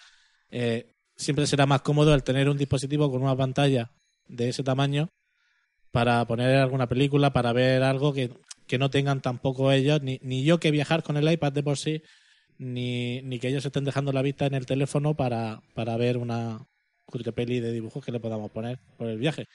eh, 0.52 0.92
siempre 1.16 1.48
será 1.48 1.66
más 1.66 1.82
cómodo 1.82 2.14
el 2.14 2.24
tener 2.24 2.50
un 2.50 2.58
dispositivo 2.58 3.10
con 3.12 3.22
una 3.24 3.36
pantalla 3.36 3.92
de 4.28 4.50
ese 4.50 4.64
tamaño 4.64 5.10
para 5.92 6.26
poner 6.26 6.58
alguna 6.58 6.88
película, 6.88 7.32
para 7.32 7.54
ver 7.54 7.84
algo 7.84 8.14
que, 8.14 8.32
que 8.68 8.78
no 8.78 8.90
tengan 8.90 9.22
tampoco 9.22 9.72
ellos, 9.72 10.02
ni, 10.02 10.20
ni 10.22 10.44
yo 10.44 10.60
que 10.60 10.72
viajar 10.72 11.04
con 11.04 11.18
el 11.18 11.32
iPad 11.32 11.54
de 11.54 11.64
por 11.64 11.78
sí, 11.78 12.02
ni, 12.58 13.22
ni 13.22 13.40
que 13.40 13.48
ellos 13.48 13.66
estén 13.66 13.86
dejando 13.86 14.12
la 14.12 14.22
vista 14.22 14.46
en 14.46 14.56
el 14.56 14.66
teléfono 14.66 15.16
para, 15.16 15.62
para 15.74 15.98
ver 15.98 16.18
una 16.18 16.68
peli 17.34 17.60
de 17.60 17.72
dibujos 17.72 18.04
que 18.04 18.12
le 18.12 18.20
podamos 18.20 18.52
poner 18.52 18.80
por 18.98 19.08
el 19.08 19.18
viaje. 19.18 19.46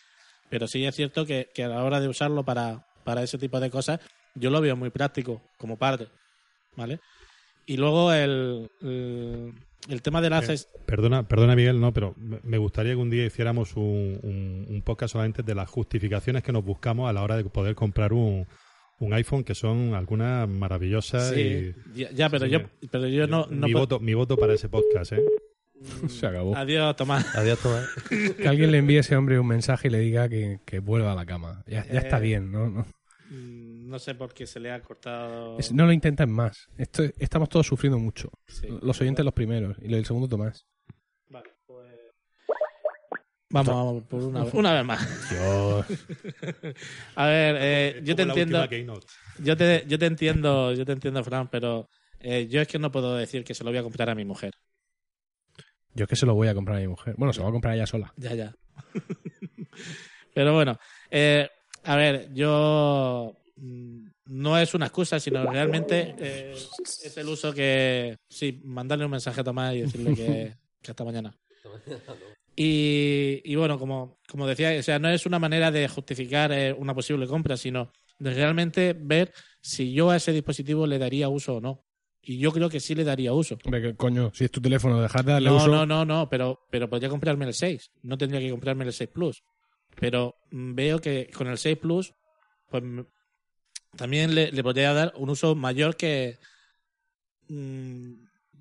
Pero 0.48 0.66
sí 0.66 0.84
es 0.84 0.94
cierto 0.94 1.26
que, 1.26 1.48
que 1.54 1.64
a 1.64 1.68
la 1.68 1.84
hora 1.84 2.00
de 2.00 2.08
usarlo 2.08 2.44
para, 2.44 2.86
para 3.04 3.22
ese 3.22 3.38
tipo 3.38 3.60
de 3.60 3.70
cosas, 3.70 4.00
yo 4.34 4.50
lo 4.50 4.60
veo 4.60 4.76
muy 4.76 4.90
práctico 4.90 5.42
como 5.58 5.76
padre, 5.76 6.08
¿vale? 6.76 7.00
Y 7.66 7.76
luego 7.76 8.12
el, 8.12 8.70
el, 8.82 9.52
el 9.88 10.02
tema 10.02 10.20
de 10.20 10.30
las... 10.30 10.48
Eh, 10.48 10.66
Perdona, 10.86 11.26
perdona 11.28 11.54
Miguel, 11.54 11.80
no, 11.80 11.92
pero 11.92 12.14
me 12.16 12.58
gustaría 12.58 12.92
que 12.92 12.96
un 12.96 13.10
día 13.10 13.24
hiciéramos 13.26 13.76
un, 13.76 14.18
un- 14.22 14.66
un 14.68 14.82
podcast 14.82 15.12
solamente 15.12 15.42
de 15.42 15.54
las 15.54 15.68
justificaciones 15.68 16.42
que 16.42 16.52
nos 16.52 16.64
buscamos 16.64 17.08
a 17.08 17.12
la 17.12 17.22
hora 17.22 17.36
de 17.36 17.44
poder 17.44 17.74
comprar 17.76 18.12
un, 18.12 18.46
un 18.98 19.12
iPhone, 19.14 19.44
que 19.44 19.54
son 19.54 19.94
algunas 19.94 20.48
maravillosas. 20.48 21.30
Sí, 21.30 21.72
y- 21.94 21.98
ya, 22.00 22.10
ya, 22.10 22.28
pero 22.28 22.46
sí, 22.46 22.50
yo, 22.52 22.60
pero 22.90 23.06
yo 23.06 23.26
no... 23.28 23.46
no 23.50 23.66
mi, 23.68 23.72
puedo- 23.72 23.82
voto, 23.84 24.00
mi 24.00 24.14
voto 24.14 24.36
para 24.36 24.54
ese 24.54 24.68
podcast, 24.68 25.12
¿eh? 25.12 25.22
Se 26.08 26.26
acabó. 26.26 26.56
Adiós, 26.56 26.94
Tomás. 26.96 27.34
Adiós, 27.36 27.58
Tomás. 27.60 27.88
Que 28.36 28.48
alguien 28.48 28.72
le 28.72 28.78
envíe 28.78 28.96
a 28.96 29.00
ese 29.00 29.14
hombre 29.16 29.38
un 29.38 29.46
mensaje 29.46 29.88
y 29.88 29.90
le 29.92 30.00
diga 30.00 30.28
que, 30.28 30.58
que 30.66 30.80
vuelva 30.80 31.12
a 31.12 31.14
la 31.14 31.24
cama. 31.24 31.62
Ya, 31.66 31.86
ya 31.86 32.00
está 32.00 32.18
Eh, 32.18 32.22
bien, 32.22 32.50
¿no? 32.50 32.68
No, 32.68 32.86
Mm, 33.32 33.59
No 33.90 33.98
sé 33.98 34.14
por 34.14 34.32
qué 34.32 34.46
se 34.46 34.60
le 34.60 34.70
ha 34.70 34.80
cortado... 34.80 35.58
Es- 35.58 35.72
no 35.72 35.84
lo 35.84 35.92
intenten 35.92 36.30
más. 36.30 36.68
Esto, 36.78 37.02
estamos 37.18 37.48
todos 37.48 37.66
sufriendo 37.66 37.98
mucho. 37.98 38.30
Sí. 38.46 38.68
Los 38.82 39.00
oyentes 39.00 39.24
los 39.24 39.34
primeros 39.34 39.76
y 39.82 39.92
el 39.92 40.04
segundo 40.06 40.28
Tomás. 40.28 40.64
Vale, 41.28 41.50
pues... 41.66 41.90
Vamos, 43.48 43.74
vamos 43.74 44.02
por 44.04 44.22
una, 44.22 44.44
vez- 44.44 44.54
una 44.54 44.72
vez 44.74 44.84
más. 44.84 45.28
Dios. 45.28 45.86
A 47.16 47.26
ver, 47.26 47.56
eh, 47.58 48.00
yo 48.04 48.14
te 48.14 48.22
entiendo, 48.22 48.68
yo 49.40 49.56
te, 49.56 49.84
yo 49.88 49.98
te 49.98 50.06
entiendo, 50.06 50.72
yo 50.72 50.84
te 50.86 50.92
entiendo, 50.92 51.24
Fran, 51.24 51.48
pero 51.48 51.88
eh, 52.20 52.46
yo 52.46 52.60
es 52.60 52.68
que 52.68 52.78
no 52.78 52.92
puedo 52.92 53.16
decir 53.16 53.42
que 53.42 53.54
se 53.54 53.64
lo 53.64 53.70
voy 53.70 53.78
a 53.80 53.82
comprar 53.82 54.08
a 54.08 54.14
mi 54.14 54.24
mujer. 54.24 54.52
Yo 55.94 56.04
es 56.04 56.08
que 56.08 56.14
se 56.14 56.26
lo 56.26 56.34
voy 56.34 56.46
a 56.46 56.54
comprar 56.54 56.76
a 56.76 56.80
mi 56.80 56.86
mujer. 56.86 57.16
Bueno, 57.18 57.32
se 57.32 57.40
lo 57.40 57.46
va 57.46 57.48
a 57.50 57.52
comprar 57.54 57.74
ella 57.74 57.88
sola. 57.88 58.14
Ya, 58.16 58.34
ya. 58.34 58.54
pero 60.32 60.54
bueno, 60.54 60.78
eh, 61.10 61.48
a 61.82 61.96
ver, 61.96 62.32
yo 62.32 63.36
no 63.60 64.58
es 64.58 64.74
una 64.74 64.86
excusa, 64.86 65.20
sino 65.20 65.44
realmente 65.50 66.14
eh, 66.18 66.52
es 66.54 67.16
el 67.16 67.28
uso 67.28 67.52
que 67.52 68.16
sí, 68.28 68.60
mandarle 68.64 69.04
un 69.04 69.10
mensaje 69.10 69.40
a 69.40 69.44
Tomás 69.44 69.74
y 69.74 69.82
decirle 69.82 70.14
que, 70.14 70.54
que 70.82 70.90
hasta 70.90 71.04
mañana. 71.04 71.36
Y, 72.56 73.40
y 73.44 73.54
bueno, 73.54 73.78
como, 73.78 74.18
como 74.28 74.46
decía, 74.46 74.76
o 74.78 74.82
sea, 74.82 74.98
no 74.98 75.08
es 75.08 75.24
una 75.26 75.38
manera 75.38 75.70
de 75.70 75.88
justificar 75.88 76.52
eh, 76.52 76.72
una 76.72 76.94
posible 76.94 77.26
compra, 77.26 77.56
sino 77.56 77.90
de 78.18 78.34
realmente 78.34 78.92
ver 78.98 79.32
si 79.62 79.92
yo 79.92 80.10
a 80.10 80.16
ese 80.16 80.32
dispositivo 80.32 80.86
le 80.86 80.98
daría 80.98 81.28
uso 81.28 81.56
o 81.56 81.60
no. 81.60 81.84
Y 82.22 82.38
yo 82.38 82.52
creo 82.52 82.68
que 82.68 82.80
sí 82.80 82.94
le 82.94 83.02
daría 83.04 83.32
uso. 83.32 83.56
Hombre, 83.64 83.80
que 83.80 83.94
coño, 83.96 84.30
si 84.34 84.44
es 84.44 84.50
tu 84.50 84.60
teléfono, 84.60 85.00
dejar 85.00 85.24
de 85.24 85.32
darle 85.32 85.48
No, 85.48 85.56
uso. 85.56 85.68
no, 85.68 85.86
no, 85.86 86.04
no, 86.04 86.28
pero, 86.28 86.66
pero 86.70 86.88
podría 86.90 87.08
comprarme 87.08 87.46
el 87.46 87.54
6. 87.54 87.92
No 88.02 88.18
tendría 88.18 88.40
que 88.40 88.50
comprarme 88.50 88.84
el 88.84 88.92
6 88.92 89.08
Plus. 89.10 89.42
Pero 89.98 90.34
mm, 90.50 90.74
veo 90.74 90.98
que 91.00 91.30
con 91.34 91.46
el 91.46 91.56
6 91.56 91.78
Plus, 91.78 92.12
pues 92.68 92.82
mm, 92.82 93.00
también 93.96 94.34
le, 94.34 94.52
le 94.52 94.62
podría 94.62 94.92
dar 94.92 95.12
un 95.16 95.30
uso 95.30 95.54
mayor 95.54 95.96
que. 95.96 96.38
mm, 97.48 98.12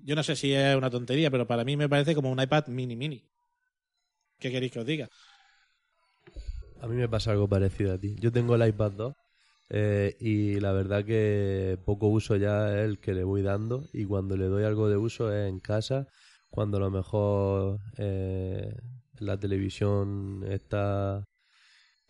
yo 0.04 0.14
no 0.16 0.22
sé 0.22 0.36
si 0.36 0.52
es 0.52 0.76
una 0.76 0.90
tontería, 0.90 1.30
pero 1.30 1.46
para 1.46 1.64
mí 1.64 1.76
me 1.76 1.88
parece 1.88 2.14
como 2.14 2.30
un 2.30 2.40
iPad 2.40 2.66
mini 2.68 2.96
mini. 2.96 3.24
¿Qué 4.40 4.48
queréis 4.52 4.72
que 4.72 4.80
os 4.80 4.86
diga? 4.86 5.06
A 6.80 6.86
mí 6.88 6.96
me 6.96 7.08
pasa 7.08 7.32
algo 7.32 7.48
parecido 7.48 7.92
a 7.94 7.98
ti. 7.98 8.16
Yo 8.18 8.32
tengo 8.32 8.54
el 8.54 8.66
iPad 8.66 8.92
2 8.92 9.14
eh, 9.68 10.16
y 10.20 10.60
la 10.60 10.72
verdad 10.72 11.04
que 11.04 11.78
poco 11.84 12.08
uso 12.08 12.36
ya 12.36 12.70
es 12.80 12.86
el 12.88 12.98
que 13.00 13.14
le 13.14 13.24
voy 13.24 13.42
dando 13.42 13.88
y 13.92 14.04
cuando 14.06 14.36
le 14.36 14.46
doy 14.46 14.64
algo 14.64 14.88
de 14.88 14.96
uso 14.96 15.32
es 15.32 15.48
en 15.48 15.60
casa, 15.60 16.06
cuando 16.50 16.78
a 16.78 16.80
lo 16.80 16.90
mejor 16.90 17.80
eh, 17.98 18.74
la 19.18 19.38
televisión 19.38 20.44
está, 20.48 21.24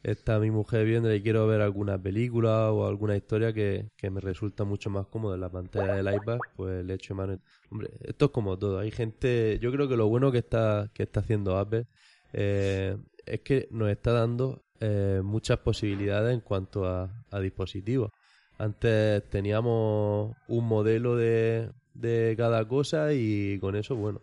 está 0.02 0.38
mi 0.38 0.50
mujer 0.50 0.86
viendo 0.86 1.12
y 1.14 1.22
quiero 1.22 1.46
ver 1.46 1.60
alguna 1.60 2.00
película 2.00 2.72
o 2.72 2.86
alguna 2.86 3.16
historia 3.16 3.52
que, 3.52 3.90
que 3.96 4.10
me 4.10 4.20
resulta 4.20 4.64
mucho 4.64 4.90
más 4.90 5.06
cómodo 5.06 5.34
en 5.34 5.40
la 5.40 5.50
pantalla 5.50 5.94
del 5.96 6.14
iPad, 6.14 6.38
pues 6.56 6.84
le 6.84 6.94
echo 6.94 7.14
mano. 7.14 7.38
Hombre, 7.70 7.90
esto 8.00 8.26
es 8.26 8.30
como 8.30 8.58
todo. 8.58 8.78
Hay 8.78 8.90
gente, 8.90 9.58
yo 9.60 9.70
creo 9.72 9.88
que 9.88 9.96
lo 9.96 10.08
bueno 10.08 10.32
que 10.32 10.38
está, 10.38 10.90
que 10.94 11.02
está 11.02 11.20
haciendo 11.20 11.58
Apple 11.58 11.86
eh, 12.32 12.96
es 13.26 13.40
que 13.40 13.68
nos 13.70 13.90
está 13.90 14.12
dando 14.12 14.62
eh, 14.80 15.20
muchas 15.22 15.58
posibilidades 15.58 16.32
en 16.34 16.40
cuanto 16.40 16.86
a, 16.86 17.24
a 17.30 17.40
dispositivos. 17.40 18.10
Antes 18.58 19.28
teníamos 19.30 20.36
un 20.48 20.66
modelo 20.66 21.16
de, 21.16 21.70
de 21.94 22.34
cada 22.36 22.66
cosa 22.66 23.12
y 23.12 23.58
con 23.58 23.76
eso, 23.76 23.96
bueno, 23.96 24.22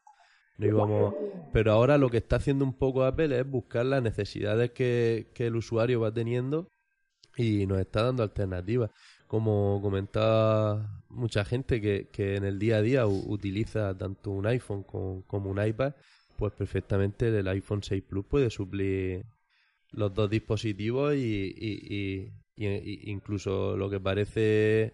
no 0.57 0.65
íbamos. 0.67 1.13
Pero 1.53 1.71
ahora 1.71 1.97
lo 1.97 2.09
que 2.09 2.17
está 2.17 2.37
haciendo 2.37 2.65
un 2.65 2.73
poco 2.73 3.03
Apple 3.03 3.39
es 3.39 3.49
buscar 3.49 3.85
las 3.85 4.01
necesidades 4.03 4.71
que, 4.71 5.27
que 5.33 5.47
el 5.47 5.55
usuario 5.55 6.01
va 6.01 6.13
teniendo 6.13 6.67
y 7.35 7.65
nos 7.67 7.79
está 7.79 8.03
dando 8.03 8.23
alternativas. 8.23 8.91
Como 9.27 9.79
comentaba 9.81 11.03
mucha 11.09 11.43
gente 11.45 11.81
que, 11.81 12.09
que 12.11 12.35
en 12.35 12.45
el 12.45 12.59
día 12.59 12.77
a 12.77 12.81
día 12.81 13.07
utiliza 13.07 13.97
tanto 13.97 14.31
un 14.31 14.45
iPhone 14.47 14.83
con- 14.83 15.21
como 15.23 15.49
un 15.51 15.63
iPad, 15.65 15.93
pues 16.37 16.53
perfectamente 16.53 17.27
el 17.27 17.47
iPhone 17.47 17.83
6 17.83 18.03
Plus 18.07 18.25
puede 18.25 18.49
suplir 18.49 19.25
los 19.91 20.13
dos 20.13 20.29
dispositivos 20.29 21.15
y, 21.15 21.53
y- 21.57 22.31
y- 22.57 22.65
y- 22.65 23.07
y 23.07 23.11
incluso 23.11 23.75
lo 23.77 23.89
que 23.89 23.99
parece 23.99 24.93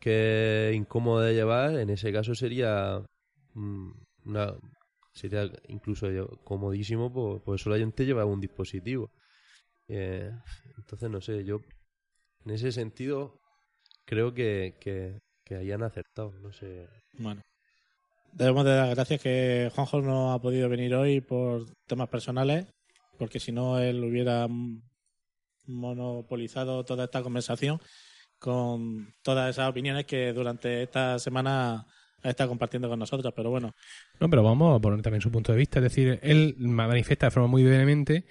que 0.00 0.70
es 0.70 0.76
incómodo 0.76 1.20
de 1.22 1.34
llevar, 1.34 1.76
en 1.78 1.90
ese 1.90 2.12
caso 2.12 2.34
sería 2.34 3.02
mm, 3.54 3.90
una 4.26 4.54
sería 5.18 5.50
incluso 5.68 6.06
comodísimo, 6.44 7.12
pues, 7.12 7.42
pues 7.44 7.62
solamente 7.62 8.06
llevar 8.06 8.26
un 8.26 8.40
dispositivo. 8.40 9.10
Eh, 9.88 10.30
entonces, 10.76 11.10
no 11.10 11.20
sé, 11.20 11.44
yo 11.44 11.60
en 12.44 12.52
ese 12.52 12.72
sentido 12.72 13.40
creo 14.04 14.32
que, 14.32 14.76
que, 14.80 15.20
hayan 15.54 15.82
acertado, 15.82 16.32
no 16.40 16.52
sé. 16.52 16.86
Bueno. 17.18 17.42
Debemos 18.32 18.66
de 18.66 18.74
dar 18.74 18.94
gracias 18.94 19.22
que 19.22 19.70
Juanjo 19.74 20.02
no 20.02 20.32
ha 20.32 20.40
podido 20.40 20.68
venir 20.68 20.94
hoy 20.94 21.22
por 21.22 21.64
temas 21.86 22.08
personales, 22.08 22.66
porque 23.18 23.40
si 23.40 23.50
no 23.50 23.78
él 23.78 24.04
hubiera 24.04 24.46
monopolizado 25.66 26.84
toda 26.84 27.04
esta 27.04 27.22
conversación 27.22 27.80
con 28.38 29.14
todas 29.22 29.50
esas 29.50 29.70
opiniones 29.70 30.04
que 30.04 30.32
durante 30.34 30.82
esta 30.82 31.18
semana 31.18 31.86
estado 32.22 32.48
compartiendo 32.48 32.88
con 32.88 32.98
nosotros. 32.98 33.32
Pero 33.34 33.50
bueno, 33.50 33.74
No, 34.20 34.28
pero 34.28 34.42
vamos 34.42 34.76
a 34.76 34.80
poner 34.80 35.02
también 35.02 35.20
su 35.20 35.30
punto 35.30 35.52
de 35.52 35.58
vista. 35.58 35.78
Es 35.78 35.84
decir, 35.84 36.18
él 36.22 36.54
manifiesta 36.58 37.26
de 37.26 37.30
forma 37.30 37.48
muy 37.48 37.64
vehemente 37.64 38.24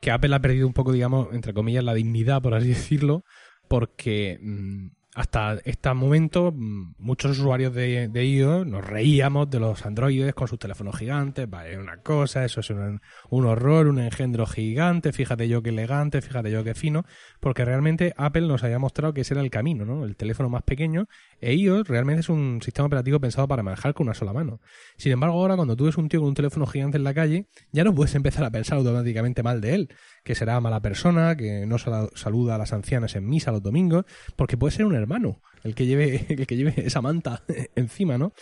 que 0.00 0.10
Apple 0.10 0.34
ha 0.34 0.40
perdido 0.40 0.66
un 0.66 0.72
poco, 0.72 0.92
digamos, 0.92 1.28
entre 1.32 1.54
comillas, 1.54 1.84
la 1.84 1.94
dignidad, 1.94 2.42
por 2.42 2.54
así 2.54 2.68
decirlo, 2.68 3.24
porque 3.68 4.38
mm, 4.42 4.88
hasta 5.14 5.58
este 5.64 5.92
momento 5.94 6.52
mm, 6.52 6.94
muchos 6.98 7.38
usuarios 7.38 7.74
de, 7.74 8.08
de 8.08 8.24
iOS 8.26 8.66
nos 8.66 8.84
reíamos 8.84 9.50
de 9.50 9.60
los 9.60 9.84
androides 9.84 10.34
con 10.34 10.48
sus 10.48 10.58
teléfonos 10.58 10.96
gigantes, 10.98 11.48
vale, 11.48 11.78
una 11.78 11.98
cosa, 11.98 12.44
eso 12.44 12.60
es 12.60 12.70
un, 12.70 13.00
un 13.30 13.46
horror, 13.46 13.86
un 13.88 13.98
engendro 13.98 14.46
gigante, 14.46 15.12
fíjate 15.12 15.48
yo 15.48 15.62
qué 15.62 15.70
elegante, 15.70 16.22
fíjate 16.22 16.50
yo 16.50 16.64
qué 16.64 16.74
fino, 16.74 17.04
porque 17.40 17.64
realmente 17.64 18.14
Apple 18.16 18.48
nos 18.48 18.64
había 18.64 18.78
mostrado 18.78 19.12
que 19.12 19.20
ese 19.20 19.34
era 19.34 19.42
el 19.42 19.50
camino, 19.50 19.84
¿no? 19.84 20.04
El 20.04 20.16
teléfono 20.16 20.48
más 20.48 20.62
pequeño, 20.62 21.06
e 21.42 21.54
iOS 21.54 21.88
realmente 21.88 22.20
es 22.20 22.28
un 22.28 22.60
sistema 22.62 22.86
operativo 22.86 23.20
pensado 23.20 23.46
para 23.48 23.62
manejar 23.62 23.92
con 23.94 24.06
una 24.06 24.14
sola 24.14 24.32
mano. 24.32 24.60
Sin 24.96 25.12
embargo, 25.12 25.36
ahora 25.38 25.56
cuando 25.56 25.76
tú 25.76 25.84
ves 25.84 25.96
un 25.98 26.08
tío 26.08 26.20
con 26.20 26.28
un 26.30 26.34
teléfono 26.34 26.66
gigante 26.66 26.96
en 26.96 27.04
la 27.04 27.12
calle, 27.12 27.48
ya 27.72 27.84
no 27.84 27.94
puedes 27.94 28.14
empezar 28.14 28.44
a 28.44 28.50
pensar 28.50 28.78
automáticamente 28.78 29.42
mal 29.42 29.60
de 29.60 29.74
él, 29.74 29.94
que 30.24 30.34
será 30.34 30.60
mala 30.60 30.80
persona, 30.80 31.36
que 31.36 31.66
no 31.66 31.76
saluda 31.78 32.54
a 32.54 32.58
las 32.58 32.72
ancianas 32.72 33.14
en 33.16 33.26
misa 33.28 33.50
los 33.52 33.62
domingos, 33.62 34.04
porque 34.36 34.56
puede 34.56 34.72
ser 34.74 34.86
un 34.86 34.94
hermano 34.94 35.42
el 35.64 35.74
que 35.74 35.86
lleve, 35.86 36.24
el 36.30 36.46
que 36.46 36.56
lleve 36.56 36.74
esa 36.86 37.02
manta 37.02 37.42
encima, 37.74 38.16
¿no? 38.18 38.32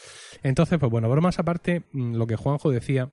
Entonces, 0.42 0.78
pues 0.78 0.90
bueno, 0.92 1.08
bromas 1.08 1.38
aparte, 1.38 1.84
mm, 1.92 2.14
lo 2.16 2.26
que 2.26 2.36
Juanjo 2.36 2.70
decía 2.70 3.10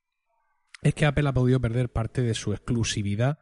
es 0.84 0.94
que 0.94 1.06
Apple 1.06 1.28
ha 1.28 1.34
podido 1.34 1.60
perder 1.60 1.90
parte 1.90 2.22
de 2.22 2.34
su 2.34 2.54
exclusividad 2.54 3.40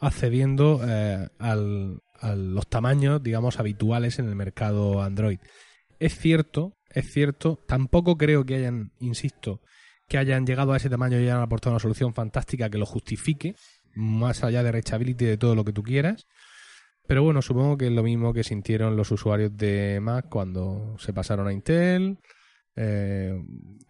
accediendo 0.00 0.80
eh, 0.86 1.28
al- 1.38 2.00
a 2.20 2.34
los 2.34 2.66
tamaños, 2.68 3.22
digamos, 3.22 3.58
habituales 3.60 4.18
en 4.18 4.28
el 4.28 4.34
mercado 4.36 5.02
Android. 5.02 5.38
Es 6.00 6.18
cierto, 6.18 6.76
es 6.90 7.12
cierto, 7.12 7.60
tampoco 7.68 8.16
creo 8.18 8.44
que 8.44 8.56
hayan, 8.56 8.90
insisto, 8.98 9.60
que 10.08 10.18
hayan 10.18 10.44
llegado 10.46 10.72
a 10.72 10.76
ese 10.78 10.90
tamaño 10.90 11.18
y 11.20 11.22
hayan 11.24 11.40
aportado 11.40 11.74
una 11.74 11.80
solución 11.80 12.12
fantástica 12.14 12.68
que 12.68 12.78
lo 12.78 12.86
justifique, 12.86 13.54
más 13.94 14.42
allá 14.42 14.62
de 14.64 14.72
reachability 14.72 15.24
y 15.24 15.28
de 15.28 15.36
todo 15.36 15.54
lo 15.54 15.64
que 15.64 15.72
tú 15.72 15.82
quieras. 15.84 16.26
Pero 17.06 17.22
bueno, 17.22 17.42
supongo 17.42 17.76
que 17.76 17.86
es 17.86 17.92
lo 17.92 18.02
mismo 18.02 18.32
que 18.32 18.42
sintieron 18.44 18.96
los 18.96 19.10
usuarios 19.10 19.56
de 19.56 20.00
Mac 20.00 20.26
cuando 20.28 20.96
se 20.98 21.12
pasaron 21.12 21.46
a 21.48 21.52
Intel 21.52 22.18
eh, 22.76 23.34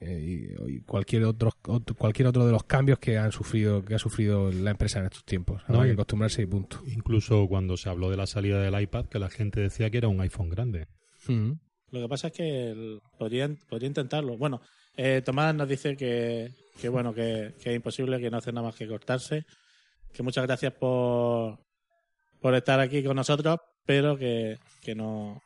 eh, 0.00 0.56
y, 0.68 0.80
cualquier 0.80 1.24
otro, 1.24 1.52
otro- 1.66 1.94
cualquier 1.96 2.28
otro 2.28 2.46
de 2.46 2.52
los 2.52 2.64
cambios 2.64 2.98
que 2.98 3.18
han 3.18 3.30
sufrido 3.30 3.84
que 3.84 3.94
ha 3.94 3.98
sufrido 3.98 4.50
la 4.50 4.70
empresa 4.70 4.98
en 5.00 5.04
estos 5.06 5.24
tiempos. 5.24 5.62
No, 5.68 5.82
Hay 5.82 5.88
que 5.88 5.92
acostumbrarse 5.94 6.42
y 6.42 6.46
punto. 6.46 6.80
Incluso 6.86 7.46
cuando 7.46 7.76
se 7.76 7.88
habló 7.90 8.11
de 8.11 8.16
la 8.16 8.26
salida 8.26 8.61
del 8.61 8.80
iPad, 8.80 9.06
que 9.06 9.18
la 9.18 9.28
gente 9.28 9.61
decía 9.61 9.90
que 9.90 9.98
era 9.98 10.08
un 10.08 10.20
iPhone 10.22 10.48
grande. 10.48 10.86
Mm. 11.28 11.52
Lo 11.93 12.01
que 12.01 12.09
pasa 12.09 12.28
es 12.28 12.32
que 12.32 12.70
el- 12.70 13.01
podría, 13.18 13.49
intentarlo. 13.82 14.36
Bueno, 14.36 14.61
eh, 14.97 15.22
Tomás 15.24 15.55
nos 15.55 15.68
dice 15.68 15.97
que, 15.97 16.51
que 16.80 16.88
bueno, 16.88 17.12
que, 17.14 17.55
que 17.62 17.70
es 17.70 17.76
imposible, 17.76 18.20
que 18.20 18.30
no 18.30 18.38
hace 18.38 18.53
nada 18.53 18.66
más 18.68 18.76
que 18.76 18.86
cortarse. 18.86 19.45
Que 20.12 20.22
muchas 20.22 20.47
gracias 20.47 20.72
por, 20.74 21.59
por 22.41 22.55
estar 22.55 22.80
aquí 22.80 23.03
con 23.03 23.16
nosotros, 23.16 23.59
pero 23.84 24.16
que, 24.16 24.59
que 24.82 24.95
no, 24.95 25.41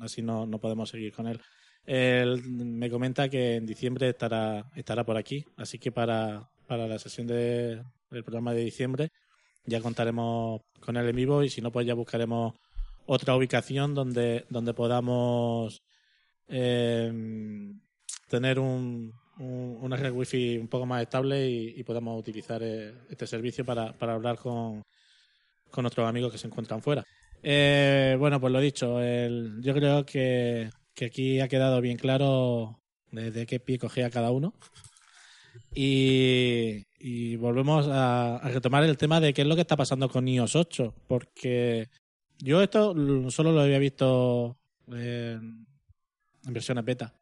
así 0.00 0.22
no, 0.22 0.46
no 0.46 0.58
podemos 0.58 0.88
seguir 0.90 1.12
con 1.12 1.26
él. 1.26 1.40
Él 1.86 2.42
me 2.44 2.90
comenta 2.90 3.28
que 3.28 3.56
en 3.56 3.66
diciembre 3.66 4.08
estará, 4.10 4.64
estará 4.74 5.04
por 5.04 5.16
aquí, 5.16 5.44
así 5.56 5.78
que 5.78 5.90
para, 5.92 6.48
para 6.66 6.86
la 6.86 6.98
sesión 6.98 7.26
de- 7.26 7.82
del 8.10 8.24
programa 8.24 8.52
de 8.54 8.64
diciembre 8.64 9.10
ya 9.64 9.80
contaremos 9.82 10.62
con 10.80 10.96
él 10.96 11.08
en 11.08 11.16
vivo 11.16 11.42
y 11.42 11.50
si 11.50 11.60
no, 11.60 11.70
pues 11.70 11.86
ya 11.86 11.94
buscaremos 11.94 12.54
otra 13.06 13.36
ubicación 13.36 13.94
donde, 13.94 14.46
donde 14.50 14.72
podamos 14.74 15.82
eh, 16.48 17.72
tener 18.28 18.58
un, 18.58 19.12
un- 19.38 19.78
una 19.80 19.96
red 19.96 20.12
wifi 20.12 20.58
un 20.58 20.68
poco 20.68 20.86
más 20.86 21.02
estable 21.02 21.48
y, 21.48 21.82
podamos 21.84 22.18
utilizar 22.18 22.60
eh, 22.62 22.92
este 23.10 23.26
servicio 23.26 23.64
para, 23.64 23.92
para 23.96 24.14
hablar 24.14 24.36
con, 24.38 24.82
con 25.70 25.86
otros 25.86 26.08
amigos 26.08 26.32
que 26.32 26.38
se 26.38 26.46
encuentran 26.46 26.82
fuera. 26.82 27.04
Eh, 27.42 28.16
bueno, 28.18 28.40
pues 28.40 28.52
lo 28.52 28.60
dicho, 28.60 29.00
el- 29.00 29.60
yo 29.62 29.74
creo 29.74 30.04
que, 30.04 30.70
que 30.94 31.04
aquí 31.06 31.40
ha 31.40 31.48
quedado 31.48 31.80
bien 31.80 31.96
claro 31.96 32.80
desde 33.10 33.46
qué 33.46 33.60
pie 33.60 33.78
cogea 33.78 34.10
cada 34.10 34.30
uno. 34.30 34.54
Y, 35.74 37.36
volvemos 37.36 37.86
a, 37.88 38.36
a 38.36 38.48
retomar 38.48 38.84
el 38.84 38.96
tema 38.96 39.20
de 39.20 39.32
qué 39.32 39.42
es 39.42 39.48
lo 39.48 39.54
que 39.54 39.60
está 39.60 39.76
pasando 39.76 40.08
con 40.08 40.26
iOS 40.26 40.56
8, 40.56 40.94
porque 41.06 41.88
yo 42.38 42.62
esto 42.62 42.94
solo 43.30 43.52
lo 43.52 43.60
había 43.60 43.78
visto 43.78 44.56
en, 44.88 45.66
en 46.48 46.54
versiones 46.54 46.84
beta. 46.84 47.14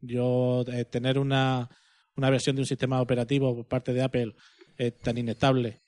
Yo 0.00 0.64
eh, 0.66 0.84
tener 0.84 1.18
una, 1.18 1.70
una 2.16 2.30
versión 2.30 2.56
de 2.56 2.62
un 2.62 2.66
sistema 2.66 3.00
operativo 3.00 3.54
por 3.54 3.66
parte 3.66 3.92
de 3.92 4.02
Apple 4.02 4.34
eh, 4.76 4.90
tan 4.90 5.16
inestable 5.16 5.80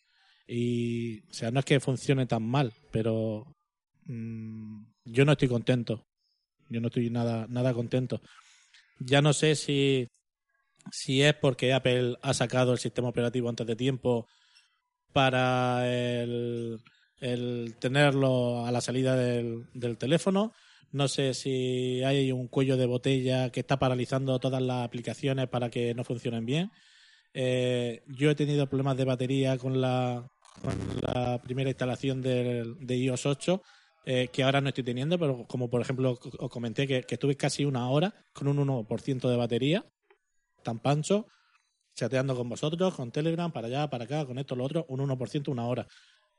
y, 0.46 1.20
o 1.28 1.32
sea, 1.32 1.50
no 1.50 1.60
es 1.60 1.66
que 1.66 1.80
funcione 1.80 2.26
tan 2.26 2.42
mal, 2.42 2.72
pero 2.90 3.44
mm, 4.06 4.84
yo 5.04 5.24
no 5.24 5.32
estoy 5.32 5.48
contento. 5.48 6.06
Yo 6.70 6.80
no 6.80 6.88
estoy 6.88 7.10
nada, 7.10 7.46
nada 7.48 7.74
contento. 7.74 8.22
Ya 8.98 9.20
no 9.20 9.32
sé 9.32 9.54
si, 9.54 10.08
si 10.90 11.22
es 11.22 11.34
porque 11.34 11.72
Apple 11.72 12.16
ha 12.22 12.32
sacado 12.32 12.72
el 12.72 12.78
sistema 12.78 13.08
operativo 13.08 13.48
antes 13.48 13.66
de 13.66 13.76
tiempo 13.76 14.26
para 15.12 15.86
el, 15.86 16.80
tenerlo 17.80 18.64
a 18.64 18.72
la 18.72 18.80
salida 18.80 19.16
del 19.16 19.98
teléfono. 19.98 20.52
No 20.94 21.08
sé 21.08 21.34
si 21.34 22.04
hay 22.04 22.30
un 22.30 22.46
cuello 22.46 22.76
de 22.76 22.86
botella 22.86 23.50
que 23.50 23.58
está 23.58 23.80
paralizando 23.80 24.38
todas 24.38 24.62
las 24.62 24.84
aplicaciones 24.84 25.48
para 25.48 25.68
que 25.68 25.92
no 25.92 26.04
funcionen 26.04 26.46
bien. 26.46 26.70
Eh, 27.32 28.04
yo 28.06 28.30
he 28.30 28.36
tenido 28.36 28.68
problemas 28.68 28.96
de 28.96 29.04
batería 29.04 29.58
con 29.58 29.80
la, 29.80 30.30
con 30.62 30.72
la 31.02 31.42
primera 31.42 31.68
instalación 31.68 32.22
del- 32.22 32.76
de, 32.78 32.96
iOS 32.96 33.26
8, 33.26 33.60
eh, 34.06 34.28
que 34.32 34.44
ahora 34.44 34.60
no 34.60 34.68
estoy 34.68 34.84
teniendo, 34.84 35.18
pero 35.18 35.44
como 35.48 35.68
por 35.68 35.80
ejemplo 35.80 36.16
os 36.38 36.48
comenté 36.48 36.86
que, 36.86 37.02
que 37.02 37.16
estuve 37.16 37.36
casi 37.36 37.64
una 37.64 37.88
hora 37.90 38.14
con 38.32 38.46
un 38.46 38.58
1% 38.58 39.28
de 39.28 39.36
batería, 39.36 39.84
tan 40.62 40.78
pancho, 40.78 41.26
chateando 41.96 42.36
con 42.36 42.48
vosotros, 42.48 42.94
con 42.94 43.10
Telegram, 43.10 43.50
para 43.50 43.66
allá, 43.66 43.90
para 43.90 44.04
acá, 44.04 44.24
con 44.26 44.38
esto, 44.38 44.54
lo 44.54 44.62
otro, 44.62 44.86
un 44.88 45.00
1%, 45.00 45.48
una 45.48 45.66
hora. 45.66 45.88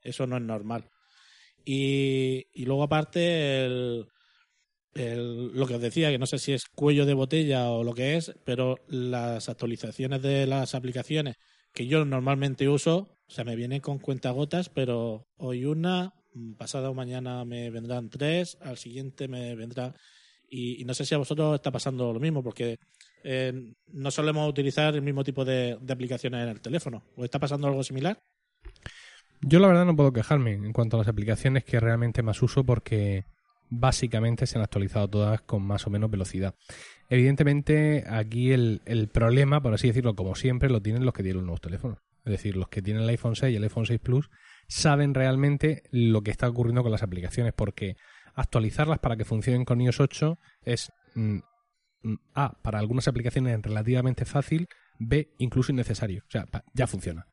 Eso 0.01 0.25
no 0.25 0.37
es 0.37 0.43
normal. 0.43 0.89
Y, 1.65 2.45
y 2.53 2.63
luego 2.63 2.83
aparte 2.83 3.65
el, 3.65 4.07
lo 4.95 5.67
que 5.67 5.75
os 5.75 5.81
decía, 5.81 6.09
que 6.09 6.17
no 6.17 6.25
sé 6.25 6.39
si 6.39 6.53
es 6.53 6.65
cuello 6.65 7.05
de 7.05 7.13
botella 7.13 7.69
o 7.69 7.83
lo 7.83 7.93
que 7.93 8.15
es, 8.15 8.33
pero 8.45 8.79
las 8.87 9.49
actualizaciones 9.49 10.21
de 10.21 10.47
las 10.47 10.73
aplicaciones 10.73 11.35
que 11.73 11.87
yo 11.87 12.05
normalmente 12.05 12.69
uso, 12.69 13.09
o 13.27 13.31
sea, 13.31 13.43
me 13.43 13.57
vienen 13.57 13.81
con 13.81 13.99
cuentagotas, 13.99 14.69
pero 14.69 15.27
hoy 15.35 15.65
una, 15.65 16.13
pasado 16.57 16.93
mañana 16.93 17.43
me 17.43 17.69
vendrán 17.69 18.09
tres, 18.09 18.57
al 18.61 18.77
siguiente 18.77 19.27
me 19.27 19.55
vendrán... 19.55 19.93
Y, 20.49 20.85
no 20.85 20.93
sé 20.93 21.05
si 21.05 21.13
a 21.13 21.17
vosotros 21.17 21.55
está 21.55 21.71
pasando 21.71 22.13
lo 22.13 22.19
mismo, 22.19 22.41
porque 22.41 22.77
eh, 23.23 23.73
no 23.87 24.11
solemos 24.11 24.47
utilizar 24.47 24.95
el 24.95 25.01
mismo 25.01 25.23
tipo 25.23 25.43
de 25.43 25.77
aplicaciones 25.89 26.43
en 26.43 26.49
el 26.49 26.61
teléfono. 26.61 27.03
¿O 27.17 27.25
está 27.25 27.39
pasando 27.39 27.67
algo 27.67 27.83
similar? 27.83 28.21
Yo 29.41 29.59
la 29.59 29.67
verdad 29.67 29.85
no 29.85 29.95
puedo 29.95 30.13
quejarme 30.13 30.53
en 30.53 30.71
cuanto 30.71 30.95
a 30.95 30.99
las 30.99 31.07
aplicaciones 31.09 31.65
que 31.65 31.79
realmente 31.79 32.23
más 32.23 32.41
uso 32.41 32.63
porque 32.63 33.25
básicamente 33.69 34.45
se 34.45 34.57
han 34.57 34.63
actualizado 34.63 35.07
todas 35.07 35.41
con 35.41 35.63
más 35.63 35.87
o 35.87 35.89
menos 35.89 36.09
velocidad. 36.11 36.55
Evidentemente 37.09 38.03
aquí 38.07 38.51
el, 38.51 38.81
el 38.85 39.09
problema, 39.09 39.61
por 39.61 39.73
así 39.73 39.87
decirlo, 39.87 40.15
como 40.15 40.35
siempre, 40.35 40.69
lo 40.69 40.81
tienen 40.81 41.05
los 41.05 41.13
que 41.13 41.23
tienen 41.23 41.37
los 41.37 41.45
nuevos 41.45 41.61
teléfonos. 41.61 41.99
Es 42.25 42.31
decir, 42.31 42.55
los 42.55 42.69
que 42.69 42.81
tienen 42.81 43.03
el 43.03 43.09
iPhone 43.09 43.35
6 43.35 43.53
y 43.53 43.55
el 43.57 43.63
iPhone 43.63 43.85
6 43.85 43.99
Plus 43.99 44.29
saben 44.67 45.13
realmente 45.13 45.83
lo 45.91 46.21
que 46.21 46.31
está 46.31 46.49
ocurriendo 46.49 46.81
con 46.81 46.91
las 46.91 47.03
aplicaciones 47.03 47.53
porque 47.53 47.95
actualizarlas 48.33 48.99
para 48.99 49.15
que 49.15 49.25
funcionen 49.25 49.63
con 49.63 49.79
iOS 49.79 49.99
8 49.99 50.39
es 50.63 50.91
mm, 51.13 51.37
mm, 52.01 52.15
A, 52.33 52.53
para 52.63 52.79
algunas 52.79 53.07
aplicaciones 53.07 53.61
relativamente 53.61 54.25
fácil, 54.25 54.67
B, 54.97 55.35
incluso 55.37 55.71
innecesario. 55.71 56.23
O 56.27 56.31
sea, 56.31 56.47
ya 56.73 56.87
funciona 56.87 57.27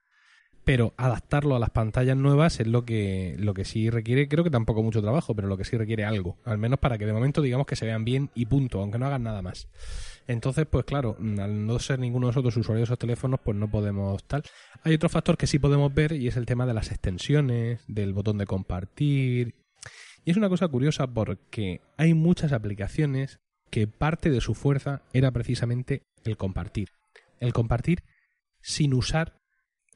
pero 0.64 0.94
adaptarlo 0.96 1.56
a 1.56 1.58
las 1.58 1.70
pantallas 1.70 2.16
nuevas 2.16 2.60
es 2.60 2.66
lo 2.66 2.84
que, 2.84 3.34
lo 3.38 3.54
que 3.54 3.64
sí 3.64 3.90
requiere, 3.90 4.28
creo 4.28 4.44
que 4.44 4.50
tampoco 4.50 4.82
mucho 4.82 5.02
trabajo, 5.02 5.34
pero 5.34 5.48
lo 5.48 5.56
que 5.56 5.64
sí 5.64 5.76
requiere 5.76 6.04
algo, 6.04 6.38
al 6.44 6.58
menos 6.58 6.78
para 6.78 6.98
que 6.98 7.06
de 7.06 7.12
momento 7.12 7.42
digamos 7.42 7.66
que 7.66 7.76
se 7.76 7.86
vean 7.86 8.04
bien 8.04 8.30
y 8.34 8.46
punto, 8.46 8.80
aunque 8.80 8.98
no 8.98 9.06
hagan 9.06 9.24
nada 9.24 9.42
más. 9.42 9.68
Entonces, 10.28 10.66
pues 10.70 10.84
claro, 10.84 11.16
al 11.18 11.66
no 11.66 11.78
ser 11.78 11.98
ninguno 11.98 12.26
de 12.26 12.30
nosotros 12.30 12.56
usuarios 12.56 12.88
de 12.88 12.92
esos 12.92 12.98
teléfonos, 12.98 13.40
pues 13.42 13.56
no 13.56 13.68
podemos 13.68 14.22
tal. 14.24 14.44
Hay 14.84 14.94
otro 14.94 15.08
factor 15.08 15.36
que 15.36 15.48
sí 15.48 15.58
podemos 15.58 15.92
ver 15.92 16.12
y 16.12 16.28
es 16.28 16.36
el 16.36 16.46
tema 16.46 16.64
de 16.64 16.74
las 16.74 16.90
extensiones, 16.90 17.84
del 17.88 18.12
botón 18.12 18.38
de 18.38 18.46
compartir. 18.46 19.56
Y 20.24 20.30
es 20.30 20.36
una 20.36 20.48
cosa 20.48 20.68
curiosa 20.68 21.08
porque 21.08 21.80
hay 21.96 22.14
muchas 22.14 22.52
aplicaciones 22.52 23.40
que 23.70 23.88
parte 23.88 24.30
de 24.30 24.40
su 24.40 24.54
fuerza 24.54 25.02
era 25.12 25.32
precisamente 25.32 26.02
el 26.24 26.36
compartir. 26.36 26.90
El 27.40 27.52
compartir 27.52 28.04
sin 28.60 28.94
usar 28.94 29.41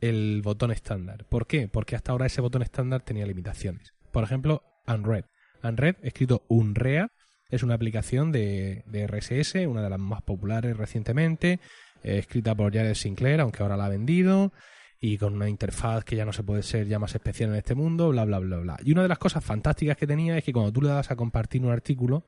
el 0.01 0.43
botón 0.43 0.71
estándar. 0.71 1.25
¿Por 1.29 1.47
qué? 1.47 1.69
Porque 1.69 1.97
hasta 1.97 2.13
ahora 2.13 2.27
ese 2.27 2.41
botón 2.41 2.63
estándar 2.63 3.03
tenía 3.03 3.27
limitaciones. 3.27 3.95
Por 4.13 4.25
ejemplo, 4.25 4.63
Unread. 4.87 5.25
Unread, 5.63 5.97
escrito 6.03 6.43
Unrea, 6.49 7.09
es 7.49 7.63
una 7.63 7.75
aplicación 7.75 8.33
de, 8.33 8.83
de 8.87 9.07
RSS, 9.07 9.67
una 9.67 9.83
de 9.83 9.91
las 9.91 9.99
más 9.99 10.23
populares 10.23 10.77
recientemente, 10.77 11.61
eh, 12.03 12.19
escrita 12.19 12.55
por 12.55 12.73
Jared 12.73 12.95
Sinclair, 12.95 13.41
aunque 13.41 13.63
ahora 13.63 13.77
la 13.77 13.87
ha 13.87 13.91
vendido, 13.91 14.53
y 15.01 15.19
con 15.19 15.35
una 15.35 15.49
interfaz 15.49 16.05
que 16.05 16.17
ya 16.17 16.25
no 16.25 16.33
se 16.33 16.43
puede 16.43 16.63
ser 16.63 16.87
ya 16.87 16.99
más 16.99 17.15
especial 17.15 17.51
en 17.51 17.57
este 17.57 17.75
mundo, 17.75 18.09
bla, 18.09 18.25
bla, 18.25 18.39
bla, 18.39 18.59
bla. 18.59 18.77
Y 18.85 18.93
una 18.93 19.03
de 19.03 19.09
las 19.09 19.19
cosas 19.19 19.45
fantásticas 19.45 19.97
que 19.97 20.07
tenía 20.07 20.37
es 20.37 20.45
que 20.45 20.53
cuando 20.53 20.73
tú 20.73 20.83
le 20.83 20.89
dabas 20.89 21.11
a 21.11 21.17
compartir 21.17 21.63
un 21.63 21.71
artículo, 21.71 22.27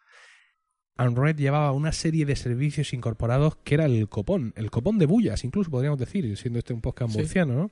Unread 0.99 1.37
llevaba 1.37 1.73
una 1.73 1.93
serie 1.93 2.27
de 2.27 2.35
servicios 2.37 2.93
incorporados 2.93 3.57
que 3.65 3.75
era 3.75 3.85
el 3.87 4.09
copón, 4.09 4.53
el 4.57 4.71
copón 4.71 4.99
de 4.99 5.07
bullas, 5.07 5.45
incluso 5.45 5.71
podríamos 5.71 5.99
decir, 5.99 6.37
siendo 6.37 6.59
este 6.59 6.73
un 6.75 6.81
podcast 6.81 7.13
Sí. 7.13 7.19
murciano, 7.19 7.55
¿no? 7.55 7.71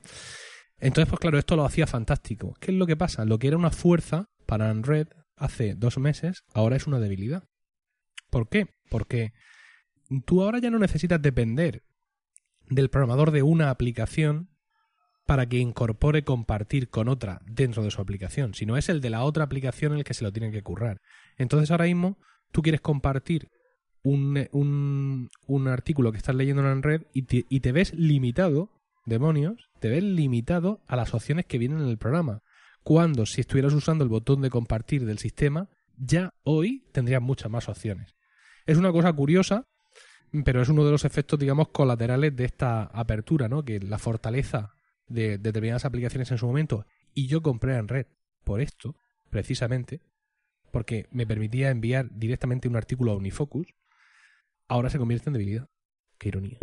Entonces, 0.79 1.09
pues 1.09 1.19
claro, 1.19 1.37
esto 1.39 1.55
lo 1.55 1.65
hacía 1.65 1.87
fantástico. 1.87 2.53
¿Qué 2.59 2.71
es 2.71 2.77
lo 2.77 2.85
que 2.85 2.95
pasa? 2.95 3.25
Lo 3.25 3.39
que 3.39 3.47
era 3.47 3.57
una 3.57 3.71
fuerza 3.71 4.29
para 4.45 4.71
Unread 4.71 5.07
hace 5.35 5.75
dos 5.75 5.97
meses, 5.97 6.43
ahora 6.53 6.75
es 6.75 6.87
una 6.87 6.99
debilidad. 6.99 7.43
¿Por 8.29 8.47
qué? 8.47 8.67
Porque 8.89 9.33
tú 10.25 10.43
ahora 10.43 10.59
ya 10.59 10.69
no 10.69 10.79
necesitas 10.79 11.21
depender 11.21 11.83
del 12.69 12.89
programador 12.89 13.31
de 13.31 13.43
una 13.43 13.69
aplicación 13.69 14.49
para 15.25 15.45
que 15.47 15.57
incorpore 15.57 16.23
compartir 16.23 16.89
con 16.89 17.09
otra 17.09 17.41
dentro 17.45 17.83
de 17.83 17.91
su 17.91 18.01
aplicación, 18.01 18.53
sino 18.53 18.77
es 18.77 18.87
el 18.87 19.01
de 19.01 19.09
la 19.09 19.23
otra 19.23 19.43
aplicación 19.43 19.93
el 19.93 20.03
que 20.03 20.13
se 20.13 20.23
lo 20.23 20.31
tiene 20.31 20.51
que 20.51 20.63
currar. 20.63 21.01
Entonces 21.37 21.69
ahora 21.71 21.85
mismo 21.85 22.17
tú 22.51 22.61
quieres 22.61 22.81
compartir 22.81 23.49
un, 24.03 24.47
un, 24.51 25.29
un 25.47 25.67
artículo 25.67 26.11
que 26.11 26.17
estás 26.17 26.35
leyendo 26.35 26.69
en 26.71 26.83
red 26.83 27.01
y 27.13 27.23
te, 27.23 27.45
y 27.49 27.59
te 27.59 27.71
ves 27.71 27.93
limitado, 27.93 28.69
demonios, 29.05 29.69
te 29.79 29.89
ves 29.89 30.03
limitado 30.03 30.81
a 30.87 30.95
las 30.95 31.13
opciones 31.13 31.45
que 31.45 31.57
vienen 31.57 31.79
en 31.79 31.89
el 31.89 31.97
programa. 31.97 32.41
cuando 32.87 33.25
si 33.25 33.41
estuvieras 33.41 33.73
usando 33.73 34.05
el 34.05 34.09
botón 34.09 34.41
de 34.41 34.49
compartir 34.49 35.05
del 35.05 35.17
sistema, 35.17 35.67
ya 35.97 36.33
hoy 36.43 36.85
tendrías 36.93 37.21
muchas 37.21 37.51
más 37.51 37.67
opciones. 37.67 38.15
Es 38.65 38.77
una 38.77 38.93
cosa 38.93 39.11
curiosa, 39.11 39.65
pero 40.45 40.61
es 40.61 40.69
uno 40.69 40.85
de 40.85 40.91
los 40.91 41.03
efectos, 41.03 41.37
digamos, 41.37 41.67
colaterales 41.67 42.33
de 42.33 42.45
esta 42.45 42.83
apertura, 42.83 43.49
¿no? 43.49 43.65
Que 43.65 43.81
la 43.81 43.97
fortaleza 43.97 44.71
de 45.07 45.37
determinadas 45.37 45.83
aplicaciones 45.83 46.31
en 46.31 46.37
su 46.37 46.47
momento, 46.47 46.85
y 47.13 47.27
yo 47.27 47.41
compré 47.41 47.75
en 47.75 47.89
red 47.89 48.05
por 48.45 48.61
esto, 48.61 48.95
precisamente, 49.29 49.99
porque 50.71 51.07
me 51.11 51.25
permitía 51.27 51.69
enviar 51.69 52.07
directamente 52.11 52.67
un 52.67 52.75
artículo 52.75 53.11
a 53.11 53.15
Unifocus, 53.17 53.67
ahora 54.67 54.89
se 54.89 54.97
convierte 54.97 55.29
en 55.29 55.33
debilidad. 55.33 55.67
Qué 56.17 56.29
ironía. 56.29 56.57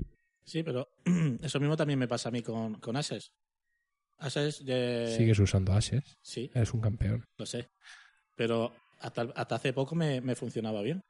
Sí, 0.45 0.63
pero 0.63 0.89
eso 1.43 1.61
mismo 1.61 1.77
también 1.77 1.99
me 1.99 2.09
pasa 2.09 2.29
a 2.29 2.33
mí 2.33 2.43
con, 2.43 2.75
con. 2.81 2.97
Access, 2.97 3.31
eh, 4.67 5.15
Sigues 5.17 5.39
usando 5.39 5.73
Ashes, 5.73 6.19
sí, 6.23 6.51
eres 6.55 6.73
un 6.73 6.81
campeón. 6.81 7.25
lo 7.37 7.47
sé. 7.47 7.69
Pero 8.37 8.73
hasta, 9.01 9.23
hasta 9.35 9.55
hace 9.57 9.73
poco 9.73 9.95
me, 9.95 10.21
me 10.21 10.35
funcionaba 10.35 10.83
bien. 10.83 11.03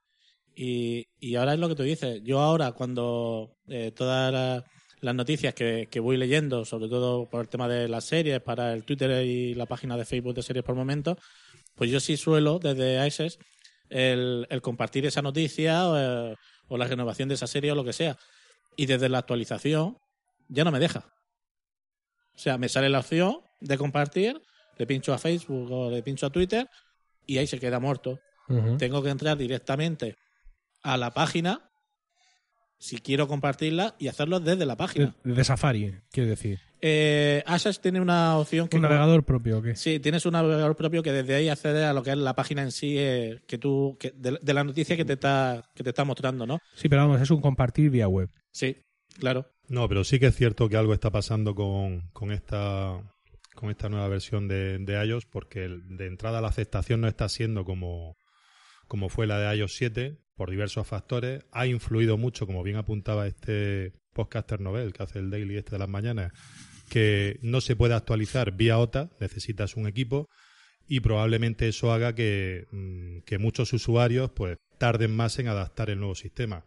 Y, 0.56 1.06
y 1.18 1.34
ahora 1.36 1.54
es 1.54 1.58
lo 1.60 1.68
que 1.68 1.74
tú 1.74 1.82
dices. 1.82 2.22
Yo 2.22 2.40
ahora, 2.40 2.72
cuando 2.72 3.56
eh, 3.68 3.92
todas 3.94 4.32
la- 4.32 4.64
las 5.00 5.14
noticias 5.14 5.52
que, 5.52 5.88
que 5.90 6.00
voy 6.00 6.16
leyendo, 6.16 6.64
sobre 6.64 6.88
todo 6.88 7.28
por 7.28 7.42
el 7.42 7.48
tema 7.48 7.68
de 7.68 7.88
las 7.88 8.04
series, 8.04 8.40
para 8.40 8.72
el 8.72 8.84
Twitter 8.84 9.24
y 9.26 9.54
la 9.54 9.66
página 9.66 9.96
de 9.98 10.06
Facebook 10.06 10.34
de 10.34 10.42
series 10.42 10.64
por 10.64 10.74
momentos, 10.74 11.18
pues 11.74 11.90
yo 11.90 12.00
sí 12.00 12.16
suelo, 12.16 12.58
desde 12.58 12.98
Access, 12.98 13.38
el, 13.90 14.46
el 14.50 14.62
compartir 14.62 15.06
esa 15.06 15.22
noticia 15.22 15.88
o, 15.88 15.96
eh, 15.98 16.36
o 16.68 16.76
la 16.76 16.86
renovación 16.86 17.28
de 17.28 17.34
esa 17.34 17.46
serie 17.46 17.72
o 17.72 17.74
lo 17.74 17.84
que 17.84 17.92
sea. 17.92 18.16
Y 18.76 18.86
desde 18.86 19.08
la 19.08 19.18
actualización 19.18 19.98
ya 20.48 20.64
no 20.64 20.72
me 20.72 20.80
deja. 20.80 21.04
O 22.34 22.38
sea, 22.38 22.58
me 22.58 22.68
sale 22.68 22.88
la 22.88 23.00
opción 23.00 23.40
de 23.60 23.78
compartir, 23.78 24.40
le 24.76 24.86
pincho 24.86 25.12
a 25.12 25.18
Facebook 25.18 25.70
o 25.70 25.90
le 25.90 26.02
pincho 26.02 26.26
a 26.26 26.30
Twitter 26.30 26.68
y 27.26 27.38
ahí 27.38 27.46
se 27.46 27.60
queda 27.60 27.78
muerto. 27.78 28.20
Tengo 28.78 29.02
que 29.02 29.08
entrar 29.08 29.38
directamente 29.38 30.16
a 30.82 30.98
la 30.98 31.14
página 31.14 31.70
si 32.84 32.98
quiero 32.98 33.26
compartirla 33.26 33.94
y 33.98 34.08
hacerlo 34.08 34.40
desde 34.40 34.66
la 34.66 34.76
página. 34.76 35.14
De 35.24 35.42
Safari, 35.42 35.94
quiero 36.10 36.28
decir. 36.28 36.60
Eh, 36.82 37.42
Access 37.46 37.80
tiene 37.80 37.98
una 37.98 38.36
opción 38.36 38.68
que 38.68 38.76
¿Un 38.76 38.82
navegador 38.82 39.24
propio 39.24 39.58
o 39.58 39.62
qué? 39.62 39.74
Sí, 39.74 40.00
tienes 40.00 40.26
un 40.26 40.32
navegador 40.32 40.76
propio 40.76 41.02
que 41.02 41.12
desde 41.12 41.34
ahí 41.34 41.48
accede 41.48 41.82
a 41.86 41.94
lo 41.94 42.02
que 42.02 42.10
es 42.10 42.18
la 42.18 42.34
página 42.34 42.60
en 42.60 42.72
sí 42.72 42.96
eh, 42.98 43.40
que 43.46 43.56
tú 43.56 43.96
que- 43.98 44.12
de, 44.14 44.38
de 44.42 44.52
la 44.52 44.64
noticia 44.64 44.94
que 44.94 45.06
te 45.06 45.14
está 45.14 45.70
que 45.74 45.82
te 45.82 45.88
está 45.90 46.04
mostrando, 46.04 46.46
¿no? 46.46 46.58
Sí, 46.74 46.90
pero 46.90 47.02
vamos, 47.06 47.22
es 47.22 47.30
un 47.30 47.40
compartir 47.40 47.88
vía 47.88 48.06
web. 48.06 48.28
Sí, 48.52 48.76
claro. 49.18 49.50
No, 49.68 49.88
pero 49.88 50.04
sí 50.04 50.18
que 50.20 50.26
es 50.26 50.36
cierto 50.36 50.68
que 50.68 50.76
algo 50.76 50.92
está 50.92 51.10
pasando 51.10 51.54
con, 51.54 52.10
con 52.12 52.32
esta 52.32 53.00
con 53.54 53.70
esta 53.70 53.88
nueva 53.88 54.08
versión 54.08 54.46
de, 54.46 54.76
de 54.78 55.06
iOS, 55.06 55.24
porque 55.24 55.60
de 55.70 56.06
entrada 56.06 56.42
la 56.42 56.48
aceptación 56.48 57.00
no 57.00 57.08
está 57.08 57.30
siendo 57.30 57.64
como, 57.64 58.18
como 58.88 59.08
fue 59.08 59.26
la 59.26 59.38
de 59.38 59.56
iOS 59.56 59.74
7, 59.76 60.18
por 60.36 60.50
diversos 60.50 60.86
factores. 60.86 61.44
Ha 61.52 61.66
influido 61.66 62.16
mucho, 62.16 62.46
como 62.46 62.62
bien 62.62 62.76
apuntaba 62.76 63.26
este 63.26 63.92
podcaster 64.12 64.60
novel 64.60 64.92
que 64.92 65.02
hace 65.02 65.18
el 65.18 65.30
daily 65.30 65.56
este 65.56 65.72
de 65.72 65.78
las 65.78 65.88
mañanas, 65.88 66.32
que 66.88 67.38
no 67.42 67.60
se 67.60 67.76
puede 67.76 67.94
actualizar 67.94 68.52
vía 68.52 68.78
OTA, 68.78 69.10
necesitas 69.20 69.76
un 69.76 69.86
equipo, 69.86 70.28
y 70.86 71.00
probablemente 71.00 71.68
eso 71.68 71.92
haga 71.92 72.14
que, 72.14 72.66
mm, 72.70 73.20
que 73.20 73.38
muchos 73.38 73.72
usuarios 73.72 74.30
pues 74.30 74.58
tarden 74.78 75.14
más 75.14 75.38
en 75.38 75.48
adaptar 75.48 75.90
el 75.90 75.98
nuevo 75.98 76.14
sistema. 76.14 76.64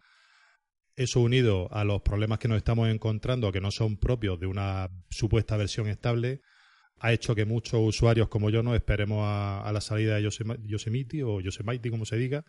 Eso 0.96 1.20
unido 1.20 1.72
a 1.72 1.84
los 1.84 2.02
problemas 2.02 2.40
que 2.40 2.48
nos 2.48 2.56
estamos 2.56 2.88
encontrando, 2.88 3.52
que 3.52 3.60
no 3.60 3.70
son 3.70 3.96
propios 3.96 4.40
de 4.40 4.46
una 4.46 4.90
supuesta 5.08 5.56
versión 5.56 5.88
estable, 5.88 6.40
ha 7.00 7.12
hecho 7.12 7.34
que 7.34 7.44
muchos 7.44 7.80
usuarios 7.80 8.28
como 8.28 8.50
yo 8.50 8.62
no 8.64 8.74
esperemos 8.74 9.22
a, 9.24 9.60
a 9.60 9.72
la 9.72 9.80
salida 9.80 10.16
de 10.16 10.28
Yosemite 10.64 11.22
o 11.22 11.40
Yosemite, 11.40 11.90
como 11.90 12.04
se 12.04 12.16
diga, 12.16 12.44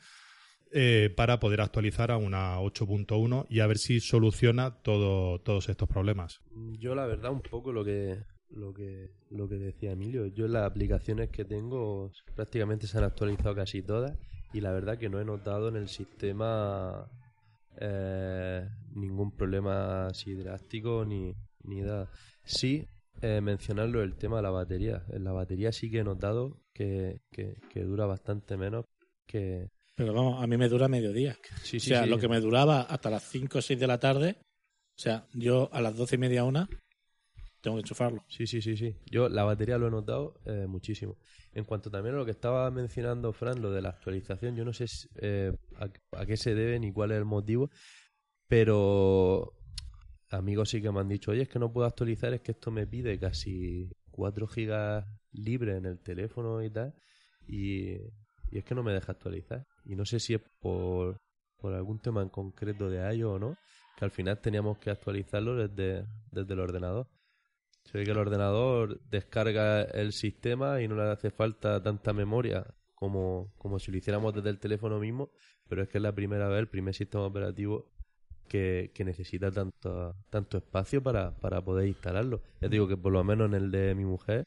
eh, 0.72 1.13
para 1.15 1.39
poder 1.39 1.61
actualizar 1.61 2.11
a 2.11 2.17
una 2.17 2.59
8.1 2.59 3.45
y 3.49 3.59
a 3.59 3.67
ver 3.67 3.78
si 3.78 3.99
soluciona 3.99 4.82
todo, 4.82 5.39
todos 5.39 5.70
estos 5.70 5.89
problemas. 5.89 6.41
Yo 6.78 6.95
la 6.95 7.05
verdad 7.05 7.32
un 7.32 7.41
poco 7.41 7.72
lo 7.72 7.84
que 7.84 8.24
lo 8.51 8.74
que 8.74 9.11
lo 9.30 9.47
que 9.47 9.55
decía 9.55 9.91
Emilio, 9.91 10.26
yo 10.28 10.47
las 10.47 10.63
aplicaciones 10.63 11.30
que 11.30 11.45
tengo 11.45 12.11
prácticamente 12.36 12.88
se 12.88 12.97
han 12.97 13.03
actualizado 13.03 13.55
casi 13.55 13.82
todas 13.82 14.17
y 14.53 14.61
la 14.61 14.72
verdad 14.72 14.97
que 14.97 15.09
no 15.09 15.20
he 15.20 15.26
notado 15.26 15.70
en 15.70 15.76
el 15.76 15.88
sistema 15.88 17.09
eh, 17.80 18.67
ningún 18.93 19.32
problema 19.32 20.07
así 20.07 20.34
drástico 20.34 21.05
ni, 21.05 21.36
ni 21.63 21.82
nada. 21.82 22.09
Sí, 22.43 22.88
eh, 23.22 23.41
mencionarlo 23.41 24.01
el 24.01 24.15
tema 24.15 24.38
de 24.38 24.43
la 24.43 24.51
batería. 24.51 25.03
En 25.09 25.24
la 25.24 25.32
batería 25.32 25.72
sí 25.72 25.89
que 25.89 25.99
he 25.99 26.03
notado 26.03 26.61
que, 26.74 27.22
que, 27.32 27.57
que 27.70 27.84
dura 27.84 28.05
bastante 28.05 28.57
menos 28.57 28.86
que... 29.26 29.70
Pero 30.00 30.14
vamos, 30.14 30.41
a 30.41 30.47
mí 30.47 30.56
me 30.56 30.70
dura 30.70 30.88
mediodía. 30.88 31.38
Sí, 31.62 31.76
o 31.76 31.80
sea, 31.82 32.06
sí. 32.06 32.10
lo 32.10 32.18
que 32.18 32.30
me 32.30 32.39
duraba 32.39 32.84
hasta 32.84 33.10
las 33.10 33.22
5 33.24 33.58
o 33.58 33.62
6 33.62 33.78
de 33.78 33.86
la 33.86 34.00
tarde, 34.00 34.38
o 34.39 35.02
sea, 35.02 35.28
yo 35.34 35.70
a 35.74 35.82
las 35.82 35.97
12 35.97 36.16
y 36.16 36.18
media 36.18 36.45
una 36.45 36.70
tengo 37.60 37.76
que 37.76 37.82
enchufarlo. 37.82 38.24
Sí, 38.30 38.47
sí, 38.47 38.62
sí, 38.62 38.78
sí. 38.78 38.95
Yo 39.12 39.28
la 39.28 39.43
batería 39.43 39.78
lo 39.78 39.88
he 39.88 39.91
notado 39.91 40.39
eh, 40.45 40.68
muchísimo. 40.70 41.18
En 41.52 41.66
cuanto 41.66 41.91
también 41.91 42.16
a 42.16 42.20
lo 42.20 42.24
que 42.24 42.32
estaba 42.32 42.72
mencionando 42.72 43.34
Fran, 43.34 43.62
lo 43.62 43.72
de 43.72 43.82
la 43.82 43.89
actualización, 43.89 44.56
yo 44.56 44.64
no 44.64 44.72
sé 44.72 44.86
eh, 45.22 45.52
a, 45.76 45.89
a 46.18 46.26
qué 46.26 46.38
se 46.38 46.56
debe 46.56 46.80
ni 46.80 46.93
cuál 46.93 47.12
es 47.12 47.18
el 47.18 47.26
motivo, 47.26 47.70
pero 48.47 49.52
amigos 50.30 50.70
sí 50.70 50.82
que 50.82 50.93
me 50.93 51.02
han 51.02 51.10
dicho, 51.10 51.32
oye, 51.32 51.41
es 51.41 51.50
que 51.50 51.60
no 51.60 51.74
puedo 51.74 51.86
actualizar, 51.86 52.34
es 52.34 52.39
que 52.39 52.54
esto 52.54 52.72
me 52.72 52.88
pide 52.88 53.20
casi 53.20 53.89
4 54.12 54.47
gigas 54.47 55.06
libres 55.34 55.76
en 55.78 55.88
el 55.88 56.00
teléfono 56.00 56.64
y 56.64 56.70
tal, 56.70 56.93
y, 57.45 57.95
y 58.50 58.60
es 58.60 58.64
que 58.64 58.76
no 58.76 58.82
me 58.82 58.93
deja 58.93 59.12
actualizar. 59.12 59.66
Y 59.90 59.96
no 59.96 60.06
sé 60.06 60.20
si 60.20 60.36
es 60.36 60.42
por, 60.60 61.18
por 61.58 61.74
algún 61.74 61.98
tema 61.98 62.22
en 62.22 62.30
concreto 62.30 62.90
de 62.92 63.16
iOS 63.16 63.36
o 63.36 63.40
no, 63.40 63.58
que 63.98 64.06
al 64.06 64.12
final 64.12 64.40
teníamos 64.40 64.78
que 64.78 64.92
actualizarlo 64.92 65.56
desde, 65.56 66.06
desde 66.32 66.54
el 66.54 66.60
ordenador. 66.60 67.08
Se 67.86 67.98
ve 67.98 68.06
que 68.06 68.12
el 68.12 68.20
ordenador 68.20 69.02
descarga 69.10 69.82
el 69.82 70.14
sistema 70.14 70.80
y 70.80 70.88
no 70.88 70.96
le 70.96 71.10
hace 71.10 71.32
falta 71.32 71.82
tanta 71.82 72.14
memoria 72.14 72.68
como, 72.94 73.52
como 73.58 73.80
si 73.80 73.92
lo 73.92 73.98
hiciéramos 73.98 74.36
desde 74.36 74.52
el 74.52 74.60
teléfono 74.60 75.00
mismo, 75.00 75.32
pero 75.68 75.82
es 75.82 75.90
que 75.90 75.98
es 75.98 76.02
la 76.04 76.14
primera 76.14 76.48
vez, 76.50 76.60
el 76.60 76.68
primer 76.68 76.94
sistema 76.94 77.26
operativo 77.26 77.90
que, 78.48 78.92
que 78.94 79.04
necesita 79.04 79.50
tanto, 79.50 80.16
tanto 80.30 80.58
espacio 80.58 81.02
para, 81.02 81.36
para 81.38 81.62
poder 81.64 81.88
instalarlo. 81.88 82.44
Ya 82.62 82.68
digo 82.68 82.88
que 82.88 82.96
por 82.96 83.12
lo 83.12 83.24
menos 83.24 83.48
en 83.48 83.56
el 83.56 83.72
de 83.72 83.96
mi 83.96 84.06
mujer 84.06 84.46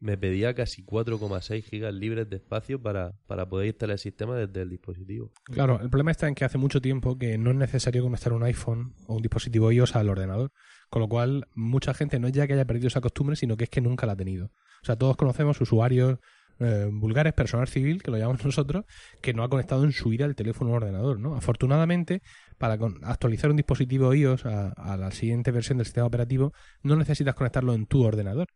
me 0.00 0.16
pedía 0.18 0.54
casi 0.54 0.84
4,6 0.84 1.62
gigas 1.62 1.94
libres 1.94 2.28
de 2.28 2.36
espacio 2.36 2.80
para, 2.80 3.12
para 3.26 3.48
poder 3.48 3.68
instalar 3.68 3.94
el 3.94 3.98
sistema 3.98 4.36
desde 4.36 4.62
el 4.62 4.70
dispositivo. 4.70 5.32
Claro, 5.44 5.80
el 5.80 5.88
problema 5.88 6.10
está 6.10 6.28
en 6.28 6.34
que 6.34 6.44
hace 6.44 6.58
mucho 6.58 6.80
tiempo 6.80 7.18
que 7.18 7.38
no 7.38 7.50
es 7.50 7.56
necesario 7.56 8.02
conectar 8.02 8.32
un 8.32 8.42
iPhone 8.42 8.94
o 9.06 9.16
un 9.16 9.22
dispositivo 9.22 9.72
iOS 9.72 9.96
al 9.96 10.08
ordenador. 10.08 10.52
Con 10.90 11.00
lo 11.02 11.08
cual, 11.08 11.48
mucha 11.54 11.94
gente 11.94 12.18
no 12.20 12.28
es 12.28 12.32
ya 12.32 12.46
que 12.46 12.52
haya 12.52 12.64
perdido 12.64 12.88
esa 12.88 13.00
costumbre, 13.00 13.34
sino 13.36 13.56
que 13.56 13.64
es 13.64 13.70
que 13.70 13.80
nunca 13.80 14.06
la 14.06 14.12
ha 14.12 14.16
tenido. 14.16 14.46
O 14.82 14.84
sea, 14.86 14.96
todos 14.96 15.16
conocemos 15.16 15.60
usuarios 15.60 16.18
eh, 16.58 16.88
vulgares, 16.90 17.32
personal 17.34 17.66
civil, 17.68 18.02
que 18.02 18.10
lo 18.10 18.18
llamamos 18.18 18.44
nosotros, 18.44 18.84
que 19.20 19.34
no 19.34 19.42
ha 19.42 19.48
conectado 19.48 19.84
en 19.84 19.92
su 19.92 20.10
vida 20.10 20.24
el 20.26 20.36
teléfono 20.36 20.70
al 20.70 20.76
ordenador, 20.82 21.18
¿no? 21.18 21.34
Afortunadamente, 21.34 22.22
para 22.58 22.78
con- 22.78 23.00
actualizar 23.02 23.50
un 23.50 23.56
dispositivo 23.56 24.14
iOS 24.14 24.46
a, 24.46 24.68
a 24.76 24.96
la 24.96 25.10
siguiente 25.10 25.50
versión 25.50 25.78
del 25.78 25.86
sistema 25.86 26.06
operativo, 26.06 26.52
no 26.82 26.96
necesitas 26.96 27.34
conectarlo 27.34 27.74
en 27.74 27.86
tu 27.86 28.04
ordenador. 28.04 28.46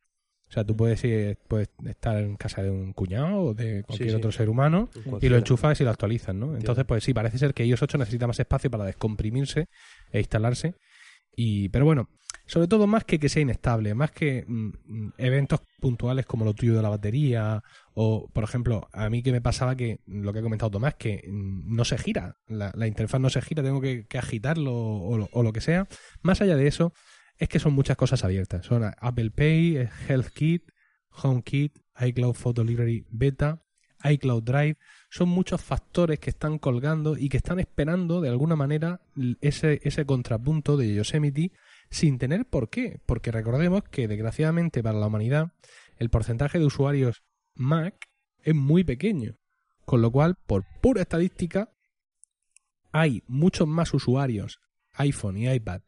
O 0.50 0.52
sea, 0.52 0.64
tú 0.64 0.76
puedes, 0.76 1.04
ir- 1.04 1.38
puedes 1.46 1.68
estar 1.86 2.18
en 2.18 2.36
casa 2.36 2.60
de 2.62 2.70
un 2.70 2.92
cuñado 2.92 3.40
o 3.40 3.54
de 3.54 3.84
cualquier 3.84 4.10
sí. 4.10 4.16
otro 4.16 4.32
ser 4.32 4.48
humano 4.48 4.88
y 5.22 5.28
lo 5.28 5.36
enchufas 5.38 5.80
y 5.80 5.84
lo 5.84 5.90
actualizas, 5.90 6.34
¿no? 6.34 6.56
Entonces, 6.56 6.84
pues 6.84 7.04
sí, 7.04 7.14
parece 7.14 7.38
ser 7.38 7.54
que 7.54 7.64
iOS 7.64 7.82
8 7.82 7.98
necesita 7.98 8.26
más 8.26 8.40
espacio 8.40 8.68
para 8.70 8.84
descomprimirse 8.84 9.68
e 10.12 10.18
instalarse. 10.18 10.74
Y, 11.36 11.68
pero 11.68 11.84
bueno, 11.84 12.08
sobre 12.46 12.66
todo 12.66 12.88
más 12.88 13.04
que 13.04 13.20
que 13.20 13.28
sea 13.28 13.42
inestable, 13.42 13.94
más 13.94 14.10
que 14.10 14.44
mm, 14.46 14.70
mm, 14.86 15.12
eventos 15.18 15.60
puntuales 15.80 16.26
como 16.26 16.44
lo 16.44 16.52
tuyo 16.52 16.74
de 16.74 16.82
la 16.82 16.88
batería 16.88 17.62
o, 17.94 18.28
por 18.32 18.42
ejemplo, 18.42 18.88
a 18.92 19.08
mí 19.08 19.22
que 19.22 19.30
me 19.30 19.40
pasaba 19.40 19.76
que 19.76 20.00
lo 20.06 20.32
que 20.32 20.40
ha 20.40 20.42
comentado 20.42 20.70
Tomás, 20.72 20.96
que 20.96 21.22
mm, 21.28 21.76
no 21.76 21.84
se 21.84 21.96
gira, 21.96 22.34
la, 22.48 22.72
la 22.74 22.88
interfaz 22.88 23.20
no 23.20 23.30
se 23.30 23.40
gira, 23.40 23.62
tengo 23.62 23.80
que, 23.80 24.04
que 24.08 24.18
agitarlo 24.18 24.72
o, 24.74 25.16
lo- 25.16 25.28
o 25.32 25.42
lo 25.44 25.52
que 25.52 25.60
sea. 25.60 25.86
Más 26.22 26.40
allá 26.40 26.56
de 26.56 26.66
eso, 26.66 26.92
es 27.40 27.48
que 27.48 27.58
son 27.58 27.72
muchas 27.72 27.96
cosas 27.96 28.22
abiertas. 28.22 28.66
Son 28.66 28.84
Apple 28.84 29.30
Pay, 29.30 29.78
eh, 29.78 29.90
Health 30.06 30.28
Kit, 30.28 30.70
HomeKit, 31.10 31.78
iCloud 31.98 32.34
Photo 32.34 32.62
Library 32.62 33.06
Beta, 33.10 33.62
iCloud 34.04 34.42
Drive. 34.42 34.76
Son 35.08 35.30
muchos 35.30 35.62
factores 35.62 36.20
que 36.20 36.28
están 36.28 36.58
colgando 36.58 37.16
y 37.16 37.30
que 37.30 37.38
están 37.38 37.58
esperando 37.58 38.20
de 38.20 38.28
alguna 38.28 38.56
manera 38.56 39.00
ese, 39.40 39.80
ese 39.82 40.04
contrapunto 40.04 40.76
de 40.76 40.94
Yosemite 40.94 41.52
sin 41.90 42.18
tener 42.18 42.44
por 42.44 42.68
qué. 42.68 43.00
Porque 43.06 43.32
recordemos 43.32 43.84
que 43.84 44.06
desgraciadamente 44.06 44.82
para 44.82 44.98
la 44.98 45.06
humanidad 45.06 45.52
el 45.96 46.10
porcentaje 46.10 46.58
de 46.58 46.66
usuarios 46.66 47.24
Mac 47.54 48.06
es 48.42 48.54
muy 48.54 48.84
pequeño. 48.84 49.38
Con 49.86 50.02
lo 50.02 50.12
cual, 50.12 50.36
por 50.46 50.66
pura 50.82 51.00
estadística, 51.00 51.72
hay 52.92 53.24
muchos 53.26 53.66
más 53.66 53.94
usuarios 53.94 54.60
iPhone 54.92 55.38
y 55.38 55.50
iPad 55.50 55.80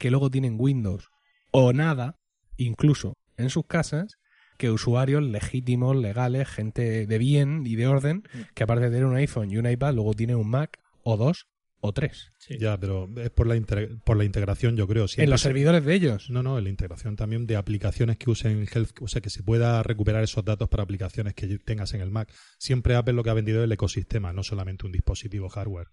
que 0.00 0.10
luego 0.10 0.30
tienen 0.30 0.56
Windows 0.58 1.08
o 1.52 1.72
nada, 1.72 2.16
incluso 2.56 3.14
en 3.36 3.50
sus 3.50 3.66
casas, 3.66 4.16
que 4.58 4.70
usuarios 4.70 5.22
legítimos, 5.22 5.96
legales, 5.96 6.48
gente 6.48 7.06
de 7.06 7.18
bien 7.18 7.62
y 7.64 7.76
de 7.76 7.86
orden, 7.86 8.22
que 8.54 8.62
aparte 8.64 8.84
de 8.86 8.90
tener 8.90 9.04
un 9.04 9.14
iPhone 9.16 9.50
y 9.50 9.56
un 9.58 9.68
iPad, 9.70 9.94
luego 9.94 10.14
tiene 10.14 10.34
un 10.34 10.50
Mac 10.50 10.78
o 11.04 11.16
dos 11.16 11.46
o 11.82 11.92
tres. 11.94 12.30
Ya, 12.58 12.78
pero 12.78 13.08
es 13.16 13.30
por 13.30 13.46
la, 13.46 13.58
por 14.04 14.16
la 14.18 14.24
integración, 14.24 14.76
yo 14.76 14.86
creo. 14.86 15.06
en 15.16 15.30
los 15.30 15.40
se- 15.40 15.48
servidores 15.48 15.82
de 15.84 15.94
ellos. 15.94 16.28
No, 16.28 16.42
no, 16.42 16.58
en 16.58 16.64
la 16.64 16.70
integración 16.70 17.16
también 17.16 17.46
de 17.46 17.56
aplicaciones 17.56 18.18
que 18.18 18.30
usen 18.30 18.66
Health, 18.70 19.00
o 19.00 19.08
sea, 19.08 19.22
que 19.22 19.30
se 19.30 19.42
pueda 19.42 19.82
recuperar 19.82 20.22
esos 20.22 20.44
datos 20.44 20.68
para 20.68 20.82
aplicaciones 20.82 21.32
que 21.34 21.58
tengas 21.58 21.94
en 21.94 22.02
el 22.02 22.10
Mac. 22.10 22.30
Siempre 22.58 22.96
Apple 22.96 23.14
lo 23.14 23.22
que 23.22 23.30
ha 23.30 23.34
vendido 23.34 23.60
es 23.60 23.64
el 23.64 23.72
ecosistema, 23.72 24.32
no 24.34 24.42
solamente 24.42 24.84
un 24.84 24.92
dispositivo 24.92 25.48
hardware. 25.48 25.86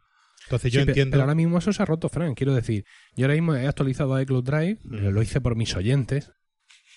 Entonces 0.47 0.71
yo 0.71 0.81
Sí, 0.83 0.87
entiendo... 0.87 1.11
Pero 1.11 1.23
ahora 1.23 1.35
mismo 1.35 1.57
eso 1.57 1.71
se 1.73 1.81
ha 1.81 1.85
roto, 1.85 2.09
Fran. 2.09 2.33
Quiero 2.33 2.55
decir, 2.55 2.83
yo 3.15 3.25
ahora 3.25 3.35
mismo 3.35 3.55
he 3.55 3.67
actualizado 3.67 4.15
a 4.15 4.21
iCloud 4.21 4.43
Drive, 4.43 4.79
Mm. 4.83 5.07
lo 5.09 5.21
hice 5.21 5.41
por 5.41 5.55
mis 5.55 5.75
oyentes, 5.75 6.31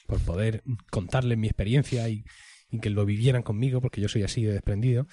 por 0.07 0.20
poder 0.20 0.62
contarles 0.90 1.36
mi 1.38 1.46
experiencia 1.48 2.09
y, 2.09 2.24
y 2.70 2.80
que 2.80 2.90
lo 2.90 3.05
vivieran 3.05 3.42
conmigo, 3.42 3.80
porque 3.80 4.01
yo 4.01 4.09
soy 4.09 4.22
así 4.22 4.42
de 4.44 4.53
desprendido. 4.53 5.07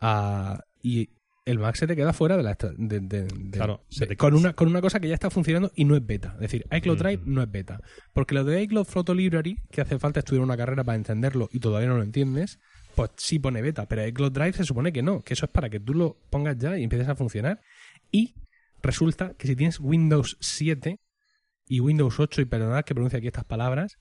Ah, 0.00 0.60
y 0.82 1.10
el 1.46 1.58
Mac 1.58 1.76
se 1.76 1.86
te 1.86 1.94
queda 1.94 2.12
fuera 2.12 2.36
de 2.36 2.42
la. 2.42 2.56
de- 2.76 3.00
de- 3.00 3.22
de- 3.24 3.50
Claro, 3.58 3.84
se 3.90 4.00
de- 4.00 4.06
te- 4.08 4.16
con, 4.16 4.34
una, 4.34 4.54
con 4.54 4.68
una 4.68 4.80
cosa 4.80 4.98
que 4.98 5.08
ya 5.08 5.14
está 5.14 5.30
funcionando 5.30 5.70
y 5.76 5.84
no 5.84 5.94
es 5.96 6.04
beta. 6.04 6.32
Es 6.36 6.40
decir, 6.40 6.64
iCloud 6.72 6.98
Drive 6.98 7.22
Ujú. 7.22 7.30
no 7.30 7.42
es 7.42 7.50
beta. 7.50 7.80
Porque 8.12 8.34
lo 8.34 8.44
de 8.44 8.62
iCloud 8.62 8.86
Photo 8.86 9.14
Library, 9.14 9.56
que 9.70 9.80
hace 9.82 9.98
falta 9.98 10.20
estudiar 10.20 10.42
una 10.42 10.56
carrera 10.56 10.84
para 10.84 10.96
entenderlo 10.96 11.48
y 11.52 11.60
todavía 11.60 11.88
no 11.88 11.96
lo 11.96 12.02
entiendes, 12.02 12.58
pues 12.94 13.10
sí 13.16 13.38
pone 13.38 13.60
beta. 13.60 13.86
Pero 13.86 14.06
iCloud 14.06 14.32
Drive 14.32 14.52
se 14.54 14.64
supone 14.64 14.92
que 14.92 15.02
no, 15.02 15.20
que 15.20 15.34
eso 15.34 15.46
es 15.46 15.52
para 15.52 15.68
que 15.68 15.80
tú 15.80 15.92
lo 15.94 16.16
pongas 16.30 16.56
ya 16.58 16.78
y 16.78 16.84
empieces 16.84 17.08
a 17.08 17.14
funcionar. 17.16 17.60
Y 18.14 18.36
resulta 18.80 19.34
que 19.34 19.48
si 19.48 19.56
tienes 19.56 19.80
Windows 19.80 20.36
7 20.40 21.00
y 21.66 21.80
Windows 21.80 22.20
8, 22.20 22.42
y 22.42 22.44
perdonad 22.44 22.84
que 22.84 22.94
pronuncie 22.94 23.18
aquí 23.18 23.26
estas 23.26 23.44
palabras, 23.44 23.98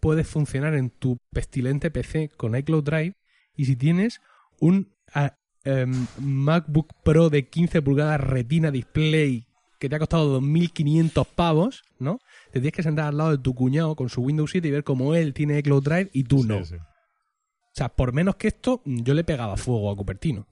puedes 0.00 0.26
funcionar 0.26 0.74
en 0.74 0.90
tu 0.90 1.18
pestilente 1.30 1.92
PC 1.92 2.30
con 2.36 2.56
iCloud 2.56 2.82
Drive. 2.82 3.14
Y 3.54 3.66
si 3.66 3.76
tienes 3.76 4.20
un 4.58 4.92
ah, 5.14 5.36
em, 5.62 6.08
MacBook 6.18 6.92
Pro 7.04 7.30
de 7.30 7.48
15 7.48 7.82
pulgadas 7.82 8.20
Retina 8.20 8.72
Display 8.72 9.46
que 9.78 9.88
te 9.88 9.94
ha 9.94 10.00
costado 10.00 10.40
2.500 10.40 11.24
pavos, 11.24 11.84
¿no? 12.00 12.18
Te 12.46 12.58
tienes 12.58 12.72
que 12.72 12.82
sentar 12.82 13.06
al 13.06 13.18
lado 13.18 13.30
de 13.30 13.38
tu 13.38 13.54
cuñado 13.54 13.94
con 13.94 14.08
su 14.08 14.22
Windows 14.22 14.50
7 14.50 14.66
y 14.66 14.70
ver 14.72 14.82
cómo 14.82 15.14
él 15.14 15.34
tiene 15.34 15.58
iCloud 15.60 15.84
Drive 15.84 16.10
y 16.12 16.24
tú 16.24 16.42
Sí, 16.42 16.48
no. 16.48 16.64
sí. 16.64 16.74
O 16.74 17.74
sea, 17.74 17.90
por 17.90 18.12
menos 18.12 18.34
que 18.34 18.48
esto, 18.48 18.82
yo 18.84 19.14
le 19.14 19.22
pegaba 19.22 19.56
fuego 19.56 19.88
a 19.90 19.96
Cupertino. 19.96 20.48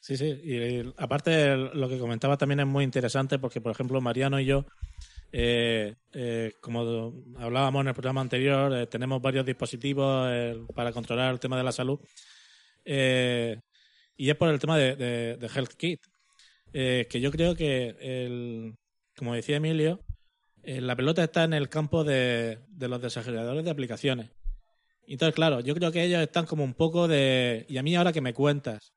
Sí, 0.00 0.16
sí. 0.16 0.40
Y 0.44 0.92
aparte, 0.96 1.56
lo 1.56 1.88
que 1.88 1.98
comentaba 1.98 2.36
también 2.36 2.60
es 2.60 2.66
muy 2.66 2.84
interesante 2.84 3.38
porque, 3.38 3.60
por 3.60 3.72
ejemplo, 3.72 4.00
Mariano 4.00 4.40
y 4.40 4.46
yo, 4.46 4.66
eh, 5.32 5.94
eh, 6.12 6.52
como 6.60 7.12
hablábamos 7.36 7.82
en 7.82 7.88
el 7.88 7.94
programa 7.94 8.20
anterior, 8.20 8.72
eh, 8.74 8.86
tenemos 8.86 9.20
varios 9.20 9.44
dispositivos 9.44 10.30
para 10.74 10.92
controlar 10.92 11.32
el 11.32 11.40
tema 11.40 11.56
de 11.56 11.64
la 11.64 11.72
salud. 11.72 11.98
Y 12.84 14.30
es 14.30 14.36
por 14.36 14.48
el 14.48 14.58
tema 14.58 14.76
de, 14.76 14.96
de, 14.96 15.46
Health 15.46 15.74
Kit. 15.74 16.00
Que 16.72 17.20
yo 17.20 17.30
creo 17.30 17.54
que, 17.54 17.96
el, 18.00 18.74
como 19.16 19.34
decía 19.34 19.56
Emilio, 19.56 20.00
la 20.62 20.96
pelota 20.96 21.24
está 21.24 21.44
en 21.44 21.54
el 21.54 21.68
campo 21.68 22.04
de, 22.04 22.58
de 22.68 22.88
los 22.88 23.00
desarrolladores 23.00 23.64
de 23.64 23.70
aplicaciones. 23.70 24.30
Entonces, 25.06 25.34
claro, 25.34 25.60
yo 25.60 25.74
creo 25.74 25.90
que 25.90 26.04
ellos 26.04 26.20
están 26.20 26.44
como 26.44 26.64
un 26.64 26.74
poco 26.74 27.08
de... 27.08 27.64
¿Y 27.68 27.78
a 27.78 27.82
mí 27.82 27.96
ahora 27.96 28.12
que 28.12 28.20
me 28.20 28.34
cuentas? 28.34 28.92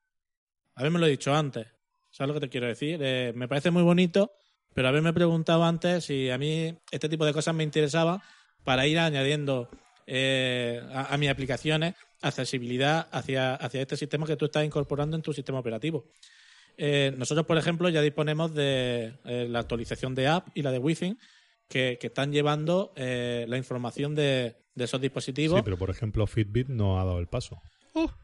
Haberme 0.75 0.99
lo 0.99 1.07
dicho 1.07 1.33
antes. 1.33 1.67
¿Sabes 2.09 2.27
lo 2.27 2.33
que 2.33 2.47
te 2.47 2.49
quiero 2.49 2.67
decir? 2.67 2.99
Eh, 3.01 3.33
me 3.35 3.47
parece 3.47 3.71
muy 3.71 3.83
bonito, 3.83 4.31
pero 4.73 4.87
haberme 4.87 5.13
preguntado 5.13 5.63
antes 5.63 6.05
si 6.05 6.29
a 6.29 6.37
mí 6.37 6.77
este 6.91 7.09
tipo 7.09 7.25
de 7.25 7.33
cosas 7.33 7.55
me 7.55 7.63
interesaba 7.63 8.21
para 8.63 8.85
ir 8.87 8.99
añadiendo 8.99 9.69
eh, 10.07 10.81
a, 10.93 11.17
mis 11.17 11.29
aplicaciones 11.29 11.95
accesibilidad 12.21 13.07
hacia, 13.11 13.55
hacia 13.55 13.81
este 13.81 13.97
sistema 13.97 14.25
que 14.25 14.35
tú 14.35 14.45
estás 14.45 14.65
incorporando 14.65 15.15
en 15.15 15.21
tu 15.21 15.33
sistema 15.33 15.59
operativo. 15.59 16.05
Eh, 16.77 17.13
nosotros, 17.17 17.45
por 17.45 17.57
ejemplo, 17.57 17.89
ya 17.89 18.01
disponemos 18.01 18.53
de 18.53 19.13
eh, 19.25 19.47
la 19.49 19.59
actualización 19.59 20.15
de 20.15 20.27
app 20.27 20.47
y 20.53 20.61
la 20.61 20.71
de 20.71 20.79
Wi-Fi 20.79 21.17
que, 21.67 21.97
que 21.99 22.07
están 22.07 22.31
llevando 22.31 22.93
eh, 22.95 23.45
la 23.47 23.57
información 23.57 24.15
de, 24.15 24.55
de 24.75 24.83
esos 24.83 25.01
dispositivos. 25.01 25.59
Sí, 25.59 25.63
pero 25.63 25.77
por 25.77 25.89
ejemplo 25.89 26.27
Fitbit 26.27 26.67
no 26.67 26.99
ha 26.99 27.05
dado 27.05 27.19
el 27.19 27.27
paso. 27.27 27.61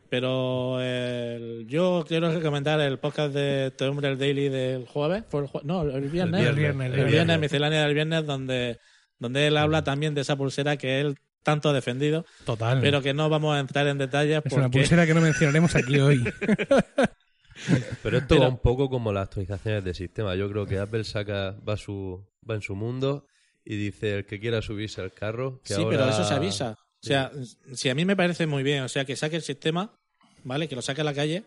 Pero 0.10 0.82
el- 0.82 1.66
yo 1.68 2.05
quiero 2.08 2.32
recomendar 2.32 2.80
el 2.80 2.97
podcast 2.99 3.34
de 3.34 3.68
Este 3.68 3.86
Hombre 3.86 4.10
el 4.10 4.18
Daily 4.18 4.49
del 4.49 4.86
jueves. 4.88 5.24
¿Fue 5.30 5.41
el 5.41 5.47
jue- 5.47 5.64
no, 5.64 5.82
el 5.84 6.10
viernes. 6.10 6.45
El 6.47 6.55
viernes, 6.55 6.93
El 6.93 6.99
el 6.99 7.05
viernes, 7.08 7.39
miscelánea 7.39 7.84
del 7.86 7.93
viernes, 7.93 8.26
donde, 8.26 8.80
donde 9.20 9.47
él 9.47 9.58
habla 9.58 9.84
también 9.84 10.14
de 10.14 10.22
esa 10.22 10.36
pulsera 10.36 10.78
que 10.78 11.01
él 11.01 11.18
tanto 11.43 11.70
ha 11.70 11.74
defendido, 11.74 12.26
Total. 12.45 12.80
pero 12.82 13.01
que 13.01 13.14
no 13.14 13.30
vamos 13.30 13.55
a 13.55 13.60
entrar 13.60 13.88
en 13.88 13.97
detalles 13.97 14.41
es 14.45 14.53
una 14.53 14.64
porque 14.64 14.80
pulsera 14.80 15.05
que 15.05 15.14
no 15.14 15.22
mencionaremos 15.22 15.76
aquí 15.76 15.99
hoy. 15.99 16.24
Pero 18.03 18.18
esto 18.20 18.39
va 18.39 18.47
un 18.49 18.60
poco 18.60 18.88
como 18.89 19.12
las 19.12 19.24
actualizaciones 19.24 19.84
de 19.84 19.93
sistema. 19.93 20.36
Yo 20.36 20.47
creo 20.49 20.66
que 20.68 20.78
Apple 20.78 21.03
saca, 21.03 21.55
va, 21.68 21.76
su, 21.76 22.24
va 22.47 22.53
en 22.55 22.62
su 22.62 22.76
mundo 22.76 23.26
y 23.66 23.76
dice 23.78 24.18
el 24.18 24.26
que 24.26 24.39
quiera 24.39 24.62
subirse 24.62 25.01
al 25.01 25.12
carro. 25.12 25.60
Que 25.64 25.74
sí, 25.74 25.82
ahora- 25.82 25.97
pero 25.97 26.10
eso 26.12 26.24
se 26.24 26.34
avisa. 26.36 26.78
O 27.04 27.08
sea, 27.08 27.32
si 27.74 27.89
a 27.89 27.95
mí 27.95 28.06
me 28.06 28.16
parece 28.16 28.48
muy 28.48 28.64
bien, 28.64 28.84
o 28.84 28.89
sea, 28.89 29.06
que 29.06 29.16
saque 29.16 29.36
el 29.38 29.41
sistema, 29.41 29.93
¿vale? 30.43 30.68
Que 30.68 30.76
lo 30.76 30.82
saque 30.82 31.02
a 31.02 31.04
la 31.04 31.14
calle, 31.14 31.43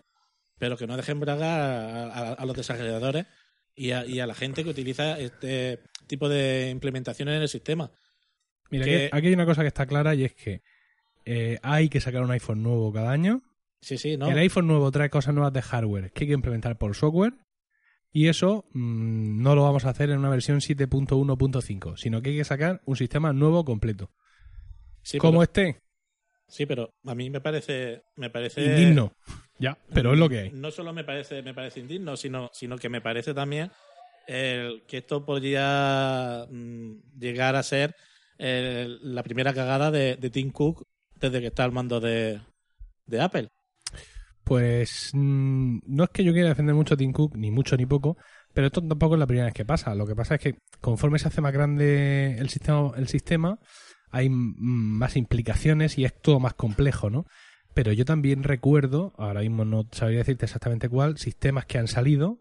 pero 0.58 0.76
que 0.76 0.86
no 0.86 0.96
dejen 0.96 1.20
bragar 1.20 1.60
a, 1.60 2.04
a- 2.06 2.32
a 2.34 2.46
los 2.46 2.56
desarrolladores 2.56 3.26
y 3.74 3.90
a, 3.90 4.06
y 4.06 4.20
a 4.20 4.26
la 4.26 4.34
gente 4.34 4.62
que 4.64 4.70
utiliza 4.70 5.18
este 5.18 5.80
tipo 6.06 6.28
de 6.28 6.70
implementaciones 6.70 7.36
en 7.36 7.42
el 7.42 7.48
sistema. 7.48 7.90
Mira, 8.70 8.84
Que- 8.84 9.06
aquí, 9.06 9.16
aquí 9.16 9.26
hay 9.28 9.34
una 9.34 9.46
cosa 9.46 9.62
que 9.62 9.68
está 9.68 9.86
clara 9.86 10.14
y 10.14 10.24
es 10.24 10.34
que 10.34 10.62
eh, 11.24 11.58
hay 11.62 11.88
que 11.88 12.00
sacar 12.00 12.22
un 12.22 12.30
iPhone 12.30 12.62
nuevo 12.62 12.92
cada 12.92 13.10
año. 13.10 13.42
Sí, 13.80 13.98
sí, 13.98 14.16
¿no? 14.16 14.28
El 14.30 14.38
iPhone 14.38 14.66
nuevo 14.66 14.90
trae 14.92 15.10
cosas 15.10 15.34
nuevas 15.34 15.52
de 15.52 15.62
hardware 15.62 16.12
que 16.12 16.24
hay 16.24 16.28
que 16.28 16.34
implementar 16.34 16.78
por 16.78 16.94
software. 16.94 17.34
Y 18.12 18.28
eso 18.28 18.64
mm, 18.72 19.42
no 19.42 19.54
lo 19.54 19.62
vamos 19.62 19.84
a 19.84 19.90
hacer 19.90 20.10
en 20.10 20.18
una 20.18 20.30
versión 20.30 20.60
7.1.5, 20.60 21.96
sino 21.96 22.22
que 22.22 22.30
hay 22.30 22.36
que 22.36 22.44
sacar 22.44 22.80
un 22.84 22.96
sistema 22.96 23.32
nuevo 23.32 23.64
completo. 23.64 24.10
Sí, 25.02 25.18
Como 25.18 25.40
pero, 25.40 25.42
este, 25.42 25.80
sí, 26.48 26.66
pero 26.66 26.90
a 27.04 27.14
mí 27.14 27.30
me 27.30 27.40
parece, 27.40 28.02
me 28.16 28.30
parece 28.30 28.62
indigno. 28.64 29.12
Ya, 29.58 29.76
pero 29.92 30.12
es 30.12 30.18
lo 30.18 30.28
que 30.28 30.38
hay. 30.38 30.50
No 30.52 30.70
solo 30.70 30.92
me 30.92 31.04
parece, 31.04 31.42
me 31.42 31.54
parece 31.54 31.80
indigno, 31.80 32.16
sino, 32.16 32.50
sino 32.52 32.78
que 32.78 32.88
me 32.88 33.00
parece 33.00 33.34
también 33.34 33.70
el, 34.26 34.82
que 34.86 34.98
esto 34.98 35.24
podría 35.24 36.46
mm, 36.50 37.18
llegar 37.18 37.56
a 37.56 37.62
ser 37.62 37.94
el- 38.38 39.14
la 39.14 39.22
primera 39.22 39.52
cagada 39.52 39.90
de, 39.90 40.16
de 40.16 40.30
Tim 40.30 40.50
Cook 40.50 40.86
desde 41.16 41.40
que 41.40 41.48
está 41.48 41.64
al 41.64 41.72
mando 41.72 42.00
de, 42.00 42.40
de 43.06 43.20
Apple. 43.20 43.48
Pues 44.44 45.10
mm, 45.12 45.78
no 45.86 46.04
es 46.04 46.10
que 46.10 46.24
yo 46.24 46.32
quiera 46.32 46.48
defender 46.48 46.74
mucho 46.74 46.94
a 46.94 46.96
Tim 46.96 47.12
Cook, 47.12 47.36
ni 47.36 47.50
mucho 47.50 47.76
ni 47.76 47.86
poco, 47.86 48.16
pero 48.52 48.66
esto 48.66 48.80
tampoco 48.86 49.14
es 49.14 49.20
la 49.20 49.26
primera 49.26 49.46
vez 49.46 49.54
que 49.54 49.64
pasa. 49.64 49.94
Lo 49.94 50.06
que 50.06 50.16
pasa 50.16 50.36
es 50.36 50.40
que 50.40 50.54
conforme 50.80 51.18
se 51.18 51.28
hace 51.28 51.40
más 51.40 51.52
grande 51.52 52.36
el 52.38 52.48
sistema, 52.48 52.92
el 52.96 53.06
sistema 53.08 53.58
hay 54.10 54.28
más 54.30 55.16
implicaciones 55.16 55.98
y 55.98 56.04
es 56.04 56.14
todo 56.20 56.40
más 56.40 56.54
complejo, 56.54 57.10
¿no? 57.10 57.26
Pero 57.74 57.92
yo 57.92 58.04
también 58.04 58.42
recuerdo, 58.42 59.12
ahora 59.16 59.40
mismo 59.40 59.64
no 59.64 59.86
sabría 59.92 60.18
decirte 60.18 60.46
exactamente 60.46 60.88
cuál, 60.88 61.18
sistemas 61.18 61.66
que 61.66 61.78
han 61.78 61.86
salido, 61.86 62.40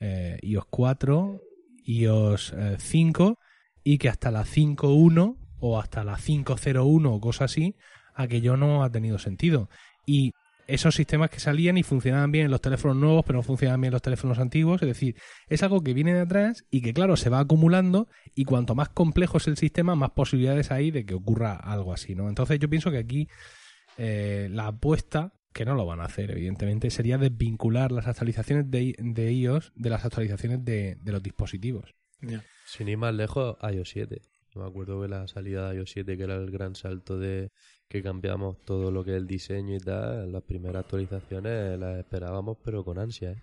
eh, 0.00 0.38
iOS 0.42 0.64
4, 0.70 1.40
iOS 1.84 2.54
eh, 2.56 2.76
5, 2.78 3.38
y 3.84 3.98
que 3.98 4.08
hasta 4.08 4.30
la 4.30 4.44
5.1 4.44 5.36
o 5.60 5.78
hasta 5.78 6.04
la 6.04 6.16
5.01 6.16 7.06
o 7.14 7.20
cosas 7.20 7.52
así, 7.52 7.76
aquello 8.14 8.56
no 8.56 8.82
ha 8.82 8.90
tenido 8.90 9.18
sentido. 9.18 9.68
Y 10.06 10.32
esos 10.72 10.94
sistemas 10.94 11.28
que 11.28 11.38
salían 11.38 11.76
y 11.76 11.82
funcionaban 11.82 12.32
bien 12.32 12.46
en 12.46 12.50
los 12.50 12.62
teléfonos 12.62 12.96
nuevos, 12.96 13.24
pero 13.26 13.38
no 13.38 13.42
funcionaban 13.42 13.80
bien 13.80 13.90
en 13.90 13.92
los 13.92 14.02
teléfonos 14.02 14.38
antiguos. 14.38 14.80
Es 14.82 14.88
decir, 14.88 15.16
es 15.48 15.62
algo 15.62 15.82
que 15.82 15.92
viene 15.92 16.14
de 16.14 16.20
atrás 16.20 16.64
y 16.70 16.80
que, 16.80 16.94
claro, 16.94 17.16
se 17.16 17.28
va 17.28 17.40
acumulando 17.40 18.08
y 18.34 18.44
cuanto 18.44 18.74
más 18.74 18.88
complejo 18.88 19.36
es 19.36 19.48
el 19.48 19.56
sistema, 19.56 19.94
más 19.94 20.10
posibilidades 20.10 20.70
hay 20.70 20.90
de 20.90 21.04
que 21.04 21.14
ocurra 21.14 21.56
algo 21.56 21.92
así, 21.92 22.14
¿no? 22.14 22.28
Entonces 22.28 22.58
yo 22.58 22.70
pienso 22.70 22.90
que 22.90 22.98
aquí 22.98 23.28
eh, 23.98 24.48
la 24.50 24.68
apuesta, 24.68 25.34
que 25.52 25.66
no 25.66 25.74
lo 25.74 25.84
van 25.84 26.00
a 26.00 26.04
hacer, 26.04 26.30
evidentemente, 26.30 26.90
sería 26.90 27.18
desvincular 27.18 27.92
las 27.92 28.06
actualizaciones 28.06 28.70
de, 28.70 28.94
de 28.98 29.32
iOS 29.32 29.72
de 29.76 29.90
las 29.90 30.06
actualizaciones 30.06 30.64
de, 30.64 30.96
de 31.02 31.12
los 31.12 31.22
dispositivos. 31.22 31.94
Sin 32.64 32.88
ir 32.88 32.96
más 32.96 33.14
lejos, 33.14 33.56
iOS 33.62 33.90
7. 33.90 34.22
Me 34.54 34.64
acuerdo 34.64 35.02
que 35.02 35.08
la 35.08 35.26
salida 35.28 35.70
de 35.70 35.76
iOS 35.76 35.90
7, 35.90 36.16
que 36.16 36.22
era 36.22 36.36
el 36.36 36.50
gran 36.50 36.74
salto 36.74 37.18
de 37.18 37.50
que 37.88 38.02
cambiamos 38.02 38.56
todo 38.64 38.90
lo 38.90 39.04
que 39.04 39.10
es 39.12 39.16
el 39.18 39.26
diseño 39.26 39.76
y 39.76 39.80
tal, 39.80 40.32
las 40.32 40.42
primeras 40.42 40.84
actualizaciones 40.84 41.78
las 41.78 41.98
esperábamos, 41.98 42.56
pero 42.64 42.84
con 42.84 42.98
ansia, 42.98 43.32
¿eh? 43.32 43.42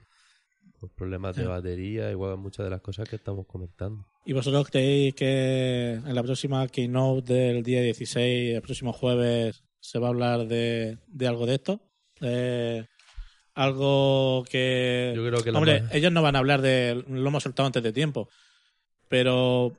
Por 0.80 0.90
problemas 0.96 1.36
de 1.36 1.44
Sí. 1.44 1.48
batería, 1.48 2.10
igual 2.10 2.38
muchas 2.38 2.64
de 2.66 2.70
las 2.70 2.82
cosas 2.82 3.08
que 3.10 3.18
estamos 3.18 3.46
comentando. 3.46 4.06
¿Y 4.26 4.32
vosotros 4.34 4.70
creéis 4.70 5.14
que 5.14 5.94
en 5.94 6.16
la 6.16 6.24
próxima 6.24 6.66
keynote 6.68 7.34
del 7.34 7.64
día 7.64 7.82
16, 7.82 8.56
el 8.56 8.62
próximo 8.62 8.94
jueves, 8.94 9.62
se 9.82 10.00
va 10.00 10.08
a 10.08 10.10
hablar 10.12 10.48
de, 10.48 10.98
de 11.08 11.28
algo 11.28 11.46
de 11.46 11.56
esto? 11.56 11.82
Algo 13.56 14.46
que... 14.50 15.12
Yo 15.16 15.26
creo 15.28 15.44
que 15.44 15.50
Hombre, 15.52 15.82
más- 15.82 15.94
ellos 15.94 16.12
no 16.12 16.22
van 16.22 16.36
a 16.36 16.40
hablar 16.40 16.62
de... 16.62 17.04
Lo 17.10 17.28
hemos 17.28 17.44
soltado 17.44 17.68
antes 17.68 17.84
de 17.84 17.92
tiempo. 17.92 18.30
Pero 19.10 19.74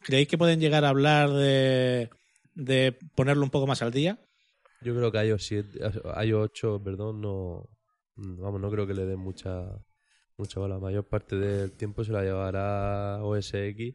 ¿creéis 0.00 0.28
que 0.28 0.38
pueden 0.38 0.60
llegar 0.60 0.84
a 0.84 0.88
hablar 0.90 1.30
de, 1.30 2.08
de 2.58 2.98
ponerlo 3.14 3.44
un 3.44 3.50
poco 3.50 3.66
más 3.66 3.82
al 3.82 3.92
día? 3.92 4.18
Yo 4.82 4.94
creo 4.94 5.10
que 5.12 5.24
iOS 5.24 5.46
7, 5.46 5.78
iOS 6.24 6.50
8, 6.50 6.82
perdón, 6.84 7.20
no, 7.20 7.68
vamos, 8.16 8.60
no 8.60 8.70
creo 8.70 8.86
que 8.86 8.94
le 8.94 9.06
den 9.06 9.18
mucha, 9.18 9.64
mucha 10.36 10.60
bola. 10.60 10.74
La 10.74 10.80
mayor 10.80 11.08
parte 11.08 11.36
del 11.36 11.72
tiempo 11.72 12.04
se 12.04 12.12
la 12.12 12.22
llevará 12.22 13.22
OS 13.22 13.54
X 13.54 13.94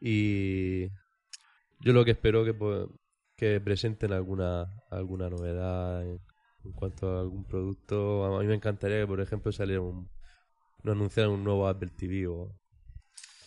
y 0.00 0.88
yo 1.80 1.92
lo 1.92 2.04
que 2.04 2.12
espero 2.12 2.44
que 2.44 2.54
pues, 2.54 2.88
que 3.36 3.60
presenten 3.60 4.12
alguna 4.12 4.66
alguna 4.90 5.28
novedad 5.28 6.02
en, 6.02 6.20
en 6.64 6.72
cuanto 6.72 7.16
a 7.16 7.20
algún 7.20 7.44
producto. 7.44 8.24
A 8.24 8.40
mí 8.40 8.46
me 8.46 8.54
encantaría 8.54 9.00
que, 9.00 9.06
por 9.06 9.20
ejemplo, 9.20 9.52
saliera 9.52 9.82
un, 9.82 10.10
no 10.82 10.92
anunciaran 10.92 11.32
un 11.32 11.44
nuevo 11.44 11.68
Apple 11.68 11.90
TV 11.96 12.26
o 12.26 12.58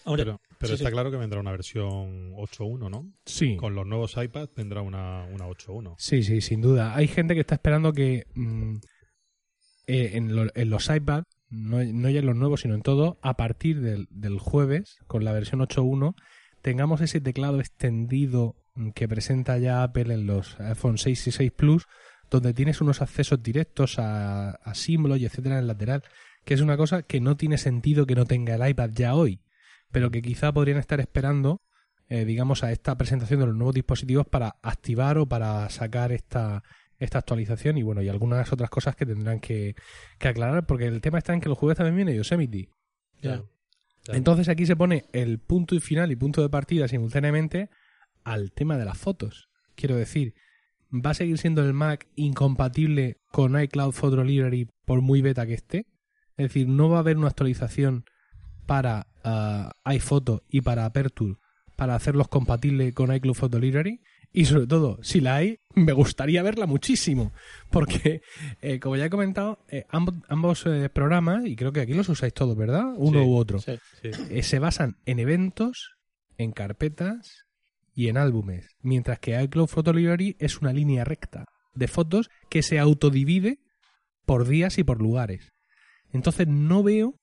Hombre, 0.06 0.24
Pero, 0.24 0.40
pero 0.60 0.70
sí, 0.70 0.74
está 0.76 0.90
sí. 0.90 0.94
claro 0.94 1.12
que 1.12 1.18
vendrá 1.18 1.40
una 1.40 1.52
versión 1.52 2.32
8.1, 2.34 2.90
¿no? 2.90 3.12
Sí. 3.26 3.56
Con 3.58 3.76
los 3.76 3.86
nuevos 3.86 4.16
iPads 4.18 4.56
vendrá 4.56 4.82
una, 4.82 5.26
una 5.26 5.48
8.1. 5.48 5.96
Sí, 5.98 6.24
sí, 6.24 6.42
sin 6.42 6.62
duda. 6.62 6.96
Hay 6.96 7.08
gente 7.08 7.34
que 7.34 7.42
está 7.42 7.56
esperando 7.56 7.94
que 7.94 8.26
mm, 8.36 8.76
eh, 9.88 10.12
en, 10.14 10.36
lo- 10.36 10.52
en 10.56 10.70
los 10.70 10.90
iPad, 10.90 11.24
no, 11.50 11.84
no 11.84 12.10
ya 12.10 12.20
en 12.20 12.26
los 12.26 12.36
nuevos, 12.36 12.62
sino 12.62 12.76
en 12.76 12.82
todo, 12.82 13.20
a 13.22 13.38
partir 13.38 13.82
del, 13.82 14.08
del 14.10 14.40
jueves, 14.40 14.98
con 15.08 15.24
la 15.24 15.32
versión 15.34 15.62
8.1, 15.62 16.16
tengamos 16.62 17.02
ese 17.02 17.22
teclado 17.22 17.60
extendido 17.60 18.56
mm, 18.76 18.90
que 18.92 19.08
presenta 19.08 19.58
ya 19.58 19.84
Apple 19.84 20.14
en 20.14 20.26
los 20.26 20.60
iPhone 20.60 20.98
6 20.98 21.28
y 21.28 21.32
6 21.32 21.52
Plus, 21.52 21.86
donde 22.32 22.54
tienes 22.54 22.82
unos 22.82 23.02
accesos 23.04 23.44
directos 23.44 24.00
a, 24.00 24.52
a 24.52 24.74
símbolos 24.74 25.20
y 25.20 25.26
etcétera 25.26 25.56
en 25.56 25.62
el 25.62 25.68
lateral, 25.68 26.04
que 26.44 26.56
es 26.56 26.62
una 26.62 26.76
cosa 26.78 27.04
que 27.04 27.22
no 27.22 27.38
tiene 27.38 27.58
sentido 27.60 28.06
que 28.08 28.16
no 28.16 28.26
tenga 28.26 28.56
el 28.56 28.68
iPad 28.70 28.90
ya 28.94 29.14
hoy, 29.16 29.40
pero 29.96 30.12
que 30.12 30.22
quizá 30.22 30.52
podrían 30.52 30.78
estar 30.78 31.00
esperando 31.00 31.62
eh, 32.10 32.26
digamos, 32.26 32.66
a 32.66 32.74
esta 32.74 32.98
presentación 32.98 33.40
de 33.40 33.46
los 33.46 33.56
nuevos 33.56 33.74
dispositivos 33.74 34.28
para 34.28 34.58
activar 34.62 35.18
o 35.18 35.26
para 35.26 35.70
sacar 35.70 36.12
esta, 36.12 36.66
esta 37.00 37.20
actualización 37.20 37.78
y 37.78 37.84
bueno, 37.84 38.02
y 38.02 38.10
algunas 38.10 38.52
otras 38.52 38.70
cosas 38.70 38.98
que 38.98 39.06
tendrán 39.06 39.40
que, 39.40 39.74
que 40.20 40.28
aclarar, 40.28 40.66
porque 40.66 40.86
el 40.86 41.00
tema 41.00 41.18
está 41.18 41.34
en 41.34 41.40
que 41.40 41.48
los 41.48 41.58
jueves 41.58 41.78
también 41.78 41.96
viene 41.96 42.14
Yosemite. 42.14 42.68
Entonces 44.10 44.50
aquí 44.50 44.66
se 44.66 44.76
pone 44.76 45.06
el 45.14 45.40
punto 45.40 45.76
y 45.76 45.80
final 45.80 46.12
y 46.12 46.18
punto 46.18 46.42
de 46.42 46.50
partida 46.50 46.90
simultáneamente 46.90 47.70
al 48.26 48.52
tema 48.52 48.78
de 48.78 48.84
las 48.84 48.98
fotos. 48.98 49.48
Quiero 49.76 49.96
decir, 49.96 50.34
¿va 50.92 51.12
a 51.12 51.14
seguir 51.14 51.38
siendo 51.38 51.64
el 51.64 51.72
Mac 51.72 52.06
incompatible 52.16 53.22
con 53.32 53.58
iCloud 53.58 53.94
Photo 53.94 54.26
Library 54.26 54.68
por 54.84 55.00
muy 55.00 55.22
beta 55.22 55.48
que 55.48 55.54
esté? 55.54 55.88
Es 56.36 56.50
decir, 56.50 56.68
no 56.68 56.90
va 56.90 56.98
a 56.98 57.00
haber 57.00 57.18
una 57.18 57.30
actualización 57.30 58.04
para 58.66 59.08
ah, 59.24 59.72
iPhoto 59.84 60.44
y 60.50 60.62
para 60.62 60.86
Aperture 60.86 61.36
para 61.76 61.96
hacerlos 61.96 62.28
compatibles 62.28 62.94
con 62.94 63.14
iCloud 63.14 63.36
Photo 63.36 63.60
Library. 63.60 64.00
Y 64.32 64.46
sobre 64.46 64.68
todo, 64.68 65.00
si 65.02 65.22
la 65.22 65.36
hay, 65.36 65.60
me 65.76 65.94
gustaría 65.94 66.44
verla 66.44 66.66
muchísimo. 66.66 67.32
Porque, 67.70 68.22
eh, 68.62 68.80
como 68.80 68.96
ya 68.98 69.06
he 69.06 69.10
comentado, 69.10 69.60
eh, 69.70 69.86
ambos, 69.90 70.16
ambos, 70.28 70.66
eh, 70.66 70.90
programas, 70.90 71.46
y 71.46 71.56
creo 71.56 71.72
que 71.72 71.82
aquí 71.82 71.94
los 71.94 72.10
usáis 72.10 72.34
todos, 72.34 72.56
¿verdad? 72.58 72.84
Uno 72.98 73.20
Sí, 73.22 73.26
u 73.26 73.36
otro. 73.36 73.60
Sí. 73.60 73.78
Sí. 74.02 74.10
eh, 74.30 74.44
se 74.44 74.60
basan 74.60 74.98
en 75.06 75.20
eventos, 75.20 75.96
en 76.38 76.52
carpetas 76.52 77.46
y 77.94 78.10
en 78.10 78.18
álbumes. 78.18 78.76
Mientras 78.82 79.20
que 79.20 79.42
iCloud 79.42 79.68
Photo 79.68 79.94
Library 79.94 80.36
es 80.40 80.60
una 80.60 80.74
línea 80.74 81.06
recta 81.06 81.46
de 81.74 81.88
fotos 81.88 82.30
que 82.50 82.62
se 82.62 82.80
autodivide 82.80 83.60
por 84.26 84.48
días 84.48 84.78
y 84.78 84.84
por 84.84 85.02
lugares. 85.02 85.54
Entonces 86.12 86.48
no 86.48 86.84
veo. 86.84 87.16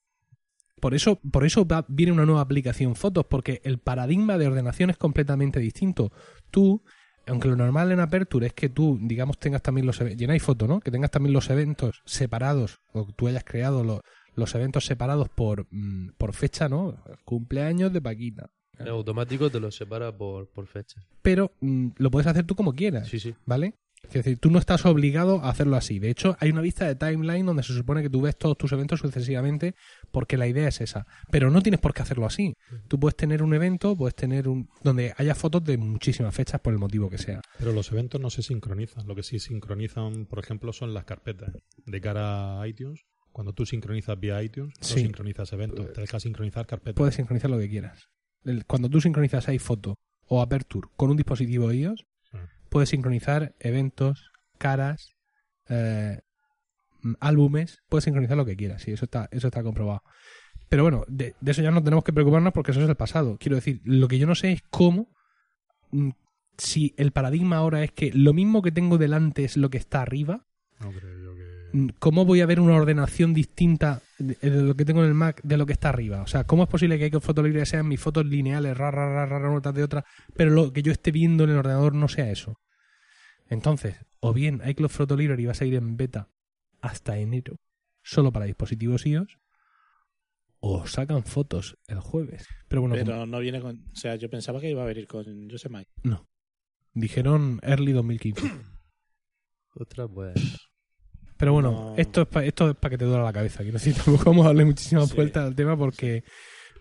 Por 0.83 0.95
eso, 0.95 1.21
por 1.31 1.47
eso 1.47 1.65
va- 1.65 1.85
viene 1.87 2.11
una 2.11 2.27
nueva 2.27 2.41
aplicación 2.41 2.97
fotos, 2.97 3.25
porque 3.31 3.61
el 3.63 3.79
paradigma 3.79 4.37
de 4.37 4.49
ordenación 4.49 4.91
es 4.91 4.97
completamente 4.97 5.61
distinto. 5.61 6.11
Tú, 6.51 6.83
aunque 7.29 7.47
lo 7.47 7.55
normal 7.55 7.93
en 7.93 8.01
Aperture 8.01 8.49
es 8.49 8.53
que 8.53 8.69
tú, 8.69 8.99
digamos, 9.01 9.39
tengas 9.39 9.63
también 9.63 9.87
los 9.87 10.01
eventos, 10.01 10.19
llenáis 10.21 10.43
foto, 10.43 10.67
¿no? 10.67 10.81
Que 10.81 10.91
tengas 10.91 11.13
también 11.13 11.35
los 11.35 11.49
eventos 11.51 12.03
separados, 12.05 12.81
o 12.93 13.07
que 13.07 13.13
tú 13.13 13.29
hayas 13.29 13.45
creado 13.45 13.85
lo- 13.85 14.01
los 14.35 14.53
eventos 14.57 14.85
separados 14.85 15.29
por, 15.29 15.69
mm, 15.71 16.15
por 16.19 16.33
fecha, 16.35 16.69
¿no? 16.69 16.97
Cumpleaños 17.25 17.93
de 17.93 18.03
Paquita. 18.03 18.51
En 18.77 18.89
automático 18.89 19.51
te 19.51 19.61
lo 19.61 19.71
separa 19.71 20.11
por, 20.11 20.49
por 20.49 20.67
fecha. 20.67 21.01
Pero 21.23 21.53
mm, 21.61 21.91
lo 21.97 22.11
puedes 22.11 22.27
hacer 22.27 22.45
tú 22.45 22.57
como 22.57 22.73
quieras. 22.73 23.07
Sí, 23.07 23.21
sí. 23.21 23.37
¿Vale? 23.47 23.75
Es 24.07 24.13
decir, 24.15 24.39
tú 24.39 24.51
no 24.51 24.59
estás 24.59 24.85
obligado 24.85 25.41
a 25.43 25.49
hacerlo 25.49 25.77
así. 25.77 25.99
De 25.99 26.11
hecho, 26.11 26.37
hay 26.39 26.51
una 26.51 26.61
vista 26.61 26.87
de 26.87 26.97
timeline 26.97 27.47
donde 27.47 27.63
se 27.63 27.73
supone 27.73 28.03
que 28.03 28.11
tú 28.11 28.21
ves 28.21 28.37
todos 28.37 28.59
tus 28.59 28.71
eventos 28.73 29.01
sucesivamente 29.01 29.75
porque 30.11 30.37
la 30.37 30.47
idea 30.47 30.69
es 30.69 30.81
esa. 30.81 31.07
Pero 31.31 31.51
no 31.51 31.63
tienes 31.63 31.81
por 31.81 31.95
qué 31.95 32.03
hacerlo 32.03 32.27
así. 32.27 32.55
Tú 32.89 32.99
puedes 33.01 33.17
tener 33.17 33.43
un 33.43 33.55
evento, 33.55 33.97
puedes 33.97 34.15
tener 34.15 34.49
un... 34.49 34.69
donde 34.83 35.15
haya 35.17 35.35
fotos 35.35 35.65
de 35.65 35.79
muchísimas 35.79 36.35
fechas 36.35 36.61
por 36.61 36.73
el 36.75 36.79
motivo 36.79 37.09
que 37.09 37.17
sea. 37.19 37.41
Pero 37.59 37.73
los 37.73 37.91
eventos 37.93 38.21
no 38.21 38.29
se 38.29 38.43
sincronizan. 38.43 39.07
Lo 39.07 39.15
que 39.15 39.23
sí 39.23 39.39
sincronizan, 39.39 40.27
por 40.27 40.41
ejemplo, 40.41 40.73
son 40.73 40.93
las 40.93 41.05
carpetas. 41.05 41.53
De 41.87 42.01
cara 42.01 42.61
a 42.61 42.69
iTunes, 42.69 43.01
cuando 43.31 43.55
tú 43.55 43.65
sincronizas 43.65 44.19
vía 44.21 44.43
iTunes, 44.43 44.75
no 44.79 44.87
Sí. 44.87 45.01
sincronizas 45.01 45.53
eventos. 45.55 45.91
Te 45.93 46.03
deja 46.03 46.21
sincronizar 46.21 46.67
carpetas. 46.67 46.97
Puedes 46.99 47.15
sincronizar 47.15 47.51
lo 47.51 47.59
que 47.59 47.71
quieras. 47.71 48.09
Cuando 48.67 48.91
tú 48.91 49.01
sincronizas 49.01 49.49
iPhoto 49.49 49.95
o 50.27 50.43
Aperture 50.43 50.89
con 50.97 51.11
un 51.11 51.17
dispositivo 51.17 51.73
iOS. 51.73 52.05
Puedes 52.73 52.89
sincronizar 52.89 53.55
eventos, 53.61 54.33
caras, 54.59 55.15
eh, 55.69 56.23
álbumes, 57.21 57.83
puedes 57.89 58.05
sincronizar 58.05 58.37
lo 58.37 58.47
que 58.47 58.57
quieras, 58.57 58.83
sí, 58.83 58.93
eso 58.93 59.05
está, 59.05 59.29
eso 59.31 59.49
está 59.49 59.63
comprobado. 59.63 60.03
Pero 60.71 60.83
bueno, 60.83 61.05
de, 61.07 61.35
de 61.39 61.51
eso 61.51 61.61
ya 61.61 61.71
no 61.71 61.85
tenemos 61.85 62.03
que 62.03 62.15
preocuparnos 62.15 62.55
porque 62.55 62.71
eso 62.71 62.83
es 62.83 62.89
el 62.89 62.97
pasado. 62.97 63.37
Quiero 63.39 63.57
decir, 63.57 63.83
lo 63.85 64.09
que 64.09 64.19
yo 64.19 64.27
no 64.27 64.35
sé 64.35 64.53
es 64.53 64.63
cómo, 64.71 65.15
mm, 65.91 66.11
si 66.57 66.95
el 66.97 67.13
paradigma 67.13 67.57
ahora 67.57 67.85
es 67.85 67.93
que 67.93 68.11
lo 68.11 68.33
mismo 68.33 68.63
que 68.63 68.73
tengo 68.73 68.97
delante 68.97 69.45
es 69.45 69.59
lo 69.59 69.69
que 69.69 69.79
está 69.79 70.01
arriba, 70.01 70.47
No 70.81 70.91
creo 70.91 71.19
yo 71.23 71.32
¿cómo 71.99 72.25
voy 72.25 72.41
a 72.41 72.47
ver 72.47 72.61
una 72.61 72.75
ordenación 72.77 73.33
distinta 73.35 74.03
de, 74.19 74.35
de 74.41 74.63
lo 74.63 74.75
que 74.75 74.85
tengo 74.85 75.03
en 75.03 75.09
el 75.09 75.15
Mac 75.15 75.41
de 75.43 75.57
lo 75.57 75.67
que 75.67 75.73
está 75.73 75.89
arriba? 75.89 76.23
O 76.23 76.27
sea, 76.27 76.45
¿cómo 76.45 76.63
es 76.65 76.69
posible 76.69 76.99
que 76.99 77.07
iCloud 77.07 77.23
Photo 77.23 77.43
Library 77.43 77.67
sean 77.67 77.89
mis 77.89 78.01
fotos 78.01 78.27
lineales, 78.27 78.77
ra, 78.77 78.91
ra, 78.91 79.09
ra, 79.13 79.27
ra, 79.27 79.39
ra, 79.39 79.51
una 79.51 79.61
tras 79.61 79.75
de 79.75 79.83
otra, 79.85 80.05
pero 80.35 80.51
lo 80.51 80.73
que 80.73 80.83
yo 80.83 80.93
esté 80.93 81.11
viendo 81.11 81.45
en 81.45 81.51
el 81.51 81.57
ordenador 81.59 81.95
no 81.95 82.09
sea 82.09 82.31
eso? 82.31 82.61
Entonces, 83.49 83.97
o 84.21 84.33
bien 84.33 84.61
iCloud 84.65 84.91
Photo 84.91 85.17
Library 85.17 85.45
va 85.47 85.53
a 85.53 85.55
seguir 85.55 85.75
en 85.75 85.97
beta 85.97 86.29
hasta 86.81 87.19
enero, 87.19 87.57
solo 88.03 88.33
para 88.33 88.47
dispositivos 88.47 89.05
iOS, 89.07 89.39
o 90.61 90.87
sacan 90.87 91.25
fotos 91.25 91.77
el 91.89 91.99
jueves. 92.01 92.47
Pero 92.69 92.83
bueno, 92.83 92.95
como- 92.95 93.05
Pero 93.07 93.27
no 93.27 93.39
viene 93.41 93.61
con. 93.61 93.77
O 93.93 93.97
sea, 93.97 94.15
yo 94.17 94.31
pensaba 94.31 94.61
que 94.61 94.71
iba 94.71 94.83
a 94.83 94.87
venir 94.87 95.07
con 95.07 95.49
Yosemite. 95.49 95.91
no. 96.05 96.29
Dijeron 96.95 97.59
early 97.63 97.93
2015. 97.93 98.43
Ostras, 99.75 100.09
pues. 100.13 100.35
Pero 101.43 101.55
bueno, 101.55 101.73
No. 101.73 101.95
esto 101.97 102.23
es 102.23 102.29
para 102.29 102.47
esto 102.47 102.71
es 102.71 102.77
que 102.77 102.97
te 102.97 103.05
duela 103.05 103.25
la 103.25 103.33
cabeza. 103.33 103.65
Quiero 103.65 103.73
decir, 103.73 103.95
tampoco 104.05 104.31
vamos 104.31 104.45
a 104.45 104.51
darle 104.51 104.65
muchísimas 104.65 105.09
Sí. 105.09 105.17
vueltas 105.17 105.45
al 105.45 105.57
tema 105.57 105.77
porque... 105.77 106.23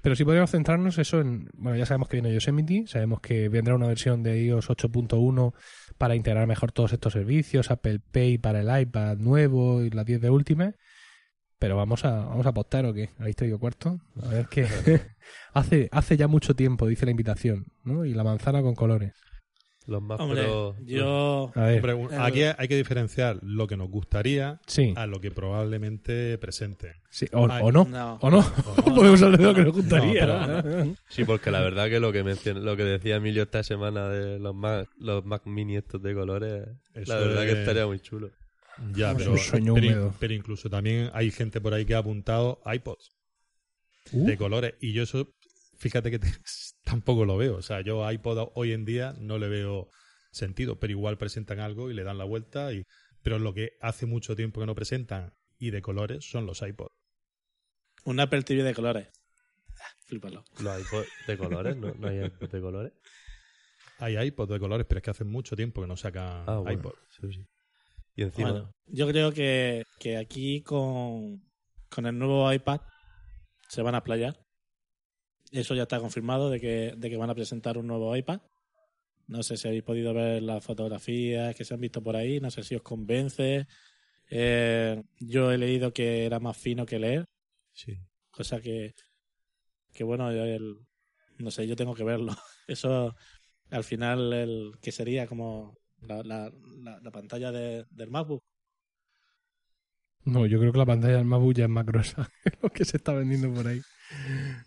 Pero 0.04 0.16
sí 0.16 0.24
podríamos 0.24 0.52
centrarnos 0.52 1.00
eso 1.00 1.20
en... 1.20 1.50
Bueno, 1.58 1.80
ya 1.80 1.88
sabemos 1.88 2.08
que 2.10 2.18
viene 2.18 2.32
Yosemite, 2.32 2.84
sabemos 2.86 3.22
que 3.22 3.50
vendrá 3.50 3.74
una 3.74 3.88
versión 3.88 4.22
de 4.22 4.40
iOS 4.44 4.70
8.1 4.70 5.54
para 5.98 6.16
integrar 6.16 6.46
mejor 6.46 6.72
todos 6.72 6.94
estos 6.94 7.14
servicios, 7.14 7.72
Apple 7.72 8.02
Pay 8.12 8.38
para 8.38 8.62
el 8.62 8.82
iPad 8.84 9.18
nuevo 9.18 9.82
y 9.82 9.90
la 9.90 10.04
10 10.04 10.22
de 10.22 10.30
última. 10.30 10.74
Pero 11.58 11.76
vamos 11.76 12.06
a, 12.06 12.12
vamos 12.26 12.46
a 12.46 12.50
apostar 12.50 12.86
o 12.86 12.94
qué, 12.94 13.10
¿habéis 13.18 13.36
traído 13.38 13.58
cuarto? 13.58 14.00
A 14.22 14.28
ver 14.28 14.46
qué. 14.48 14.68
hace, 15.56 15.90
hace 15.92 16.18
ya 16.18 16.28
mucho 16.28 16.56
tiempo, 16.56 16.86
dice 16.86 17.06
la 17.06 17.12
invitación, 17.12 17.66
¿no? 17.84 18.06
Y 18.06 18.14
la 18.14 18.24
manzana 18.24 18.62
con 18.62 18.76
colores. 18.76 19.14
Los 19.92 20.02
más 20.02 20.20
Hombre, 20.22 20.44
pro- 20.44 20.76
yo. 20.86 21.52
A 21.54 21.66
ver, 21.66 21.86
aquí 22.20 22.44
hay 22.44 22.68
que 22.70 22.78
diferenciar 22.78 23.40
lo 23.44 23.68
que 23.68 23.76
nos 23.76 23.90
gustaría 23.90 24.62
sí, 24.66 24.94
a 24.96 25.06
lo 25.06 25.20
que 25.20 25.32
probablemente 25.32 26.38
presente. 26.38 27.02
sí, 27.10 27.26
o, 27.34 27.46
no, 27.48 27.60
No. 27.60 27.60
o 27.62 27.72
no. 27.74 28.18
O 28.22 28.30
no, 28.32 28.42
Podemos 28.96 29.22
hablar 29.22 29.40
de 29.40 29.46
lo 29.48 29.54
que 29.54 29.64
nos 29.66 29.76
No, 29.76 29.82
gustaría. 29.82 30.62
pero 30.64 30.96
Sí, 31.10 31.26
porque 31.26 31.52
la 31.52 31.60
verdad 31.60 31.90
que 31.90 32.00
lo 32.00 32.14
que 32.14 32.24
lo 32.24 32.78
que 32.78 32.84
decía 32.84 33.18
Emilio 33.18 33.44
esta 33.44 33.64
semana 33.64 34.08
de 34.08 34.40
los 34.40 34.56
Mac, 34.56 34.88
los 34.98 35.26
Mac 35.26 35.42
Mini 35.46 35.76
estos 35.76 36.02
de 36.02 36.14
colores, 36.14 36.68
Eso 36.94 37.14
la 37.14 37.20
verdad 37.20 37.42
que 37.44 37.52
es- 37.52 37.58
estaría 37.58 37.86
muy 37.86 38.00
chulo. 38.00 38.30
Ya, 38.96 39.12
Es 39.12 39.18
pero, 39.18 39.32
un 39.34 39.38
sueño 39.38 39.74
pero- 39.74 39.88
húmedo. 39.88 40.14
pero 40.20 40.34
incluso 40.34 40.70
también 40.70 41.10
hay 41.14 41.32
gente 41.32 41.60
por 41.60 41.74
ahí 41.74 41.84
que 41.86 41.96
ha 41.96 42.00
apuntado 42.00 42.62
iPods 42.66 43.12
Uh. 44.14 44.26
de 44.26 44.38
colores. 44.38 44.74
Y 44.80 44.94
yo 44.94 45.04
eso, 45.04 45.28
fíjate 45.78 46.10
que 46.12 46.20
te- 46.20 46.32
tampoco 46.84 47.26
lo 47.26 47.38
veo. 47.38 47.56
O 47.58 47.62
sea, 47.62 47.82
yo 47.82 48.06
a 48.06 48.14
iPod 48.14 48.52
hoy 48.56 48.74
en 48.74 48.86
día 48.86 49.14
no 49.20 49.38
le 49.38 49.48
veo 49.50 49.90
sentido, 50.32 50.80
pero 50.80 50.92
igual 50.92 51.18
presentan 51.18 51.60
algo 51.60 51.90
y 51.92 51.94
le 51.94 52.04
dan 52.04 52.18
la 52.18 52.24
vuelta. 52.26 52.74
Y... 52.74 52.84
Pero 53.22 53.40
lo 53.40 53.54
que 53.54 53.72
hace 53.82 54.06
mucho 54.06 54.36
tiempo 54.36 54.60
que 54.60 54.66
no 54.66 54.76
presentan 54.76 55.34
y 55.60 55.70
de 55.72 55.82
colores 55.82 56.26
son 56.30 56.46
los 56.46 56.62
iPods. 56.62 56.94
Un 58.06 58.20
Apple 58.20 58.44
TV 58.44 58.64
de 58.64 58.74
colores. 58.74 59.08
Ah, 59.84 59.96
Flípalo. 60.06 60.44
Los 60.60 60.80
iPods 60.82 61.08
de 61.26 61.38
colores, 61.40 61.76
¿no? 61.78 61.92
No 61.96 62.08
hay 62.08 62.24
iPods 62.26 62.52
de 62.52 62.62
colores. 62.62 62.94
Hay 63.98 64.16
iPods 64.28 64.52
de 64.52 64.60
colores, 64.60 64.86
pero 64.88 65.00
es 65.00 65.04
que 65.04 65.10
hace 65.10 65.24
mucho 65.24 65.56
tiempo 65.56 65.82
que 65.82 65.88
no 65.88 65.98
sacan 65.98 66.44
Ah, 66.48 66.58
bueno, 66.58 66.72
iPod. 66.80 66.94
sí, 67.10 67.34
sí. 67.34 67.48
Y 68.16 68.22
encima, 68.24 68.52
Bueno, 68.52 68.72
yo 68.86 69.08
creo 69.08 69.32
que, 69.32 69.84
que 70.00 70.18
aquí 70.18 70.62
con, 70.62 71.42
con 71.90 72.06
el 72.06 72.16
nuevo 72.18 72.52
iPad 72.54 72.82
se 73.70 73.82
van 73.82 73.96
a 73.96 74.04
playar. 74.04 74.38
Eso 75.52 75.76
ya 75.76 75.84
está 75.84 76.00
confirmado 76.00 76.50
de 76.50 76.60
que, 76.60 76.94
de 76.98 77.10
que 77.10 77.18
van 77.18 77.30
a 77.30 77.36
presentar 77.36 77.78
un 77.78 77.88
nuevo 77.88 78.16
iPad. 78.16 78.42
No 79.28 79.44
sé 79.44 79.58
si 79.58 79.68
habéis 79.68 79.84
podido 79.84 80.14
ver 80.14 80.44
las 80.44 80.64
fotografías 80.64 81.56
que 81.56 81.66
se 81.66 81.74
han 81.74 81.82
visto 81.82 82.02
por 82.04 82.16
ahí, 82.16 82.40
no 82.40 82.52
sé 82.52 82.64
si 82.64 82.76
os 82.76 82.82
convence. 82.82 83.68
Eh, 84.30 85.04
yo 85.20 85.52
he 85.52 85.58
leído 85.58 85.94
que 85.94 86.26
era 86.26 86.40
más 86.40 86.58
fino 86.58 86.86
que 86.86 87.00
leer, 87.00 87.26
Sí. 87.74 87.98
cosa 88.32 88.62
que, 88.62 88.94
que 89.94 90.04
bueno, 90.04 90.30
el- 90.32 90.78
no 91.40 91.52
sé, 91.52 91.68
yo 91.68 91.76
tengo 91.76 91.96
que 91.96 92.04
verlo. 92.04 92.34
Eso 92.68 93.16
al 93.72 93.84
final, 93.84 94.34
el 94.34 94.74
que 94.82 94.92
sería 94.92 95.28
como 95.28 95.76
la, 96.02 96.24
la, 96.24 96.52
la, 96.80 97.00
la 97.02 97.12
pantalla 97.12 97.52
de- 97.52 97.86
del 97.92 98.10
MacBook. 98.12 98.42
No, 100.26 100.46
yo 100.46 100.60
creo 100.60 100.72
que 100.72 100.78
la 100.80 100.86
pantalla 100.86 101.18
del 101.18 101.26
MacBook 101.26 101.54
ya 101.56 101.64
es 101.66 101.70
más 101.70 101.86
gruesa 101.86 102.30
que 102.44 102.52
lo 102.62 102.70
que 102.70 102.86
se 102.86 102.98
está 102.98 103.14
vendiendo 103.14 103.54
por 103.54 103.68
ahí. 103.68 103.82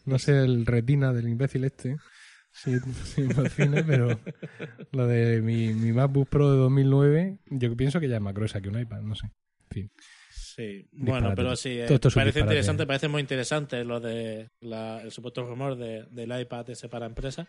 No 0.06 0.18
sé 0.18 0.38
el 0.44 0.66
retina 0.66 1.12
del 1.12 1.28
imbécil 1.28 1.64
este, 1.64 1.96
si, 2.52 2.78
si 2.80 3.22
me 3.22 3.48
fina, 3.48 3.82
pero 3.86 4.18
lo 4.92 5.06
de 5.06 5.40
mi, 5.42 5.72
mi 5.74 5.92
MacBook 5.92 6.28
Pro 6.28 6.50
de 6.52 6.58
2009, 6.58 7.38
yo 7.50 7.76
pienso 7.76 8.00
que 8.00 8.08
ya 8.08 8.16
es 8.16 8.22
más 8.22 8.34
gruesa 8.34 8.60
que 8.60 8.68
un 8.68 8.78
iPad, 8.80 9.00
no 9.02 9.14
sé. 9.14 9.26
En 9.26 9.70
fin. 9.70 9.90
Sí, 10.30 10.88
Disparate. 10.92 11.10
bueno, 11.10 11.32
pero 11.34 11.56
sí, 11.56 11.70
eh, 11.70 11.84
Todo 11.86 11.94
esto 11.96 12.08
es 12.08 12.16
un 12.16 12.20
parece 12.20 12.38
disparate. 12.38 12.54
interesante, 12.54 12.86
parece 12.86 13.08
muy 13.08 13.20
interesante 13.22 13.84
lo 13.84 13.98
de 14.00 14.50
la- 14.60 15.00
el 15.02 15.10
supuesto 15.10 15.44
rumor 15.46 15.76
de, 15.76 16.04
del 16.10 16.40
iPad 16.40 16.70
ese 16.70 16.88
para 16.88 17.06
empresa. 17.06 17.48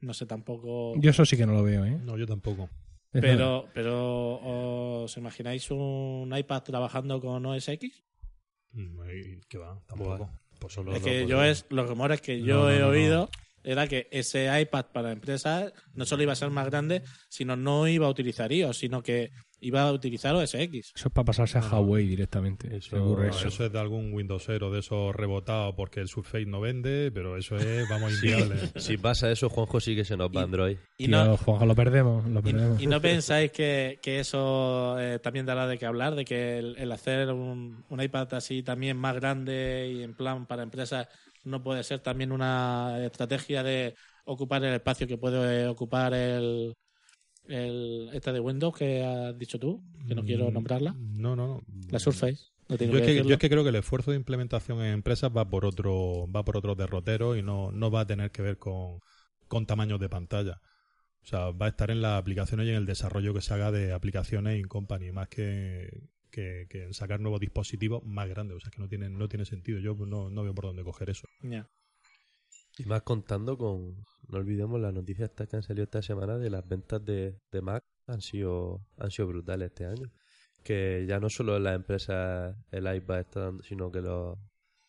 No 0.00 0.12
sé 0.12 0.26
tampoco. 0.26 0.94
Yo 0.98 1.10
eso 1.10 1.24
sí 1.24 1.36
que 1.38 1.46
no 1.46 1.54
lo 1.54 1.62
veo, 1.62 1.84
¿eh? 1.86 1.98
No, 2.02 2.18
yo 2.18 2.26
tampoco. 2.26 2.68
Pero, 3.12 3.70
pero 3.72 5.04
¿os 5.04 5.16
imagináis 5.16 5.70
un 5.70 6.30
iPad 6.36 6.62
trabajando 6.64 7.18
con 7.20 7.46
OS 7.46 7.72
X? 7.72 8.04
Mm, 8.72 9.00
y 9.10 9.40
¿Qué 9.48 9.56
va? 9.56 9.80
Tampoco. 9.86 10.30
Pues 10.58 10.72
solo 10.74 10.94
es 10.94 11.02
que 11.02 11.26
yo 11.26 11.42
es 11.44 11.66
los 11.70 11.88
rumores 11.88 12.20
que 12.20 12.40
yo 12.40 12.56
No, 12.64 12.70
he 12.70 12.78
no, 12.78 12.86
no. 12.86 12.92
oído 12.92 13.30
era 13.62 13.88
que 13.88 14.06
ese 14.12 14.48
iPad 14.60 14.86
para 14.92 15.10
empresas 15.12 15.72
no 15.94 16.06
solo 16.06 16.22
iba 16.22 16.32
a 16.32 16.36
ser 16.36 16.50
más 16.50 16.66
grande, 16.66 17.02
sino 17.28 17.56
no 17.56 17.88
iba 17.88 18.06
a 18.06 18.10
utilizar 18.10 18.52
iOS, 18.52 18.78
sino 18.78 19.02
que 19.02 19.30
iba 19.60 19.82
a 19.82 19.92
utilizar 19.92 20.34
OS 20.34 20.54
X. 20.54 20.92
Eso 20.94 21.08
es 21.08 21.14
para 21.14 21.24
pasarse 21.24 21.58
a. 21.58 21.62
Huawei 21.62 22.06
directamente. 22.06 22.76
Eso- 22.76 22.90
se 22.90 22.96
ocurre 22.98 23.28
no, 23.28 23.30
eso. 23.34 23.48
Eso 23.48 23.64
es 23.66 23.72
de 23.72 23.78
algún 23.78 24.12
Windowsero 24.12 24.70
de 24.70 24.80
esos 24.80 25.14
rebotados 25.14 25.74
porque 25.76 26.00
el 26.00 26.08
Surface 26.08 26.46
no 26.46 26.60
vende, 26.60 27.10
pero 27.12 27.36
eso 27.36 27.56
es, 27.56 27.88
vamos, 27.88 28.12
inviable. 28.22 28.56
Si 28.76 28.96
pasa 28.98 29.30
eso, 29.30 29.48
Juanjo 29.48 29.80
sí 29.80 29.94
que 29.96 30.04
se 30.04 30.16
nos 30.16 30.28
va 30.30 30.40
Y- 30.40 30.44
Android. 30.44 30.76
Y 30.98 31.06
Tío, 31.06 31.24
no, 31.24 31.36
Juanjo, 31.36 31.66
lo 31.66 31.74
perdemos, 31.74 32.26
lo 32.28 32.40
y, 32.40 32.42
perdemos. 32.42 32.82
y 32.82 32.86
no 32.86 33.00
pensáis 33.00 33.50
que, 33.50 33.98
que 34.02 34.20
eso 34.20 34.96
eh, 35.00 35.18
también 35.20 35.46
dará 35.46 35.66
de 35.66 35.78
qué 35.78 35.86
hablar, 35.86 36.14
de 36.14 36.24
que 36.24 36.58
el, 36.58 36.76
el 36.78 36.92
hacer 36.92 37.30
un, 37.32 37.84
un 37.88 38.02
iPad 38.02 38.34
así 38.34 38.62
también 38.62 38.96
más 38.96 39.14
grande 39.16 39.90
y 39.92 40.02
en 40.02 40.14
plan 40.14 40.46
para 40.46 40.62
empresas 40.62 41.08
no 41.44 41.62
puede 41.62 41.84
ser 41.84 42.00
también 42.00 42.32
una 42.32 43.04
estrategia 43.04 43.62
de 43.62 43.94
ocupar 44.24 44.64
el 44.64 44.74
espacio 44.74 45.06
que 45.06 45.16
puede 45.16 45.68
ocupar 45.68 46.12
el, 46.12 46.74
el 47.48 48.10
este 48.12 48.32
de 48.32 48.40
Windows 48.40 48.76
que 48.76 49.02
has 49.04 49.38
dicho 49.38 49.58
tú, 49.58 49.82
que 50.06 50.14
no 50.14 50.24
quiero 50.24 50.50
Mm, 50.50 50.54
nombrarla, 50.54 50.94
No, 50.94 51.36
no, 51.36 51.46
no. 51.46 51.62
la 51.90 51.98
Surface. 51.98 52.38
No 52.68 52.76
tengo 52.76 52.92
Yo 52.92 52.98
es, 52.98 53.02
que 53.02 53.06
que, 53.06 53.12
decirlo. 53.12 53.28
yo 53.28 53.34
es 53.34 53.38
que 53.40 53.48
creo 53.50 53.62
que 53.62 53.68
el 53.70 53.76
esfuerzo 53.76 54.10
de 54.10 54.16
implementación 54.16 54.80
en 54.80 54.92
empresas 54.92 55.30
va 55.36 55.48
por 55.48 55.64
otro, 55.64 56.26
va 56.34 56.44
por 56.44 56.56
otro 56.56 56.74
derrotero 56.74 57.36
y 57.36 57.42
no, 57.42 57.70
no 57.72 57.90
va 57.90 58.00
a 58.00 58.06
tener 58.06 58.30
que 58.32 58.42
ver 58.42 58.58
con, 58.58 58.98
con 59.48 59.66
tamaños 59.66 60.00
de 60.00 60.08
pantalla. 60.08 60.60
O 61.22 61.26
sea, 61.26 61.50
va 61.50 61.66
a 61.66 61.68
estar 61.70 61.90
en 61.90 62.02
las 62.02 62.18
aplicaciones 62.20 62.66
y 62.66 62.70
en 62.70 62.76
el 62.76 62.86
desarrollo 62.86 63.34
que 63.34 63.40
se 63.40 63.54
haga 63.54 63.70
de 63.72 63.92
aplicaciones 63.92 64.58
in 64.60 64.66
company, 64.68 65.12
más 65.12 65.28
que, 65.28 65.90
que, 66.30 66.66
que 66.70 66.84
en 66.84 66.94
sacar 66.94 67.20
nuevos 67.20 67.40
dispositivos 67.40 68.02
más 68.04 68.28
grandes. 68.28 68.56
O 68.56 68.60
sea, 68.60 68.70
que 68.70 68.80
no 68.80 68.88
tiene, 68.88 69.10
no 69.10 69.28
tiene 69.28 69.44
sentido. 69.44 69.78
Yo 69.80 69.94
no, 70.06 70.30
no 70.30 70.42
veo 70.44 70.54
por 70.54 70.66
dónde 70.66 70.84
coger 70.84 71.10
eso. 71.10 71.26
Ya. 71.42 71.68
Y 72.78 72.84
más 72.84 73.02
contando 73.02 73.56
con, 73.56 74.04
no 74.28 74.38
olvidemos 74.38 74.80
las 74.80 74.92
noticias 74.92 75.30
estas 75.30 75.48
que 75.48 75.56
han 75.56 75.62
salido 75.62 75.84
esta 75.84 76.02
semana 76.02 76.38
de 76.38 76.50
las 76.50 76.66
ventas 76.68 77.04
de, 77.04 77.38
de 77.52 77.60
Mac 77.62 77.82
han 78.06 78.20
sido, 78.20 78.86
han 78.98 79.10
sido 79.10 79.28
brutales 79.28 79.68
este 79.70 79.86
año. 79.86 80.10
Que 80.64 81.04
ya 81.08 81.20
no 81.20 81.28
solo 81.30 81.56
en 81.56 81.64
las 81.64 81.76
empresas 81.76 82.56
el 82.72 82.92
iPad 82.94 83.20
está 83.20 83.40
dando, 83.40 83.62
sino 83.62 83.90
que 83.92 84.00
los, 84.00 84.36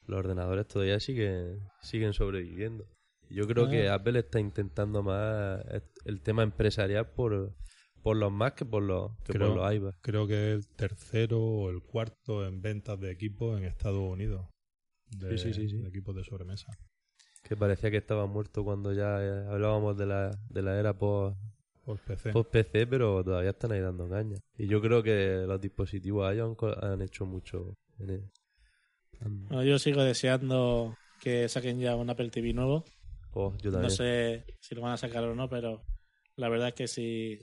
los 0.07 0.19
ordenadores 0.19 0.67
todavía 0.67 0.99
siguen, 0.99 1.59
siguen 1.81 2.13
sobreviviendo. 2.13 2.87
Yo 3.29 3.45
creo 3.45 3.65
Ah. 3.65 3.69
que 3.69 3.89
Apple 3.89 4.19
está 4.19 4.39
intentando 4.39 5.03
más 5.03 5.61
el 6.05 6.21
tema 6.21 6.43
empresarial 6.43 7.11
por, 7.11 7.53
por 8.01 8.15
los 8.17 8.31
Mac 8.31 8.55
que 8.55 8.65
por 8.65 8.81
los, 8.81 9.11
que 9.25 9.33
Creo- 9.33 9.49
por 9.53 9.57
los 9.57 9.73
iPad. 9.73 9.91
Creo 10.01 10.25
que 10.27 10.53
es 10.53 10.55
el 10.65 10.67
tercero 10.75 11.39
o 11.43 11.69
el 11.69 11.81
cuarto 11.83 12.45
en 12.47 12.61
ventas 12.61 12.99
de 12.99 13.11
equipos 13.11 13.57
en 13.59 13.65
Estados 13.65 13.99
Unidos. 13.99 14.47
De, 15.09 15.37
sí, 15.37 15.53
sí, 15.53 15.69
sí. 15.69 15.77
de 15.77 15.89
equipos 15.89 16.15
de 16.15 16.23
sobremesa. 16.23 16.67
Que 17.47 17.55
parecía 17.55 17.89
que 17.91 17.97
estaba 17.97 18.25
muerto 18.25 18.63
cuando 18.63 18.93
ya 18.93 19.23
eh, 19.23 19.45
hablábamos 19.49 19.97
de 19.97 20.05
la, 20.05 20.31
de 20.49 20.61
la 20.61 20.79
era 20.79 20.93
post, 20.93 21.37
Por 21.85 21.97
PC. 21.99 22.31
Post 22.33 22.51
PC, 22.51 22.87
pero 22.87 23.23
todavía 23.23 23.51
están 23.51 23.71
ahí 23.71 23.79
dando 23.79 24.09
caña. 24.09 24.37
Y 24.57 24.67
yo 24.67 24.81
creo 24.81 25.01
que 25.01 25.43
los 25.47 25.61
dispositivos 25.61 26.33
iOS 26.35 26.49
han, 26.49 26.55
co- 26.55 26.85
han 26.85 27.01
hecho 27.01 27.25
mucho. 27.25 27.73
En 27.99 28.09
el- 28.09 28.29
han- 29.21 29.45
Bueno, 29.47 29.63
yo 29.63 29.79
sigo 29.79 30.03
deseando 30.03 30.97
que 31.21 31.47
saquen 31.47 31.79
ya 31.79 31.95
un 31.95 32.09
Apple 32.09 32.29
TV 32.29 32.53
nuevo. 32.53 32.83
oh, 33.33 33.53
yo 33.61 33.71
No 33.71 33.71
también. 33.71 33.91
sé 33.91 34.45
si 34.59 34.75
lo 34.75 34.81
van 34.81 34.93
a 34.93 34.97
sacar 34.97 35.23
o 35.23 35.33
no, 35.35 35.47
pero 35.49 35.81
la 36.35 36.49
verdad 36.49 36.67
es 36.69 36.73
que 36.73 36.87
sí, 36.87 37.39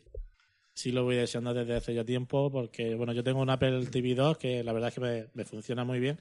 sí 0.74 0.92
lo 0.92 1.04
voy 1.04 1.16
deseando 1.16 1.54
desde 1.54 1.74
hace 1.76 1.94
ya 1.94 2.04
tiempo, 2.04 2.50
porque 2.50 2.94
bueno, 2.94 3.12
yo 3.12 3.24
tengo 3.24 3.40
un 3.40 3.50
Apple 3.50 3.86
TV 3.86 4.14
2 4.14 4.36
que 4.38 4.62
la 4.62 4.72
verdad 4.72 4.88
es 4.90 4.94
que 4.94 5.00
me, 5.00 5.26
me 5.34 5.44
funciona 5.44 5.84
muy 5.84 5.98
bien, 5.98 6.20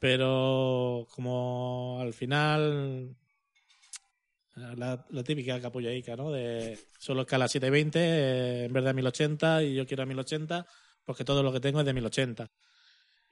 pero 0.00 1.06
como 1.14 1.98
al 2.00 2.14
final 2.14 3.14
la, 4.56 5.06
típica 5.22 5.60
capullaica, 5.60 6.16
¿no? 6.16 6.32
De 6.32 6.78
solo 6.98 7.22
escala 7.22 7.46
720 7.46 7.98
eh, 8.00 8.64
en 8.64 8.72
vez 8.72 8.82
de 8.82 8.90
a 8.90 8.92
1080 8.94 9.62
y 9.62 9.74
yo 9.74 9.86
quiero 9.86 10.02
a 10.02 10.06
1080 10.06 10.66
porque 11.04 11.24
todo 11.24 11.42
lo 11.42 11.52
que 11.52 11.60
tengo 11.60 11.80
es 11.80 11.86
de 11.86 11.92
1080. 11.92 12.50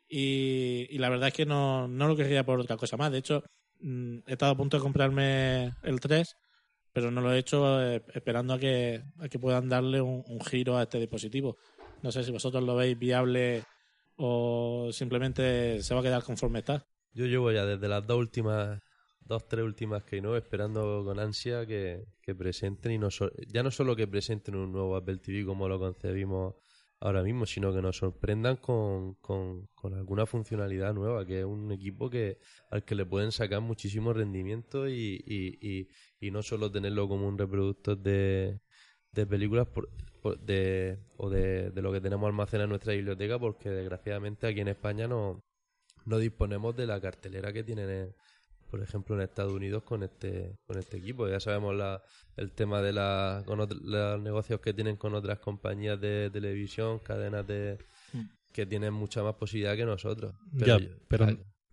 Y, 0.08 0.86
y 0.90 0.98
la 0.98 1.08
verdad 1.08 1.28
es 1.28 1.34
que 1.34 1.46
no, 1.46 1.88
no 1.88 2.06
lo 2.06 2.16
querría 2.16 2.44
por 2.44 2.60
otra 2.60 2.76
cosa 2.76 2.96
más. 2.96 3.10
De 3.12 3.18
hecho, 3.18 3.42
mm, 3.80 4.18
he 4.26 4.32
estado 4.32 4.52
a 4.52 4.56
punto 4.56 4.76
de 4.76 4.82
comprarme 4.82 5.74
el 5.82 6.00
3, 6.00 6.36
pero 6.92 7.10
no 7.10 7.20
lo 7.20 7.32
he 7.32 7.38
hecho 7.38 7.82
eh, 7.82 8.02
esperando 8.14 8.54
a 8.54 8.58
que, 8.58 9.02
a 9.18 9.28
que 9.28 9.38
puedan 9.38 9.68
darle 9.68 10.00
un 10.00 10.40
giro 10.40 10.76
a 10.76 10.82
este 10.82 10.98
dispositivo. 10.98 11.56
No 12.02 12.12
sé 12.12 12.22
si 12.24 12.30
vosotros 12.30 12.62
lo 12.62 12.76
veis 12.76 12.98
viable 12.98 13.64
o 14.18 14.90
simplemente 14.92 15.82
se 15.82 15.94
va 15.94 16.00
a 16.00 16.02
quedar 16.02 16.22
conforme 16.24 16.58
está. 16.58 16.86
Yo 17.12 17.26
llevo 17.26 17.52
ya 17.52 17.64
desde 17.64 17.88
las 17.88 18.06
dos 18.06 18.18
últimas, 18.18 18.80
dos, 19.20 19.46
tres 19.46 19.64
últimas 19.64 20.02
que 20.02 20.20
no, 20.20 20.36
esperando 20.36 21.04
con 21.04 21.18
ansia 21.20 21.64
que, 21.66 22.04
que 22.20 22.34
presenten 22.34 22.92
y 22.92 22.98
no 22.98 23.08
ya 23.46 23.62
no 23.62 23.70
solo 23.70 23.94
que 23.94 24.08
presenten 24.08 24.56
un 24.56 24.72
nuevo 24.72 24.96
Apple 24.96 25.18
TV 25.18 25.46
como 25.46 25.68
lo 25.68 25.78
concebimos 25.78 26.56
ahora 27.00 27.22
mismo, 27.22 27.46
sino 27.46 27.72
que 27.72 27.80
nos 27.80 27.96
sorprendan 27.96 28.56
con, 28.56 29.14
con, 29.14 29.68
con 29.76 29.94
alguna 29.94 30.26
funcionalidad 30.26 30.94
nueva, 30.94 31.24
que 31.24 31.40
es 31.40 31.44
un 31.44 31.70
equipo 31.70 32.10
que 32.10 32.38
al 32.70 32.84
que 32.84 32.96
le 32.96 33.06
pueden 33.06 33.30
sacar 33.30 33.60
muchísimo 33.60 34.12
rendimiento 34.12 34.88
y, 34.88 35.22
y, 35.24 35.58
y, 35.60 35.88
y 36.18 36.30
no 36.32 36.42
solo 36.42 36.72
tenerlo 36.72 37.08
como 37.08 37.28
un 37.28 37.38
reproductor 37.38 37.96
de, 37.96 38.60
de 39.12 39.26
películas 39.26 39.66
por- 39.68 39.88
por- 40.22 40.38
de, 40.40 40.98
o 41.16 41.28
de, 41.30 41.70
de 41.70 41.82
lo 41.82 41.92
que 41.92 42.00
tenemos 42.00 42.26
almacenado 42.26 42.64
en 42.64 42.70
nuestra 42.70 42.92
biblioteca, 42.92 43.38
porque 43.38 43.70
desgraciadamente 43.70 44.46
aquí 44.46 44.60
en 44.60 44.68
España 44.68 45.06
no, 45.08 45.40
no 46.04 46.18
disponemos 46.18 46.76
de 46.76 46.86
la 46.86 47.00
cartelera 47.00 47.52
que 47.52 47.64
tienen, 47.64 47.88
en- 47.90 48.14
por 48.70 48.82
ejemplo, 48.82 49.14
en 49.16 49.22
Estados 49.22 49.52
Unidos 49.54 49.82
con 49.82 50.02
este 50.02 50.56
con 50.66 50.76
este 50.78 50.98
equipo. 50.98 51.26
Ya 51.26 51.40
sabemos 51.40 51.74
la, 51.74 52.02
el 52.36 52.52
tema 52.52 52.82
de 52.82 52.92
la, 52.92 53.42
con 53.46 53.60
otr- 53.60 53.80
los 53.80 54.20
negocios 54.20 54.60
que 54.60 54.74
tienen 54.74 54.96
con 54.96 55.14
otras 55.14 55.38
compañías 55.38 55.98
de 56.00 56.28
televisión, 56.30 56.98
cadenas 56.98 57.46
de 57.46 57.78
Mm. 58.12 58.22
que 58.52 58.64
tienen 58.66 58.92
mucha 58.94 59.22
más 59.22 59.34
posibilidad 59.36 59.76
que 59.76 59.84
nosotros. 59.86 60.34
Ya, 60.52 60.78
yo- 60.78 60.88
pero- 61.08 61.26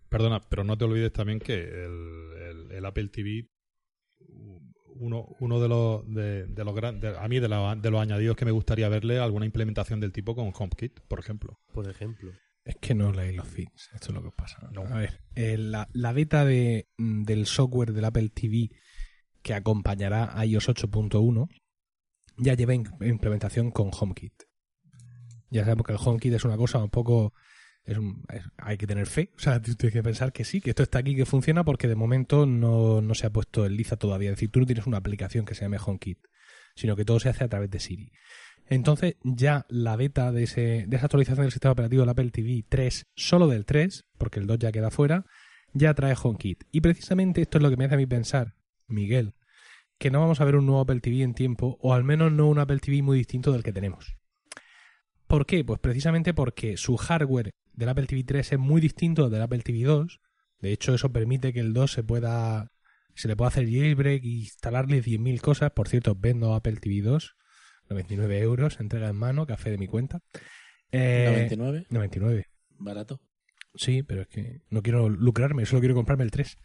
Perdona, 0.08 0.40
pero 0.48 0.62
no 0.64 0.78
te 0.78 0.84
olvides 0.84 1.12
también 1.12 1.38
que 1.40 1.54
el, 1.54 2.32
el- 2.40 2.72
el 2.72 2.84
Apple 2.86 3.08
TV, 3.08 3.48
uno, 5.00 5.26
uno 5.40 5.60
de 5.60 5.68
los, 5.68 6.08
de, 6.14 6.46
de 6.46 6.64
los 6.64 6.74
grandes, 6.74 7.16
a 7.16 7.28
mí 7.28 7.40
de, 7.40 7.48
la- 7.48 7.74
de 7.76 7.90
los 7.90 8.00
añadidos 8.00 8.36
que 8.36 8.44
me 8.44 8.50
gustaría 8.50 8.88
verle 8.88 9.18
alguna 9.18 9.46
implementación 9.46 10.00
del 10.00 10.12
tipo 10.12 10.34
con 10.34 10.52
HomeKit, 10.54 11.00
por 11.08 11.18
ejemplo. 11.18 11.60
por 11.72 11.88
ejemplo. 11.88 12.32
Es 12.64 12.76
que 12.80 12.94
no 12.94 13.12
leéis 13.12 13.36
los 13.36 13.46
feeds, 13.46 13.90
esto 13.94 14.08
es 14.08 14.14
lo 14.14 14.22
que 14.22 14.28
os 14.28 14.34
pasa. 14.34 14.68
No. 14.72 14.82
A 14.82 14.98
ver, 14.98 15.20
eh, 15.36 15.56
la, 15.56 15.88
la 15.92 16.12
beta 16.12 16.44
de, 16.44 16.88
mm, 16.98 17.22
del 17.22 17.46
software 17.46 17.92
del 17.92 18.04
Apple 18.04 18.28
TV 18.30 18.70
que 19.42 19.54
acompañará 19.54 20.36
a 20.36 20.44
iOS 20.44 20.68
8.1 20.70 21.48
ya 22.38 22.54
lleva 22.54 22.74
in- 22.74 22.88
implementación 23.02 23.70
con 23.70 23.90
HomeKit. 23.96 24.34
Ya 25.50 25.62
sabemos 25.62 25.86
que 25.86 25.92
el 25.92 25.98
HomeKit 26.04 26.32
es 26.34 26.44
una 26.44 26.56
cosa 26.56 26.78
un 26.82 26.90
poco... 26.90 27.32
hay 28.58 28.76
que 28.78 28.86
tener 28.86 29.06
fe, 29.06 29.30
o 29.36 29.38
sea, 29.38 29.60
tienes 29.60 29.92
que 29.92 30.02
pensar 30.02 30.32
que 30.32 30.44
sí, 30.44 30.60
que 30.60 30.70
esto 30.70 30.82
está 30.82 30.98
aquí, 30.98 31.14
que 31.14 31.26
funciona, 31.26 31.64
porque 31.64 31.86
de 31.88 31.94
momento 31.94 32.46
no, 32.46 33.00
no 33.00 33.14
se 33.14 33.26
ha 33.26 33.30
puesto 33.30 33.64
en 33.64 33.76
liza 33.76 33.96
todavía. 33.96 34.30
Es 34.30 34.36
decir, 34.36 34.50
tú 34.50 34.60
no 34.60 34.66
tienes 34.66 34.86
una 34.86 34.96
aplicación 34.96 35.44
que 35.44 35.54
se 35.54 35.62
llame 35.62 35.78
HomeKit, 35.84 36.18
sino 36.74 36.96
que 36.96 37.04
todo 37.04 37.20
se 37.20 37.28
hace 37.28 37.44
a 37.44 37.48
través 37.48 37.70
de 37.70 37.78
Siri. 37.78 38.12
Entonces, 38.68 39.14
ya 39.22 39.66
la 39.68 39.94
beta 39.94 40.32
de, 40.32 40.42
ese, 40.42 40.84
de 40.88 40.96
esa 40.96 41.06
actualización 41.06 41.44
del 41.44 41.52
sistema 41.52 41.72
operativo 41.72 42.02
del 42.02 42.10
Apple 42.10 42.30
TV 42.30 42.64
3, 42.68 43.06
solo 43.14 43.46
del 43.46 43.64
3, 43.64 44.04
porque 44.18 44.40
el 44.40 44.46
2 44.46 44.58
ya 44.58 44.72
queda 44.72 44.90
fuera, 44.90 45.24
ya 45.72 45.94
trae 45.94 46.16
HomeKit. 46.20 46.64
Y 46.72 46.80
precisamente 46.80 47.42
esto 47.42 47.58
es 47.58 47.62
lo 47.62 47.70
que 47.70 47.76
me 47.76 47.84
hace 47.84 47.94
a 47.94 47.98
mí 47.98 48.06
pensar, 48.06 48.56
Miguel, 48.88 49.34
que 49.98 50.10
no 50.10 50.20
vamos 50.20 50.40
a 50.40 50.44
ver 50.44 50.56
un 50.56 50.66
nuevo 50.66 50.80
Apple 50.80 51.00
TV 51.00 51.22
en 51.22 51.34
tiempo, 51.34 51.78
o 51.80 51.94
al 51.94 52.02
menos 52.02 52.32
no 52.32 52.48
un 52.48 52.58
Apple 52.58 52.80
TV 52.80 53.02
muy 53.02 53.18
distinto 53.18 53.52
del 53.52 53.62
que 53.62 53.72
tenemos. 53.72 54.16
¿Por 55.26 55.46
qué? 55.46 55.64
Pues 55.64 55.80
precisamente 55.80 56.34
porque 56.34 56.76
su 56.76 56.96
hardware 56.96 57.50
del 57.76 57.88
Apple 57.88 58.06
TV 58.06 58.24
3 58.24 58.52
es 58.52 58.58
muy 58.58 58.80
distinto 58.80 59.30
del 59.30 59.42
Apple 59.42 59.60
TV 59.60 59.82
2. 59.84 60.20
De 60.60 60.72
hecho, 60.72 60.94
eso 60.94 61.12
permite 61.12 61.52
que 61.52 61.60
el 61.60 61.72
2 61.72 61.92
se 61.92 62.02
pueda 62.02 62.72
se 63.14 63.28
le 63.28 63.36
pueda 63.36 63.48
hacer 63.48 63.64
jailbreak 63.64 64.22
e 64.24 64.28
instalarle 64.28 65.02
10.000 65.02 65.40
cosas. 65.40 65.70
Por 65.72 65.88
cierto, 65.88 66.14
vendo 66.14 66.54
Apple 66.54 66.76
TV 66.76 67.00
2, 67.00 67.36
99 67.88 68.38
euros, 68.40 68.78
entrega 68.78 69.08
en 69.08 69.16
mano, 69.16 69.46
café 69.46 69.70
de 69.70 69.78
mi 69.78 69.86
cuenta. 69.86 70.20
Eh, 70.92 71.26
99, 71.28 71.86
99. 71.88 72.46
barato. 72.78 73.20
Sí, 73.74 74.02
pero 74.02 74.22
es 74.22 74.28
que 74.28 74.60
no 74.70 74.82
quiero 74.82 75.08
lucrarme, 75.08 75.66
solo 75.66 75.80
quiero 75.80 75.94
comprarme 75.94 76.24
el 76.24 76.30
3. 76.30 76.58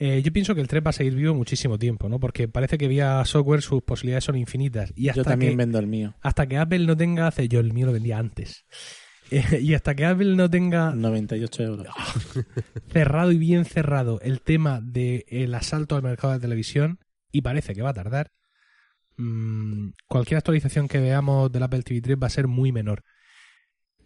Eh, 0.00 0.22
yo 0.22 0.32
pienso 0.32 0.54
que 0.54 0.60
el 0.60 0.68
3 0.68 0.82
va 0.86 0.90
a 0.90 0.92
seguir 0.92 1.14
vivo 1.14 1.34
muchísimo 1.34 1.78
tiempo, 1.78 2.08
¿no? 2.08 2.20
Porque 2.20 2.48
parece 2.48 2.78
que 2.78 2.86
vía 2.86 3.24
software 3.24 3.62
sus 3.62 3.82
posibilidades 3.82 4.24
son 4.24 4.36
infinitas. 4.36 4.92
Y 4.94 5.08
hasta 5.08 5.22
Yo 5.22 5.24
también 5.24 5.52
que, 5.52 5.56
vendo 5.56 5.78
el 5.78 5.86
mío. 5.86 6.14
hasta 6.20 6.46
que 6.46 6.56
Apple 6.56 6.86
no 6.86 6.96
tenga, 6.96 7.26
hace 7.26 7.48
yo 7.48 7.60
el 7.60 7.72
mío 7.72 7.86
lo 7.86 7.92
vendía 7.92 8.18
antes. 8.18 8.64
Y 9.60 9.74
hasta 9.74 9.94
que 9.94 10.04
Apple 10.04 10.36
no 10.36 10.48
tenga 10.50 10.92
98 10.94 11.62
euros. 11.62 11.88
cerrado 12.92 13.32
y 13.32 13.38
bien 13.38 13.64
cerrado 13.64 14.20
el 14.22 14.40
tema 14.40 14.80
del 14.82 15.54
asalto 15.54 15.96
al 15.96 16.02
mercado 16.02 16.32
de 16.32 16.40
televisión, 16.40 16.98
y 17.30 17.42
parece 17.42 17.74
que 17.74 17.82
va 17.82 17.90
a 17.90 17.94
tardar, 17.94 18.32
mm, 19.16 19.90
cualquier 20.06 20.38
actualización 20.38 20.88
que 20.88 20.98
veamos 21.00 21.50
del 21.52 21.62
Apple 21.62 21.82
TV 21.82 22.00
3 22.00 22.16
va 22.22 22.26
a 22.26 22.30
ser 22.30 22.48
muy 22.48 22.72
menor. 22.72 23.02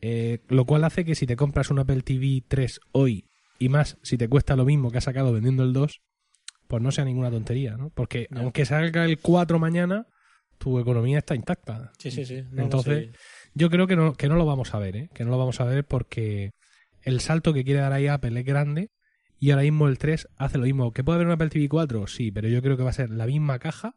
Eh, 0.01 0.41
lo 0.49 0.64
cual 0.64 0.83
hace 0.85 1.05
que 1.05 1.14
si 1.14 1.27
te 1.27 1.37
compras 1.37 1.70
un 1.70 1.79
Apple 1.79 2.03
TV 2.03 2.43
3 2.49 2.81
hoy, 2.93 3.29
y 3.59 3.68
más 3.68 3.99
si 4.03 4.16
te 4.18 4.29
cuesta 4.29 4.57
lo 4.57 4.64
mismo 4.64 4.91
que 4.91 4.99
has 4.99 5.05
sacado 5.05 5.33
vendiendo 5.33 5.62
el 5.62 5.73
2, 5.73 6.01
pues 6.66 6.83
no 6.83 6.91
sea 6.91 7.05
ninguna 7.05 7.31
tontería, 7.31 7.77
¿no? 7.77 7.91
Porque 7.91 8.27
No. 8.31 8.41
aunque 8.41 8.64
salga 8.64 9.05
el 9.05 9.18
4 9.20 9.61
mañana, 9.61 10.07
tu 10.59 10.81
economía 10.81 11.18
está 11.18 11.37
intacta. 11.37 11.93
Sí, 11.99 12.11
sí, 12.11 12.25
sí. 12.25 12.43
No, 12.51 12.62
Entonces, 12.64 13.09
no. 13.09 13.12
Yo 13.55 13.70
creo 13.70 13.86
que 13.86 13.96
no, 13.96 14.14
que 14.14 14.28
no 14.28 14.36
lo 14.36 14.46
vamos 14.46 14.74
a 14.74 14.78
ver, 14.78 14.96
¿eh? 14.96 15.11
Que 15.14 15.24
no 15.24 15.30
lo 15.30 15.38
vamos 15.38 15.61
a 15.61 15.64
ver 15.64 15.84
porque 15.86 16.53
el 17.03 17.20
salto 17.20 17.53
que 17.53 17.64
quiere 17.64 17.80
dar 17.80 17.92
ahí 17.92 18.07
Apple 18.07 18.38
es 18.38 18.46
grande 18.46 18.90
y 19.38 19.50
ahora 19.50 19.62
mismo 19.62 19.88
el 19.88 19.98
3 19.98 20.28
hace 20.36 20.59
lo 20.59 20.64
mismo. 20.64 20.92
¿Que 20.92 21.05
puede 21.05 21.16
haber 21.16 21.26
un 21.26 21.32
Apple 21.32 21.48
TV 21.48 21.68
4? 21.68 22.07
Sí, 22.07 22.30
pero 22.30 22.48
yo 22.48 22.62
creo 22.62 22.76
que 22.76 22.84
va 22.84 22.90
a 22.90 22.94
ser 22.94 23.11
la 23.11 23.26
misma 23.26 23.59
caja 23.59 23.96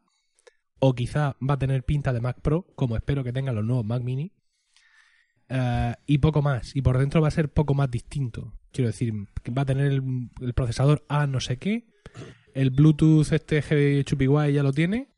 o 0.78 0.94
quizá 0.94 1.36
va 1.40 1.54
a 1.54 1.58
tener 1.58 1.84
pinta 1.84 2.12
de 2.12 2.20
Mac 2.20 2.40
Pro, 2.42 2.66
como 2.74 2.96
espero 2.96 3.24
que 3.24 3.32
tengan 3.32 3.54
los 3.54 3.64
nuevos 3.64 3.84
Mac 3.84 4.02
Mini. 4.02 4.32
eh, 5.48 5.94
y 6.06 6.18
poco 6.18 6.42
más. 6.42 6.74
Y 6.74 6.82
por 6.82 6.98
dentro 6.98 7.20
va 7.20 7.28
a 7.28 7.30
ser 7.30 7.48
poco 7.48 7.74
más 7.74 7.90
distinto. 7.90 8.58
Quiero 8.72 8.88
decir, 8.88 9.14
va 9.56 9.62
a 9.62 9.66
tener 9.66 9.92
el, 9.92 10.30
procesador 10.54 11.04
A 11.08 11.26
no 11.26 11.40
sé 11.40 11.58
qué. 11.58 11.86
El 12.52 12.70
Bluetooth 12.70 13.32
este 13.32 14.04
Chupi 14.04 14.26
ya 14.52 14.62
lo 14.62 14.72
tiene. 14.72 15.08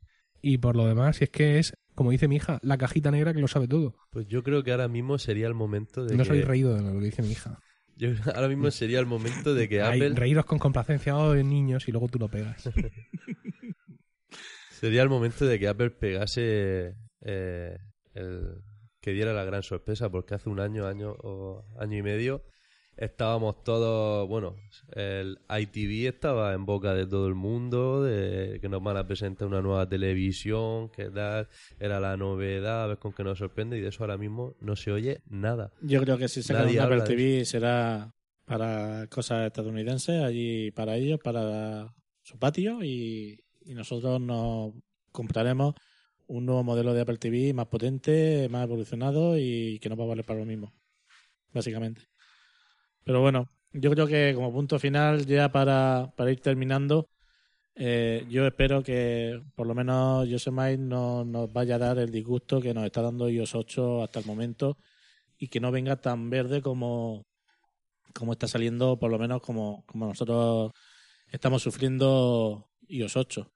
Y 0.42 0.58
por 0.58 0.76
lo 0.76 0.86
demás, 0.86 1.16
si 1.16 1.24
es 1.24 1.30
que 1.30 1.58
es, 1.58 1.72
como 1.98 2.12
dice 2.12 2.28
mi 2.28 2.36
hija, 2.36 2.60
la 2.62 2.78
cajita 2.78 3.10
negra 3.10 3.34
que 3.34 3.40
lo 3.40 3.48
sabe 3.48 3.66
todo. 3.66 3.96
Pues 4.10 4.28
yo 4.28 4.44
creo 4.44 4.62
que 4.62 4.70
ahora 4.70 4.86
mismo 4.86 5.18
sería 5.18 5.48
el 5.48 5.54
momento 5.54 6.04
de 6.04 6.12
No 6.12 6.18
que... 6.18 6.22
os 6.22 6.30
habéis 6.30 6.44
reído 6.46 6.72
de 6.76 6.80
lo 6.80 6.92
que 7.00 7.06
dice 7.06 7.22
mi 7.22 7.32
hija. 7.32 7.58
yo- 7.96 8.10
ahora 8.36 8.46
mismo 8.46 8.70
sería 8.70 9.00
el 9.00 9.06
momento 9.06 9.52
de 9.52 9.68
que 9.68 9.82
Ay, 9.82 9.98
Apple... 10.00 10.14
reíros 10.14 10.44
con 10.44 10.60
complacencia 10.60 11.16
oh, 11.16 11.34
niños 11.34 11.88
y 11.88 11.90
luego 11.90 12.06
tú 12.06 12.20
lo 12.20 12.28
pegas. 12.28 12.70
Sería 14.70 15.02
el 15.02 15.08
momento 15.08 15.44
de 15.44 15.58
que 15.58 15.66
Apple 15.66 15.90
pegase 15.90 16.94
eh, 17.22 17.76
el 18.14 18.62
que 19.00 19.10
diera 19.10 19.32
la 19.32 19.42
gran 19.42 19.64
sorpresa, 19.64 20.08
porque 20.08 20.36
hace 20.36 20.48
un 20.48 20.60
año, 20.60 20.86
año 20.86 21.16
o 21.18 21.64
año 21.80 21.98
y 21.98 22.02
medio 22.02 22.44
estábamos 22.98 23.62
todos, 23.62 24.28
bueno, 24.28 24.56
el 24.92 25.38
ITV 25.48 26.08
estaba 26.08 26.52
en 26.52 26.66
boca 26.66 26.94
de 26.94 27.06
todo 27.06 27.28
el 27.28 27.34
mundo, 27.34 28.02
de 28.02 28.58
que 28.60 28.68
nos 28.68 28.82
van 28.82 28.96
a 28.96 29.06
presentar 29.06 29.46
una 29.46 29.62
nueva 29.62 29.88
televisión, 29.88 30.88
que 30.90 31.08
tal, 31.10 31.48
era 31.78 32.00
la 32.00 32.16
novedad, 32.16 32.84
a 32.84 32.86
ver 32.88 32.98
con 32.98 33.12
qué 33.12 33.22
nos 33.22 33.38
sorprende, 33.38 33.78
y 33.78 33.80
de 33.80 33.88
eso 33.88 34.02
ahora 34.02 34.18
mismo 34.18 34.56
no 34.60 34.74
se 34.74 34.90
oye 34.90 35.22
nada. 35.28 35.72
Yo 35.80 36.02
creo 36.02 36.18
que 36.18 36.28
si 36.28 36.42
sacan 36.42 36.68
un 36.68 36.80
Apple 36.80 37.02
TV 37.02 37.44
será 37.44 38.12
para 38.44 39.06
cosas 39.08 39.46
estadounidenses, 39.46 40.22
allí 40.22 40.72
para 40.72 40.96
ellos, 40.96 41.20
para 41.22 41.94
su 42.22 42.38
patio, 42.38 42.82
y, 42.82 43.38
y 43.64 43.74
nosotros 43.74 44.20
nos 44.20 44.72
compraremos 45.12 45.74
un 46.26 46.46
nuevo 46.46 46.64
modelo 46.64 46.92
de 46.94 47.02
Apple 47.02 47.18
TV 47.18 47.54
más 47.54 47.66
potente, 47.66 48.48
más 48.50 48.64
evolucionado 48.64 49.38
y 49.38 49.78
que 49.78 49.88
nos 49.88 49.98
va 49.98 50.04
a 50.04 50.08
valer 50.08 50.24
para 50.24 50.40
lo 50.40 50.46
mismo, 50.46 50.74
básicamente. 51.52 52.02
Pero 53.04 53.20
bueno, 53.20 53.50
yo 53.72 53.90
creo 53.90 54.06
que 54.06 54.32
como 54.34 54.52
punto 54.52 54.78
final, 54.78 55.26
ya 55.26 55.50
para, 55.50 56.12
para 56.16 56.30
ir 56.30 56.40
terminando, 56.40 57.08
eh, 57.80 58.26
yo 58.28 58.46
espero 58.46 58.82
que 58.82 59.40
por 59.54 59.66
lo 59.66 59.74
menos 59.74 60.28
Yosemite 60.28 60.78
no 60.78 61.24
nos 61.24 61.52
vaya 61.52 61.76
a 61.76 61.78
dar 61.78 61.98
el 61.98 62.10
disgusto 62.10 62.60
que 62.60 62.74
nos 62.74 62.84
está 62.84 63.02
dando 63.02 63.28
iOS 63.28 63.54
8 63.54 64.02
hasta 64.02 64.18
el 64.18 64.26
momento 64.26 64.78
y 65.38 65.48
que 65.48 65.60
no 65.60 65.70
venga 65.70 65.96
tan 66.00 66.28
verde 66.28 66.60
como, 66.60 67.24
como 68.14 68.32
está 68.32 68.48
saliendo, 68.48 68.98
por 68.98 69.10
lo 69.10 69.18
menos 69.18 69.40
como, 69.42 69.84
como 69.86 70.06
nosotros 70.06 70.72
estamos 71.30 71.62
sufriendo 71.62 72.68
iOS 72.88 73.16
8. 73.16 73.52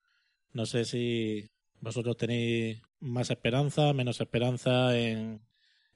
No 0.53 0.66
sé 0.66 0.84
si 0.84 1.51
vosotros 1.80 2.16
tenéis 2.16 2.80
más 3.01 3.30
esperanza, 3.30 3.93
menos 3.93 4.20
esperanza 4.20 4.97
en, 4.97 5.43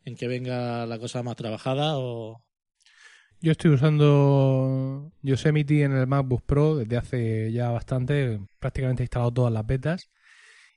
en 0.05 0.17
que 0.17 0.29
venga 0.29 0.87
la 0.87 0.99
cosa 0.99 1.23
más 1.23 1.37
trabajada 1.37 1.99
o... 1.99 2.43
Yo 3.41 3.53
estoy 3.53 3.73
usando 3.73 5.13
Yosemite 5.23 5.83
en 5.83 5.93
el 5.93 6.07
MacBook 6.07 6.43
Pro 6.47 6.77
desde 6.77 6.97
hace 6.97 7.53
ya 7.53 7.71
bastante, 7.71 8.41
prácticamente 8.59 9.03
he 9.03 9.05
instalado 9.05 9.33
todas 9.33 9.53
las 9.53 9.67
betas 9.67 10.11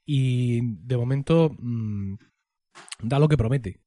y 0.06 0.60
de 0.86 0.98
momento 0.98 1.56
mm, 1.58 2.16
da 3.04 3.20
lo 3.20 3.28
que 3.28 3.38
promete. 3.38 3.80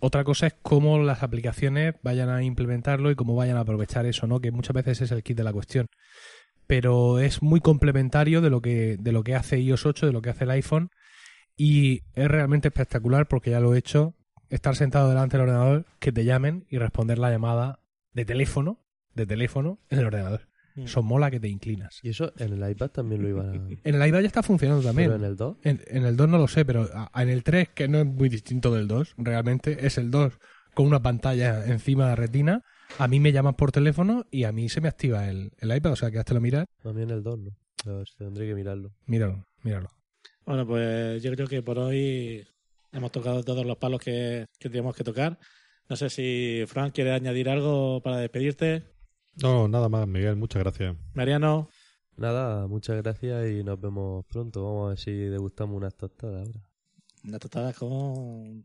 Otra 0.00 0.24
cosa 0.24 0.46
es 0.46 0.54
cómo 0.62 0.98
las 0.98 1.22
aplicaciones 1.22 1.94
vayan 2.02 2.30
a 2.30 2.42
implementarlo 2.42 3.10
y 3.10 3.16
cómo 3.16 3.34
vayan 3.34 3.56
a 3.56 3.60
aprovechar 3.60 4.06
eso, 4.06 4.26
¿no? 4.26 4.40
Que 4.40 4.50
muchas 4.50 4.74
veces 4.74 5.02
es 5.02 5.10
el 5.10 5.22
kit 5.22 5.36
de 5.36 5.44
la 5.44 5.52
cuestión. 5.52 5.88
Pero 6.66 7.18
es 7.18 7.42
muy 7.42 7.60
complementario 7.60 8.40
de 8.40 8.50
lo 8.50 8.62
que, 8.62 8.96
de 8.98 9.12
lo 9.12 9.22
que 9.22 9.34
hace 9.34 9.60
iOS 9.60 9.84
8, 9.84 10.06
de 10.06 10.12
lo 10.12 10.22
que 10.22 10.30
hace 10.30 10.44
el 10.44 10.50
iPhone. 10.52 10.90
Y 11.56 12.02
es 12.14 12.28
realmente 12.28 12.68
espectacular 12.68 13.28
porque 13.28 13.50
ya 13.50 13.60
lo 13.60 13.74
he 13.74 13.78
hecho. 13.78 14.14
Estar 14.48 14.76
sentado 14.76 15.08
delante 15.08 15.36
del 15.36 15.48
ordenador, 15.48 15.86
que 15.98 16.12
te 16.12 16.24
llamen 16.24 16.66
y 16.70 16.78
responder 16.78 17.18
la 17.18 17.30
llamada 17.30 17.80
de 18.14 18.24
teléfono, 18.24 18.80
de 19.14 19.26
teléfono, 19.26 19.78
en 19.90 19.98
el 19.98 20.06
ordenador. 20.06 20.48
Mm. 20.76 20.82
Eso 20.84 21.02
mola 21.02 21.30
que 21.30 21.38
te 21.38 21.48
inclinas. 21.48 22.00
Y 22.02 22.08
eso 22.08 22.32
en 22.38 22.52
el 22.60 22.70
iPad 22.70 22.90
también 22.90 23.22
lo 23.22 23.28
iban 23.28 23.50
a... 23.50 23.54
En 23.54 23.94
el 23.94 24.08
iPad 24.08 24.20
ya 24.20 24.26
está 24.26 24.42
funcionando 24.42 24.82
también. 24.82 25.08
Pero 25.10 25.22
en 25.22 25.30
el 25.30 25.36
2... 25.36 25.56
En, 25.62 25.80
en 25.86 26.04
el 26.04 26.16
2 26.16 26.28
no 26.28 26.38
lo 26.38 26.48
sé, 26.48 26.64
pero 26.64 26.88
a- 26.92 27.22
en 27.22 27.28
el 27.28 27.44
3, 27.44 27.68
que 27.70 27.86
no 27.86 27.98
es 27.98 28.06
muy 28.06 28.28
distinto 28.28 28.74
del 28.74 28.88
2, 28.88 29.14
realmente, 29.18 29.86
es 29.86 29.98
el 29.98 30.10
2 30.10 30.38
con 30.74 30.86
una 30.86 31.00
pantalla 31.00 31.64
encima 31.66 32.08
de 32.08 32.16
retina. 32.16 32.62
A 32.98 33.06
mí 33.06 33.20
me 33.20 33.30
llaman 33.30 33.54
por 33.54 33.70
teléfono 33.70 34.26
y 34.32 34.44
a 34.44 34.52
mí 34.52 34.68
se 34.68 34.80
me 34.80 34.88
activa 34.88 35.28
el, 35.28 35.52
el 35.58 35.76
iPad, 35.76 35.92
o 35.92 35.96
sea 35.96 36.10
que 36.10 36.18
hazte 36.18 36.34
lo 36.34 36.40
mirar. 36.40 36.66
A 36.84 36.92
mí 36.92 37.02
en 37.02 37.10
el 37.10 37.22
2 37.22 37.38
no. 37.38 37.50
Tendré 38.18 38.46
que 38.48 38.54
mirarlo. 38.54 38.92
Míralo, 39.06 39.46
míralo. 39.62 39.90
Bueno, 40.44 40.66
pues 40.66 41.22
yo 41.22 41.30
creo 41.32 41.46
que 41.46 41.62
por 41.62 41.78
hoy 41.78 42.44
hemos 42.92 43.12
tocado 43.12 43.42
todos 43.44 43.64
los 43.64 43.76
palos 43.76 44.00
que, 44.00 44.46
que 44.58 44.68
teníamos 44.68 44.96
que 44.96 45.04
tocar. 45.04 45.38
No 45.88 45.96
sé 45.96 46.08
si 46.10 46.64
Frank 46.66 46.94
quiere 46.94 47.12
añadir 47.12 47.48
algo 47.48 48.00
para 48.02 48.18
despedirte. 48.18 48.82
No, 49.42 49.68
nada 49.68 49.88
más, 49.88 50.06
Miguel, 50.06 50.36
muchas 50.36 50.62
gracias. 50.62 50.96
Mariano, 51.14 51.68
Nada, 52.16 52.68
muchas 52.68 53.02
gracias 53.02 53.50
y 53.50 53.64
nos 53.64 53.80
vemos 53.80 54.24
pronto. 54.26 54.64
Vamos 54.64 54.86
a 54.86 54.88
ver 54.90 54.98
si 54.98 55.10
degustamos 55.12 55.76
unas 55.76 55.96
tostadas 55.96 56.46
ahora. 56.46 56.60
una 57.24 57.38
tostada 57.40 57.72
con... 57.72 58.62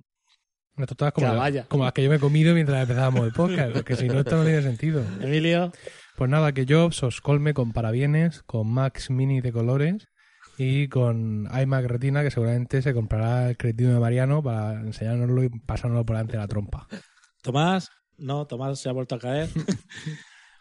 Unas 0.77 0.87
tostadas 0.87 1.13
como, 1.13 1.27
la- 1.33 1.63
como 1.67 1.83
las 1.83 1.93
que 1.93 2.03
yo 2.03 2.09
me 2.11 2.17
he 2.17 2.19
comido 2.19 2.53
mientras 2.53 2.79
empezábamos 2.83 3.25
el 3.25 3.33
podcast, 3.33 3.73
porque 3.73 3.95
si 3.95 4.07
no, 4.07 4.19
esto 4.19 4.37
no 4.37 4.43
tiene 4.43 4.61
sentido. 4.61 5.03
Emilio, 5.19 5.71
Pues 6.15 6.29
nada, 6.29 6.51
que 6.53 6.65
Jobs 6.69 7.01
os 7.01 7.21
colme 7.21 7.55
con 7.55 7.73
parabienes, 7.73 8.43
con 8.43 8.67
Max 8.71 9.09
Mini 9.09 9.41
de 9.41 9.51
colores 9.51 10.07
y 10.59 10.87
con 10.87 11.49
iMac 11.51 11.85
Retina, 11.85 12.21
que 12.21 12.29
seguramente 12.31 12.81
se 12.83 12.93
comprará 12.93 13.49
el 13.49 13.57
cretino 13.57 13.93
de 13.93 13.99
Mariano 13.99 14.43
para 14.43 14.79
enseñárnoslo 14.81 15.43
y 15.43 15.49
pasárnoslo 15.49 16.05
por 16.05 16.15
delante 16.17 16.33
de 16.33 16.37
la 16.39 16.47
trompa. 16.47 16.87
Tomás, 17.41 17.89
no, 18.17 18.45
Tomás 18.45 18.79
se 18.79 18.89
ha 18.89 18.91
vuelto 18.91 19.15
a 19.15 19.19
caer. 19.19 19.49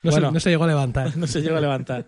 No, 0.02 0.10
Bueno. 0.10 0.28
se, 0.28 0.32
no 0.34 0.40
se 0.40 0.50
llegó 0.50 0.64
a 0.64 0.68
levantar. 0.68 1.16
no 1.16 1.26
se 1.26 1.40
llegó 1.42 1.56
a 1.56 1.60
levantar. 1.60 2.06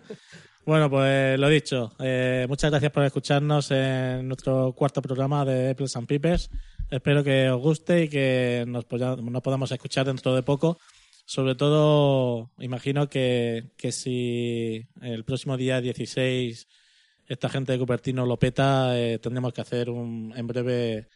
Bueno, 0.65 0.89
pues 0.89 1.39
lo 1.39 1.49
dicho. 1.49 1.91
eh, 1.99 2.45
muchas 2.47 2.69
gracias 2.71 2.91
por 2.91 3.03
escucharnos 3.03 3.71
en 3.71 4.27
nuestro 4.27 4.73
cuarto 4.73 5.01
programa 5.01 5.43
de 5.43 5.71
Apples 5.71 5.95
and 5.95 6.07
Pipers. 6.07 6.49
Espero 6.89 7.23
que 7.23 7.49
os 7.49 7.61
guste 7.61 8.03
y 8.03 8.09
que 8.09 8.65
nos 8.67 8.85
podamos 8.85 9.71
escuchar 9.71 10.05
dentro 10.05 10.35
de 10.35 10.43
poco. 10.43 10.77
Sobre 11.25 11.55
todo, 11.55 12.51
imagino 12.59 13.07
que, 13.09 13.71
que 13.77 13.91
si 13.91 14.85
el 15.01 15.23
próximo 15.23 15.55
día 15.57 15.79
16 15.81 16.67
esta 17.27 17.47
gente 17.47 17.71
de 17.71 17.79
Cupertino 17.79 18.25
lo 18.25 18.37
peta, 18.37 18.99
eh, 18.99 19.17
tendremos 19.19 19.53
que 19.53 19.61
hacer 19.61 19.89
un, 19.89 20.33
en 20.35 20.47
breve 20.47 21.07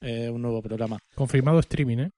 eh, 0.00 0.30
un 0.30 0.40
nuevo 0.40 0.62
programa. 0.62 0.98
Confirmado 1.14 1.58
streaming, 1.58 1.98
¿eh? 1.98 2.10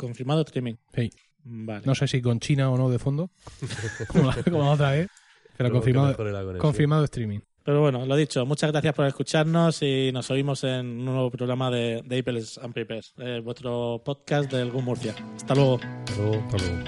¿Confirmado 0.00 0.40
streaming? 0.42 0.74
Sí. 0.94 1.10
Vale. 1.44 1.82
No 1.86 1.94
sé 1.94 2.06
si 2.06 2.20
con 2.20 2.38
China 2.40 2.70
o 2.70 2.76
no 2.76 2.90
de 2.90 2.98
fondo, 2.98 3.30
como 4.08 4.30
la, 4.30 4.42
como 4.42 4.64
la 4.64 4.70
otra 4.72 4.90
vez, 4.92 5.08
pero 5.56 5.70
confirmado, 5.70 6.16
confirmado 6.58 7.04
streaming. 7.04 7.40
Pero 7.62 7.80
bueno, 7.80 8.06
lo 8.06 8.16
dicho, 8.16 8.44
muchas 8.46 8.72
gracias 8.72 8.94
por 8.94 9.06
escucharnos 9.06 9.82
y 9.82 10.10
nos 10.12 10.30
oímos 10.30 10.64
en 10.64 10.86
un 10.86 11.04
nuevo 11.04 11.30
programa 11.30 11.70
de, 11.70 12.02
de 12.04 12.18
Apples 12.18 12.58
and 12.58 12.74
Papers, 12.74 13.12
eh, 13.18 13.40
vuestro 13.44 14.02
podcast 14.04 14.50
del 14.50 14.70
GUM 14.70 14.84
Murcia. 14.84 15.14
Hasta 15.36 15.54
luego. 15.54 15.78
Hasta 15.82 16.16
luego. 16.16 16.42
Hasta 16.46 16.56
luego. 16.58 16.78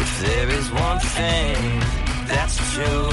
If 0.00 0.20
there 0.26 0.58
is 0.58 0.70
one 0.72 1.00
thing 1.00 1.80
that's 2.28 2.56
true, 2.74 3.10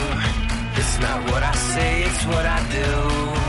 it's 0.77 0.99
not 0.99 1.29
what 1.31 1.43
I 1.43 1.53
say, 1.55 2.03
it's 2.03 2.25
what 2.27 2.45
I 2.45 2.59
do. 2.71 3.40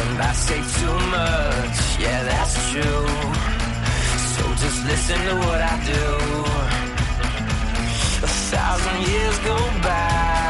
And 0.00 0.18
I 0.22 0.32
say 0.32 0.60
too 0.78 0.96
much, 1.16 1.78
yeah, 2.00 2.22
that's 2.30 2.54
true. 2.70 3.06
So 4.34 4.42
just 4.62 4.78
listen 4.90 5.18
to 5.28 5.34
what 5.46 5.60
I 5.60 5.74
do. 5.92 6.04
A 8.22 8.30
thousand 8.50 8.98
years 9.08 9.38
go 9.40 9.56
by. 9.82 10.49